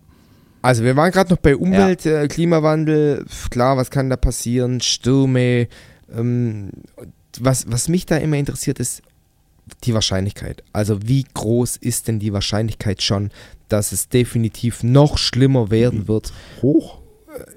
Also 0.61 0.85
wir 0.85 0.95
waren 0.95 1.11
gerade 1.11 1.31
noch 1.31 1.39
bei 1.39 1.57
Umwelt, 1.57 2.05
äh, 2.05 2.25
Klimawandel, 2.29 3.25
klar, 3.49 3.75
was 3.75 3.91
kann 3.91 4.09
da 4.09 4.15
passieren, 4.15 4.79
Stürme. 4.79 5.67
Ähm, 6.15 6.69
was, 7.41 7.65
was 7.69 7.87
mich 7.87 8.05
da 8.05 8.17
immer 8.17 8.37
interessiert, 8.37 8.79
ist 8.79 9.01
die 9.83 9.93
Wahrscheinlichkeit. 9.93 10.63
Also 10.73 10.99
wie 11.05 11.25
groß 11.33 11.77
ist 11.77 12.07
denn 12.07 12.19
die 12.19 12.33
Wahrscheinlichkeit 12.33 13.01
schon, 13.01 13.31
dass 13.69 13.91
es 13.91 14.09
definitiv 14.09 14.83
noch 14.83 15.17
schlimmer 15.17 15.71
werden 15.71 16.07
wird? 16.07 16.33
Hoch. 16.61 16.99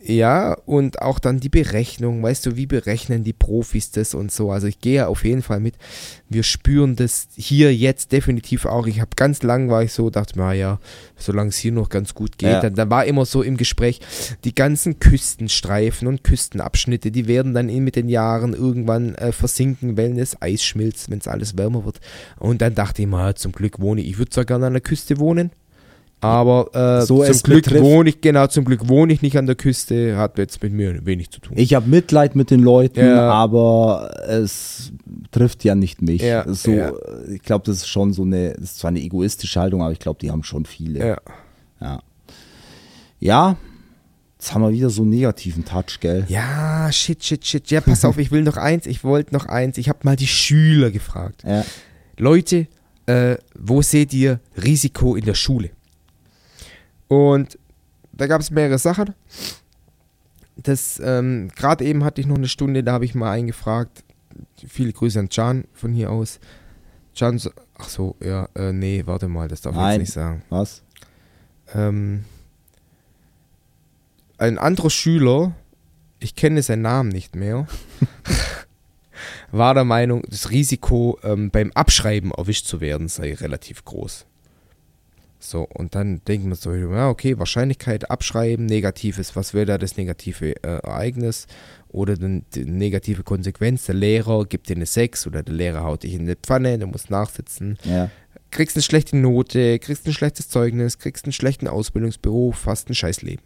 Ja, 0.03 0.55
und 0.67 1.03
auch 1.03 1.19
dann 1.19 1.41
die 1.41 1.49
Berechnung, 1.49 2.23
weißt 2.23 2.47
du, 2.47 2.57
wie 2.57 2.67
berechnen 2.67 3.25
die 3.25 3.33
Profis 3.33 3.91
das 3.91 4.15
und 4.15 4.33
so. 4.33 4.51
Also 4.51 4.67
ich 4.69 4.81
gehe 4.81 4.95
ja 4.95 5.07
auf 5.09 5.25
jeden 5.25 5.43
Fall 5.43 5.61
mit. 5.61 5.75
Wir 6.29 6.43
spüren 6.45 6.97
das 6.97 7.29
hier 7.37 7.75
jetzt 7.75 8.13
definitiv 8.13 8.65
auch. 8.67 8.87
Ich 8.87 9.01
habe 9.01 9.11
ganz 9.17 9.43
lang 9.43 9.69
war 9.69 9.83
ich 9.83 9.93
so, 9.93 10.09
dachte 10.11 10.39
mir, 10.39 10.55
ja, 10.55 10.79
solange 11.17 11.51
es 11.51 11.57
hier 11.57 11.73
noch 11.73 11.89
ganz 11.89 12.15
gut 12.15 12.39
geht, 12.39 12.49
Ja. 12.51 12.61
dann, 12.61 12.75
dann 12.75 12.91
war 12.91 13.05
immer 13.05 13.27
so 13.27 13.43
im 13.43 13.57
Gespräch, 13.57 14.01
die 14.45 14.55
ganzen 14.55 14.99
Küstenstreifen 14.99 16.09
und 16.09 16.25
Küstenabschnitte, 16.25 17.11
die 17.11 17.27
werden 17.29 17.53
dann 17.53 17.69
in, 17.69 17.85
mit 17.85 17.97
den 17.97 18.09
Jahren 18.09 18.55
irgendwann 18.55 19.15
äh, 19.17 19.33
versinken, 19.33 19.97
wenn 19.97 20.17
das 20.17 20.41
Eis 20.41 20.65
schmilzt, 20.65 21.11
wenn 21.11 21.19
es 21.19 21.29
alles 21.29 21.57
wärmer 21.59 21.85
wird. 21.85 22.01
Und 22.39 22.63
dann 22.63 22.75
dachte 22.75 23.03
ich 23.03 23.09
mal, 23.09 23.35
zum 23.35 23.53
Glück 23.53 23.81
wohne 23.81 24.01
ich, 24.01 24.09
ich 24.09 24.19
würde 24.19 24.31
zwar 24.31 24.45
gerne 24.45 24.67
an 24.67 24.73
der 24.73 24.83
Küste 24.83 25.19
wohnen, 25.19 25.51
aber 26.21 26.71
äh, 27.03 27.05
So 27.07 27.23
zum 27.25 27.41
Glück 27.43 27.65
betrifft- 27.65 27.83
wohne 27.85 28.09
ich, 28.09 28.21
genau, 28.21 28.47
zum 28.47 28.65
Glück 28.65 28.89
wohne 28.89 29.13
ich 29.13 29.23
nicht 29.23 29.37
an 29.37 29.47
der 29.47 29.55
Küste, 29.55 30.17
hat 30.17 30.39
jetzt 30.39 30.63
mit 30.63 30.73
mir 30.73 31.05
wenig 31.07 31.31
zu 31.31 31.41
tun. 31.41 31.53
Ich 31.57 31.75
habe 31.75 31.89
Mitleid 31.89 32.35
mit 32.35 32.51
den 32.51 32.61
Leuten, 32.61 33.01
Ja. 33.01 33.31
aber 33.31 34.11
es 34.27 34.93
trifft 35.31 35.63
ja 35.65 35.75
nicht 35.75 36.03
mich. 36.03 36.23
Ja, 36.23 36.45
so, 36.53 36.71
ja. 36.73 36.93
Ich 37.33 37.43
glaube, 37.43 37.65
das 37.67 37.77
ist 37.79 37.89
schon 37.89 38.13
so 38.13 38.23
eine, 38.23 38.55
das 38.55 38.63
ist 38.65 38.79
zwar 38.79 38.89
eine 38.89 39.01
egoistische 39.01 39.61
Haltung, 39.61 39.83
aber 39.83 39.93
ich 39.93 39.99
glaube, 39.99 40.19
die 40.21 40.31
haben 40.31 40.43
schon 40.43 40.65
viele. 40.65 41.07
ja. 41.81 41.99
Ja. 43.21 43.57
jetzt 44.39 44.53
haben 44.55 44.63
wir 44.63 44.73
wieder 44.73 44.91
so 44.91 45.03
einen 45.03 45.11
negativen 45.11 45.65
Touch, 45.65 46.01
gell? 46.01 46.25
ja, 46.29 46.91
shit, 46.93 47.23
shit, 47.25 47.45
shit. 47.47 47.71
Ja, 47.71 47.81
pass 47.81 48.05
auf, 48.05 48.19
ich 48.19 48.31
will 48.31 48.43
noch 48.43 48.57
eins, 48.57 48.87
ich 48.87 49.05
wollte 49.05 49.35
noch 49.35 49.47
eins. 49.47 49.79
Ich 49.79 49.89
habe 49.89 49.99
mal 50.03 50.17
die 50.17 50.27
Schüler 50.27 50.91
gefragt. 50.91 51.43
Leute, 52.19 52.67
äh, 53.07 53.37
wo 53.59 53.83
seht 53.83 54.13
ihr 54.15 54.41
Risiko 54.63 55.17
in 55.17 55.25
der 55.25 55.35
Schule? 55.35 55.71
Und 57.09 57.59
da 58.13 58.27
gab 58.27 58.41
es 58.41 58.51
mehrere 58.51 58.79
Sachen. 58.79 59.15
das, 60.57 61.01
ähm, 61.05 61.51
gerade 61.55 61.85
eben 61.85 62.03
hatte 62.05 62.21
ich 62.21 62.27
noch 62.27 62.37
eine 62.37 62.49
Stunde, 62.49 62.83
da 62.83 62.93
habe 62.93 63.05
ich 63.05 63.15
mal 63.15 63.31
eingefragt. 63.31 64.05
Viele 64.67 64.93
Grüße 64.93 65.19
an 65.19 65.29
Can 65.29 65.65
von 65.73 65.93
hier 65.93 66.11
aus. 66.11 66.41
Can, 67.17 67.41
ach 67.79 67.89
so, 67.89 68.17
ja, 68.23 68.49
äh, 68.55 68.73
nee, 68.73 69.03
warte 69.07 69.29
mal, 69.29 69.49
das 69.49 69.61
darf 69.61 69.75
ich 69.75 69.81
Nein. 69.81 69.93
jetzt 69.93 70.01
nicht 70.01 70.13
sagen. 70.13 70.43
Was? 70.51 70.83
Ähm, 71.75 72.25
ein 74.39 74.59
anderer 74.59 74.91
Schüler, 74.91 75.55
ich 76.21 76.35
kenne 76.35 76.63
seinen 76.63 76.83
Namen 76.83 77.09
nicht 77.09 77.35
mehr, 77.35 77.67
war 79.51 79.75
der 79.75 79.85
Meinung, 79.85 80.23
das 80.29 80.51
Risiko 80.51 81.19
ähm, 81.23 81.51
beim 81.51 81.73
Abschreiben 81.73 82.33
erwischt 82.33 82.67
zu 82.67 82.81
werden 82.81 83.09
sei 83.09 83.35
relativ 83.35 83.85
groß. 83.85 84.27
So, 85.39 85.63
und 85.63 85.95
dann 85.95 86.23
denkt 86.27 86.47
man 86.47 86.57
so, 86.57 86.75
ja, 86.75 87.09
okay, 87.09 87.39
Wahrscheinlichkeit 87.39 88.11
abschreiben, 88.11 88.67
negatives, 88.67 89.37
was 89.37 89.53
wäre 89.55 89.67
da 89.67 89.79
das 89.79 89.97
negative 89.97 90.57
äh, 90.65 90.79
Ereignis 90.79 91.47
oder 91.89 92.17
dann 92.17 92.45
die 92.55 92.65
negative 92.65 93.23
Konsequenz? 93.23 93.87
Der 93.87 93.95
Lehrer 93.95 94.47
gibt 94.47 94.69
dir 94.69 94.77
eine 94.77 94.87
6 94.87 95.27
oder 95.27 95.43
der 95.43 95.55
Lehrer 95.55 95.85
haut 95.85 96.03
dich 96.05 96.15
in 96.15 96.23
eine 96.23 96.37
Pfanne, 96.37 96.79
du 96.79 96.87
musst 96.87 97.11
nachsitzen 97.11 97.79
Ja. 97.85 98.11
kriegst 98.51 98.77
eine 98.77 98.83
schlechte 98.83 99.17
Note, 99.17 99.79
kriegst 99.79 100.07
ein 100.07 100.13
schlechtes 100.15 100.49
Zeugnis, 100.49 100.99
kriegst 100.99 101.27
einen 101.27 101.33
schlechten 101.33 101.69
Ausbildungsberuf, 101.69 102.65
hast 102.67 102.89
ein 102.89 102.95
scheiß 102.95 103.23
Leben. 103.23 103.43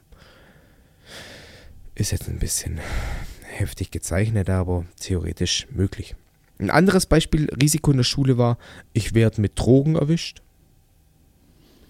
Ist 1.96 2.12
jetzt 2.12 2.28
ein 2.28 2.38
bisschen 2.38 2.78
heftig 3.42 3.90
gezeichnet, 3.90 4.48
aber 4.48 4.86
theoretisch 5.00 5.66
möglich. 5.70 6.14
Ein 6.58 6.70
anderes 6.70 7.06
Beispiel, 7.06 7.48
Risiko 7.60 7.90
in 7.90 7.98
der 7.98 8.04
Schule 8.04 8.38
war, 8.38 8.58
ich 8.92 9.14
werde 9.14 9.40
mit 9.40 9.58
Drogen 9.58 9.96
erwischt. 9.96 10.42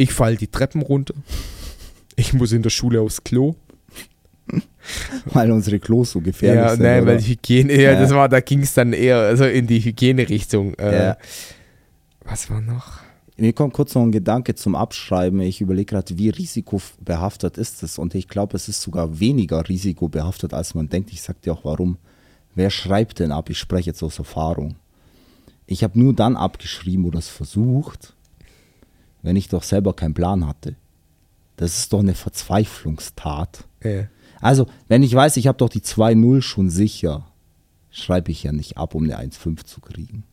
Ich 0.00 0.12
fall 0.12 0.36
die 0.36 0.46
Treppen 0.48 0.82
runter. 0.82 1.14
Ich 2.16 2.32
muss 2.32 2.52
in 2.52 2.62
der 2.62 2.70
Schule 2.70 3.00
aufs 3.00 3.22
Klo. 3.22 3.54
Weil 5.26 5.52
unsere 5.52 5.78
Klos 5.78 6.12
so 6.12 6.20
gefährlich 6.20 6.60
ja, 6.62 6.70
sind. 6.70 6.82
nein, 6.82 7.02
oder? 7.02 7.12
weil 7.12 7.18
die 7.18 7.28
Hygiene, 7.32 7.72
ja, 7.74 7.92
Ja. 7.92 8.00
das 8.00 8.10
war, 8.10 8.28
da 8.28 8.40
ging 8.40 8.60
es 8.62 8.74
dann 8.74 8.92
eher 8.92 9.18
also 9.18 9.44
in 9.44 9.66
die 9.66 9.78
Hygienerichtung. 9.80 10.74
Äh, 10.74 11.04
Ja. 11.04 11.16
Was 12.24 12.50
war 12.50 12.60
noch? 12.60 12.98
Mir 13.36 13.52
kommt 13.52 13.72
kurz 13.74 13.94
noch 13.94 14.02
ein 14.02 14.12
Gedanke 14.12 14.54
zum 14.54 14.74
Abschreiben. 14.74 15.40
Ich 15.40 15.60
überlege 15.60 15.86
gerade, 15.94 16.18
wie 16.18 16.28
risikobehaftet 16.30 17.58
ist 17.58 17.82
es? 17.82 17.98
Und 17.98 18.14
ich 18.14 18.28
glaube, 18.28 18.56
es 18.56 18.68
ist 18.68 18.82
sogar 18.82 19.18
weniger 19.20 19.66
risikobehaftet, 19.68 20.52
als 20.52 20.74
man 20.74 20.88
denkt. 20.88 21.10
Ich 21.12 21.22
sag 21.22 21.40
dir 21.42 21.52
auch 21.54 21.64
warum. 21.64 21.96
Wer 22.54 22.70
schreibt 22.70 23.18
denn 23.20 23.32
ab? 23.32 23.48
Ich 23.50 23.58
spreche 23.58 23.90
jetzt 23.90 24.02
aus 24.02 24.18
Erfahrung. 24.18 24.76
Ich 25.66 25.84
habe 25.84 25.98
nur 25.98 26.12
dann 26.14 26.36
abgeschrieben 26.36 27.04
oder 27.04 27.18
es 27.18 27.28
versucht, 27.28 28.14
wenn 29.22 29.36
ich 29.36 29.48
doch 29.48 29.62
selber 29.62 29.94
keinen 29.94 30.14
Plan 30.14 30.46
hatte. 30.46 30.76
Das 31.56 31.78
ist 31.78 31.92
doch 31.92 32.00
eine 32.00 32.14
Verzweiflungstat. 32.14 33.64
Äh, 33.80 34.04
Also, 34.40 34.66
wenn 34.88 35.02
ich 35.02 35.14
weiß, 35.14 35.36
ich 35.36 35.46
habe 35.46 35.58
doch 35.58 35.68
die 35.68 35.82
2-0 35.82 36.40
schon 36.42 36.70
sicher, 36.70 37.26
schreibe 37.90 38.30
ich 38.30 38.42
ja 38.42 38.52
nicht 38.52 38.78
ab, 38.78 38.94
um 38.94 39.04
eine 39.04 39.18
1-5 39.18 39.64
zu 39.64 39.80
kriegen. 39.80 40.24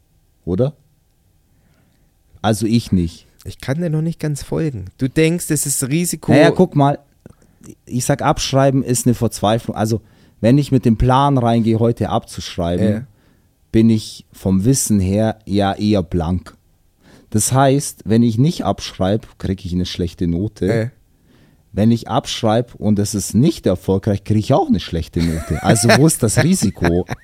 Oder? 0.46 0.74
Also 2.42 2.66
ich 2.66 2.92
nicht. 2.92 3.26
Ich 3.44 3.60
kann 3.60 3.80
dir 3.82 3.90
noch 3.90 4.02
nicht 4.02 4.20
ganz 4.20 4.44
folgen. 4.44 4.86
Du 4.98 5.10
denkst, 5.10 5.46
es 5.50 5.66
ist 5.66 5.84
Risiko. 5.88 6.32
Naja, 6.32 6.52
guck 6.52 6.76
mal, 6.76 7.00
ich 7.86 8.06
sag, 8.06 8.22
abschreiben 8.22 8.84
ist 8.84 9.06
eine 9.06 9.16
Verzweiflung. 9.16 9.76
Also, 9.76 10.02
wenn 10.40 10.58
ich 10.58 10.72
mit 10.72 10.86
dem 10.86 10.98
Plan 10.98 11.38
reingehe, 11.38 11.80
heute 11.80 12.10
abzuschreiben, 12.10 12.90
Ja. 12.92 13.08
bin 13.72 13.90
ich 13.90 14.26
vom 14.32 14.66
Wissen 14.66 15.00
her 15.00 15.40
ja 15.46 15.74
eher 15.74 16.04
blank. 16.04 16.56
Das 17.30 17.52
heißt, 17.52 18.04
wenn 18.06 18.24
ich 18.24 18.38
nicht 18.38 18.64
abschreibe, 18.64 19.28
kriege 19.38 19.64
ich 19.66 19.74
eine 19.74 19.86
schlechte 19.86 20.28
Note. 20.28 20.74
Äh, 20.74 20.90
Wenn 21.74 21.92
ich 21.92 22.08
abschreibe 22.08 22.78
und 22.78 22.98
es 23.00 23.14
ist 23.14 23.34
nicht 23.36 23.66
erfolgreich, 23.66 24.24
kriege 24.24 24.40
ich 24.40 24.54
auch 24.54 24.68
eine 24.68 24.80
schlechte 24.80 25.22
Note. 25.22 25.62
Also 25.62 25.90
wo 25.98 26.08
ist 26.08 26.24
das 26.24 26.42
Risiko? 26.44 27.06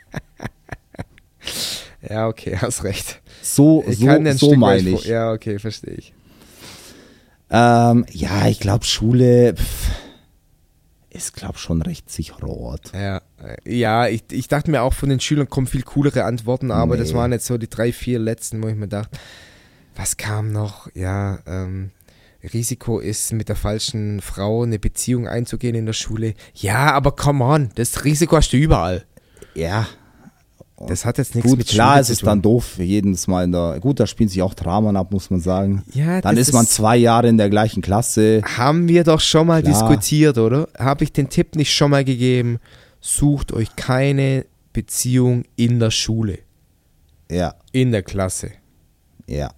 ja, 2.09 2.27
okay, 2.27 2.57
hast 2.59 2.83
recht. 2.83 3.21
So, 3.41 3.83
Ich 3.87 3.99
so, 3.99 4.05
so 4.05 4.47
Stück 4.47 4.57
meine 4.57 4.89
ich. 4.89 5.05
Ja, 5.05 5.31
okay, 5.31 5.59
verstehe 5.59 5.95
ich. 5.95 6.13
Ähm, 7.49 8.05
ja, 8.11 8.47
ich 8.47 8.59
glaube, 8.59 8.85
Schule 8.85 9.55
pff, 9.55 9.89
ist, 11.09 11.35
glaube 11.35 11.57
schon 11.59 11.81
recht 11.81 12.09
sicherer 12.09 12.49
Ort. 12.49 12.91
Ja, 12.93 13.21
äh, 13.41 13.77
ja 13.77 14.07
ich, 14.07 14.23
ich 14.31 14.47
dachte 14.47 14.71
mir 14.71 14.81
auch, 14.81 14.93
von 14.93 15.09
den 15.09 15.19
Schülern 15.19 15.49
kommen 15.49 15.67
viel 15.67 15.83
coolere 15.83 16.23
Antworten, 16.25 16.71
aber 16.71 16.97
das 16.97 17.09
Nee. 17.09 17.15
waren 17.15 17.31
jetzt 17.31 17.45
so 17.45 17.57
die 17.57 17.69
drei, 17.69 17.93
vier 17.93 18.19
letzten, 18.19 18.61
wo 18.63 18.67
ich 18.67 18.75
mir 18.75 18.87
dachte, 18.87 19.17
was 19.95 20.17
kam 20.17 20.51
noch? 20.51 20.87
Ja, 20.95 21.39
ähm, 21.45 21.91
Risiko 22.53 22.99
ist, 22.99 23.31
mit 23.33 23.47
der 23.49 23.55
falschen 23.55 24.19
Frau 24.21 24.63
eine 24.63 24.79
Beziehung 24.79 25.27
einzugehen 25.27 25.75
in 25.75 25.85
der 25.85 25.93
Schule. 25.93 26.33
Ja, 26.55 26.91
aber 26.93 27.13
come 27.15 27.43
on, 27.43 27.69
das 27.75 28.03
Risiko 28.03 28.35
hast 28.35 28.51
du 28.51 28.57
überall. 28.57 29.05
Ja, 29.55 29.87
Das 30.87 31.05
hat 31.05 31.17
jetzt 31.19 31.35
nichts 31.35 31.49
gut, 31.49 31.59
mit 31.59 31.67
klar 31.67 31.91
Schule 31.93 32.01
ist 32.01 32.09
es 32.09 32.17
tun. 32.19 32.27
dann 32.27 32.41
doof 32.41 32.77
jedes 32.79 33.27
Mal 33.27 33.45
in 33.45 33.51
der. 33.53 33.79
Gut, 33.79 33.99
da 34.01 34.07
spielen 34.07 34.27
sich 34.27 34.41
auch 34.41 34.53
Dramen 34.55 34.97
ab, 34.97 35.11
muss 35.11 35.29
man 35.29 35.39
sagen. 35.39 35.83
Ja, 35.93 36.19
Dann 36.19 36.35
das 36.35 36.47
ist 36.49 36.53
man 36.53 36.63
ist- 36.65 36.73
zwei 36.73 36.97
Jahre 36.97 37.29
in 37.29 37.37
der 37.37 37.49
gleichen 37.49 37.81
Klasse. 37.81 38.41
Haben 38.57 38.87
wir 38.89 39.03
doch 39.05 39.21
schon 39.21 39.47
mal 39.47 39.61
Klar. 39.61 39.71
diskutiert, 39.73 40.37
oder? 40.37 40.67
Habe 40.77 41.03
ich 41.05 41.13
den 41.13 41.29
Tipp 41.29 41.55
nicht 41.55 41.71
schon 41.73 41.91
mal 41.91 42.03
gegeben? 42.03 42.59
Sucht 42.99 43.53
euch 43.53 43.75
keine 43.77 44.45
Beziehung 44.73 45.43
in 45.55 45.79
der 45.79 45.91
Schule, 45.91 46.39
Ja, 47.31 47.53
in 47.71 47.91
der 47.93 48.01
Klasse. 48.03 48.51
ja. 49.27 49.51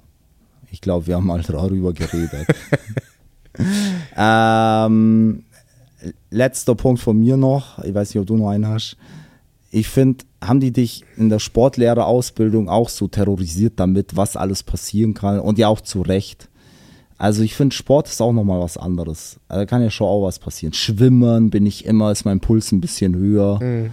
Ich 0.71 0.81
glaube, 0.81 1.07
wir 1.07 1.15
haben 1.15 1.27
mal 1.27 1.41
darüber 1.47 1.93
geredet. 1.93 2.47
ähm, 4.17 5.43
letzter 6.29 6.75
Punkt 6.75 7.01
von 7.01 7.19
mir 7.19 7.37
noch. 7.37 7.83
Ich 7.83 7.93
weiß 7.93 8.09
nicht, 8.09 8.19
ob 8.21 8.27
du 8.27 8.37
noch 8.37 8.49
einen 8.49 8.67
hast. 8.67 8.97
Ich 9.71 9.87
finde, 9.87 10.23
haben 10.41 10.59
die 10.59 10.71
dich 10.71 11.03
in 11.17 11.29
der 11.29 11.39
Sportlehrerausbildung 11.39 12.69
auch 12.69 12.89
so 12.89 13.07
terrorisiert 13.07 13.73
damit, 13.77 14.15
was 14.15 14.37
alles 14.37 14.63
passieren 14.63 15.13
kann 15.13 15.39
und 15.39 15.57
ja 15.57 15.67
auch 15.67 15.81
zu 15.81 16.01
Recht. 16.01 16.49
Also 17.17 17.43
ich 17.43 17.55
finde, 17.55 17.75
Sport 17.75 18.07
ist 18.07 18.21
auch 18.21 18.33
nochmal 18.33 18.59
was 18.59 18.77
anderes. 18.77 19.39
Also 19.47 19.61
Da 19.61 19.65
kann 19.65 19.81
ja 19.81 19.89
schon 19.89 20.07
auch 20.07 20.25
was 20.25 20.39
passieren. 20.39 20.73
Schwimmen 20.73 21.49
bin 21.49 21.65
ich 21.65 21.85
immer, 21.85 22.11
ist 22.11 22.25
mein 22.25 22.41
Puls 22.41 22.71
ein 22.71 22.81
bisschen 22.81 23.15
höher. 23.15 23.59
Mhm. 23.61 23.91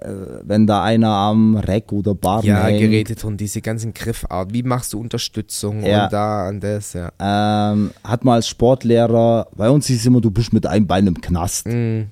Äh, 0.00 0.10
wenn 0.44 0.66
da 0.66 0.82
einer 0.84 1.08
am 1.08 1.56
Reck 1.56 1.92
oder 1.92 2.14
Barren 2.14 2.46
Ja, 2.46 2.64
hängt. 2.66 2.80
Geräte 2.80 3.26
und 3.26 3.38
diese 3.40 3.60
ganzen 3.60 3.92
Griffarten. 3.94 4.54
Wie 4.54 4.62
machst 4.62 4.92
du 4.92 5.00
Unterstützung 5.00 5.84
Ja. 5.84 6.04
und 6.04 6.12
da 6.12 6.48
an 6.48 6.60
das, 6.60 6.92
ja. 6.92 7.10
Ähm, 7.18 7.90
hat 8.04 8.24
mal 8.24 8.34
als 8.34 8.48
Sportlehrer, 8.48 9.48
bei 9.56 9.68
uns 9.70 9.86
hieß 9.86 9.98
es 10.00 10.06
immer, 10.06 10.20
du 10.20 10.30
bist 10.30 10.52
mit 10.52 10.66
einem 10.66 10.86
Bein 10.86 11.06
im 11.06 11.20
Knast. 11.20 11.66
Mhm. 11.66 12.06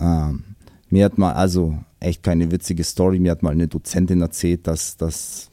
Ähm, 0.00 0.44
mir 0.90 1.04
hat 1.04 1.18
mal, 1.18 1.32
also 1.32 1.76
echt 2.00 2.22
keine 2.22 2.50
witzige 2.50 2.84
Story, 2.84 3.18
mir 3.18 3.30
hat 3.32 3.42
mal 3.42 3.52
eine 3.52 3.68
Dozentin 3.68 4.20
erzählt, 4.20 4.66
dass, 4.66 4.96
dass 4.96 5.50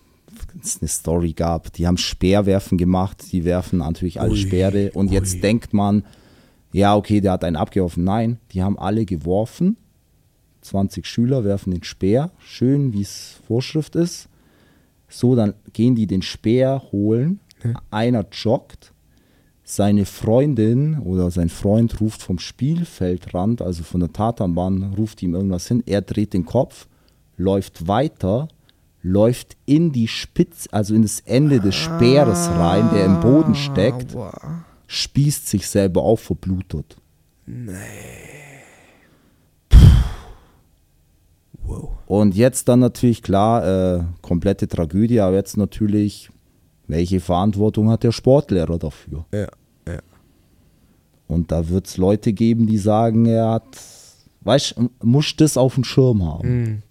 es 0.62 0.78
eine 0.82 0.88
Story 0.88 1.34
gab. 1.34 1.72
Die 1.74 1.88
haben 1.88 1.98
Speerwerfen 1.98 2.78
gemacht, 2.78 3.32
die 3.32 3.46
werfen 3.46 3.80
natürlich 3.80 4.20
alle 4.20 4.32
Ui, 4.32 4.38
Speere 4.38 4.92
und 4.94 5.08
ui. 5.10 5.14
jetzt 5.14 5.42
denkt 5.44 5.74
man, 5.74 6.04
ja, 6.72 6.96
okay, 6.96 7.22
der 7.22 7.34
hat 7.34 7.44
einen 7.44 7.56
abgeworfen. 7.56 8.04
Nein, 8.04 8.40
die 8.52 8.64
haben 8.64 8.80
alle 8.80 9.06
geworfen. 9.06 9.78
20 10.64 11.06
Schüler 11.06 11.44
werfen 11.44 11.72
den 11.72 11.84
Speer, 11.84 12.32
schön 12.40 12.94
wie 12.94 13.02
es 13.02 13.40
Vorschrift 13.48 13.96
ist. 13.96 14.30
So, 15.08 15.36
dann 15.36 15.54
gehen 15.74 15.96
die 15.96 16.08
den 16.08 16.22
Speer 16.22 16.82
holen. 16.92 17.40
Einer 17.92 18.26
joggt, 18.32 18.94
seine 19.64 20.06
Freundin 20.06 21.00
oder 21.00 21.32
sein 21.32 21.50
Freund 21.50 22.02
ruft 22.02 22.22
vom 22.22 22.38
Spielfeldrand, 22.40 23.62
also 23.62 23.84
von 23.84 24.02
der 24.02 24.12
Tatanbahn, 24.12 24.94
ruft 24.98 25.24
ihm 25.24 25.36
irgendwas 25.36 25.68
hin. 25.68 25.84
Er 25.86 26.02
dreht 26.02 26.34
den 26.34 26.46
Kopf, 26.46 26.88
läuft 27.38 27.88
weiter, 27.88 28.50
läuft 29.02 29.56
in 29.66 29.92
die 29.92 30.08
Spitze, 30.08 30.68
also 30.72 30.94
in 30.96 31.04
das 31.04 31.22
Ende 31.22 31.60
des 31.60 31.76
Speeres 31.76 32.50
rein, 32.50 32.90
der 32.94 33.06
im 33.06 33.20
Boden 33.22 33.56
steckt, 33.56 34.16
spießt 34.88 35.48
sich 35.48 35.68
selber 35.68 36.02
auf, 36.02 36.22
verblutet. 36.22 36.98
Wow. 41.66 41.90
Und 42.08 42.36
jetzt 42.36 42.68
dann 42.68 42.80
natürlich 42.80 43.24
klar, 43.24 43.98
äh, 43.98 44.04
komplette 44.22 44.68
Tragödie, 44.68 45.20
aber 45.20 45.36
jetzt 45.36 45.58
natürlich, 45.58 46.30
welche 46.88 47.20
Verantwortung 47.20 47.90
hat 47.90 48.04
der 48.04 48.12
Sportlehrer 48.12 48.78
dafür? 48.78 49.26
Ja, 49.34 49.48
ja. 49.88 50.00
Und 51.28 51.52
da 51.52 51.68
wird 51.70 51.88
es 51.88 51.98
Leute 51.98 52.34
geben, 52.34 52.68
die 52.68 52.78
sagen, 52.78 53.26
er 53.26 53.52
hat, 53.52 53.78
weißt 54.42 54.76
du, 54.78 54.90
musst 55.02 55.40
das 55.42 55.58
auf 55.58 55.76
dem 55.76 55.84
Schirm 55.84 56.24
haben. 56.24 56.48
Mhm. 56.48 56.82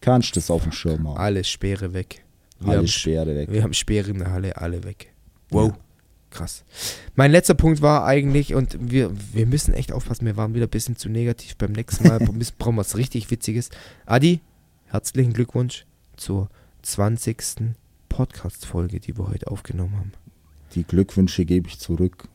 Kannst 0.00 0.36
das 0.36 0.50
auf 0.50 0.64
dem 0.64 0.72
Schirm 0.72 1.08
haben. 1.08 1.16
Alle 1.16 1.44
Speere 1.44 1.92
weg. 1.92 2.24
Wir 2.60 2.68
Alle 2.68 2.78
haben, 2.78 2.88
Speere 2.88 3.34
weg. 3.34 3.50
Wir 3.50 3.62
haben 3.62 3.72
Speere 3.74 4.10
in 4.10 4.18
der 4.18 4.30
Halle, 4.30 4.56
alle 4.56 4.84
weg. 4.84 5.12
Wow. 5.50 5.72
Krass. 6.32 6.64
Mein 7.14 7.30
letzter 7.30 7.54
Punkt 7.54 7.82
war 7.82 8.06
eigentlich, 8.06 8.54
und 8.54 8.76
wir, 8.80 9.12
wir 9.32 9.46
müssen 9.46 9.74
echt 9.74 9.92
aufpassen, 9.92 10.24
wir 10.24 10.36
waren 10.38 10.54
wieder 10.54 10.66
ein 10.66 10.70
bisschen 10.70 10.96
zu 10.96 11.10
negativ. 11.10 11.56
Beim 11.56 11.72
nächsten 11.72 12.08
Mal 12.08 12.18
brauchen 12.58 12.74
wir 12.74 12.80
was 12.80 12.96
richtig 12.96 13.30
Witziges. 13.30 13.68
Adi, 14.06 14.40
herzlichen 14.86 15.34
Glückwunsch 15.34 15.84
zur 16.16 16.48
20. 16.82 17.74
Podcast-Folge, 18.08 18.98
die 18.98 19.16
wir 19.16 19.28
heute 19.28 19.48
aufgenommen 19.48 19.96
haben. 19.96 20.12
Die 20.74 20.84
Glückwünsche 20.84 21.44
gebe 21.44 21.68
ich 21.68 21.78
zurück. 21.78 22.28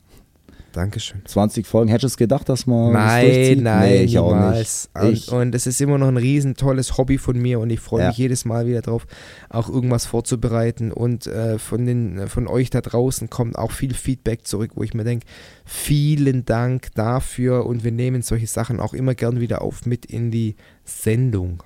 Dankeschön. 0.77 1.21
20 1.25 1.65
Folgen. 1.65 1.89
Hättest 1.89 2.03
du 2.03 2.07
es 2.07 2.17
gedacht, 2.17 2.47
dass 2.49 2.67
man 2.67 2.93
Nein, 2.93 3.63
nein, 3.63 3.89
nee, 3.89 4.03
ich 4.03 4.19
auch 4.19 4.51
nicht. 4.53 4.89
Und, 4.93 5.27
und 5.29 5.55
es 5.55 5.65
ist 5.65 5.81
immer 5.81 5.97
noch 5.97 6.07
ein 6.07 6.17
riesen 6.17 6.55
tolles 6.55 6.97
Hobby 6.99 7.17
von 7.17 7.35
mir 7.37 7.59
und 7.59 7.71
ich 7.71 7.79
freue 7.79 8.03
Ja. 8.03 8.07
mich 8.09 8.17
jedes 8.19 8.45
Mal 8.45 8.67
wieder 8.67 8.81
drauf, 8.81 9.07
auch 9.49 9.69
irgendwas 9.69 10.05
vorzubereiten. 10.05 10.91
Und 10.91 11.25
äh, 11.25 11.57
von, 11.57 11.87
den, 11.87 12.27
von 12.27 12.47
euch 12.47 12.69
da 12.69 12.81
draußen 12.81 13.29
kommt 13.31 13.57
auch 13.57 13.71
viel 13.71 13.95
Feedback 13.95 14.45
zurück, 14.45 14.71
wo 14.75 14.83
ich 14.83 14.93
mir 14.93 15.03
denke, 15.03 15.25
vielen 15.65 16.45
Dank 16.45 16.89
dafür 16.93 17.65
und 17.65 17.83
wir 17.83 17.91
nehmen 17.91 18.21
solche 18.21 18.47
Sachen 18.47 18.79
auch 18.79 18.93
immer 18.93 19.15
gern 19.15 19.39
wieder 19.39 19.63
auf 19.63 19.85
mit 19.87 20.05
in 20.05 20.29
die 20.29 20.55
Sendung. 20.85 21.63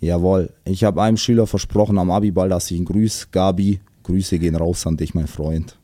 jawohl. 0.00 0.50
Ich 0.64 0.82
habe 0.82 1.00
einem 1.02 1.16
Schüler 1.18 1.46
versprochen 1.46 1.98
am 1.98 2.10
Abiball, 2.10 2.48
dass 2.48 2.70
ich 2.70 2.78
ihn 2.78 2.84
grüße. 2.84 3.28
Gabi, 3.30 3.80
Grüße 4.02 4.38
gehen 4.40 4.56
raus 4.56 4.86
an 4.86 4.96
dich, 4.96 5.14
mein 5.14 5.28
Freund. 5.28 5.78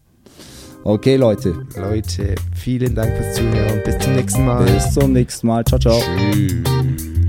Okay, 0.85 1.17
Leute. 1.17 1.55
Leute, 1.77 2.35
vielen 2.55 2.95
Dank 2.95 3.15
fürs 3.17 3.37
Zuhören. 3.37 3.83
Bis 3.85 3.99
zum 3.99 4.15
nächsten 4.15 4.47
Mal. 4.47 4.65
Bis 4.65 4.95
zum 4.95 5.13
nächsten 5.13 5.47
Mal. 5.47 5.65
Ciao, 5.65 5.79
ciao. 5.79 6.01
Tschüss. 6.33 7.20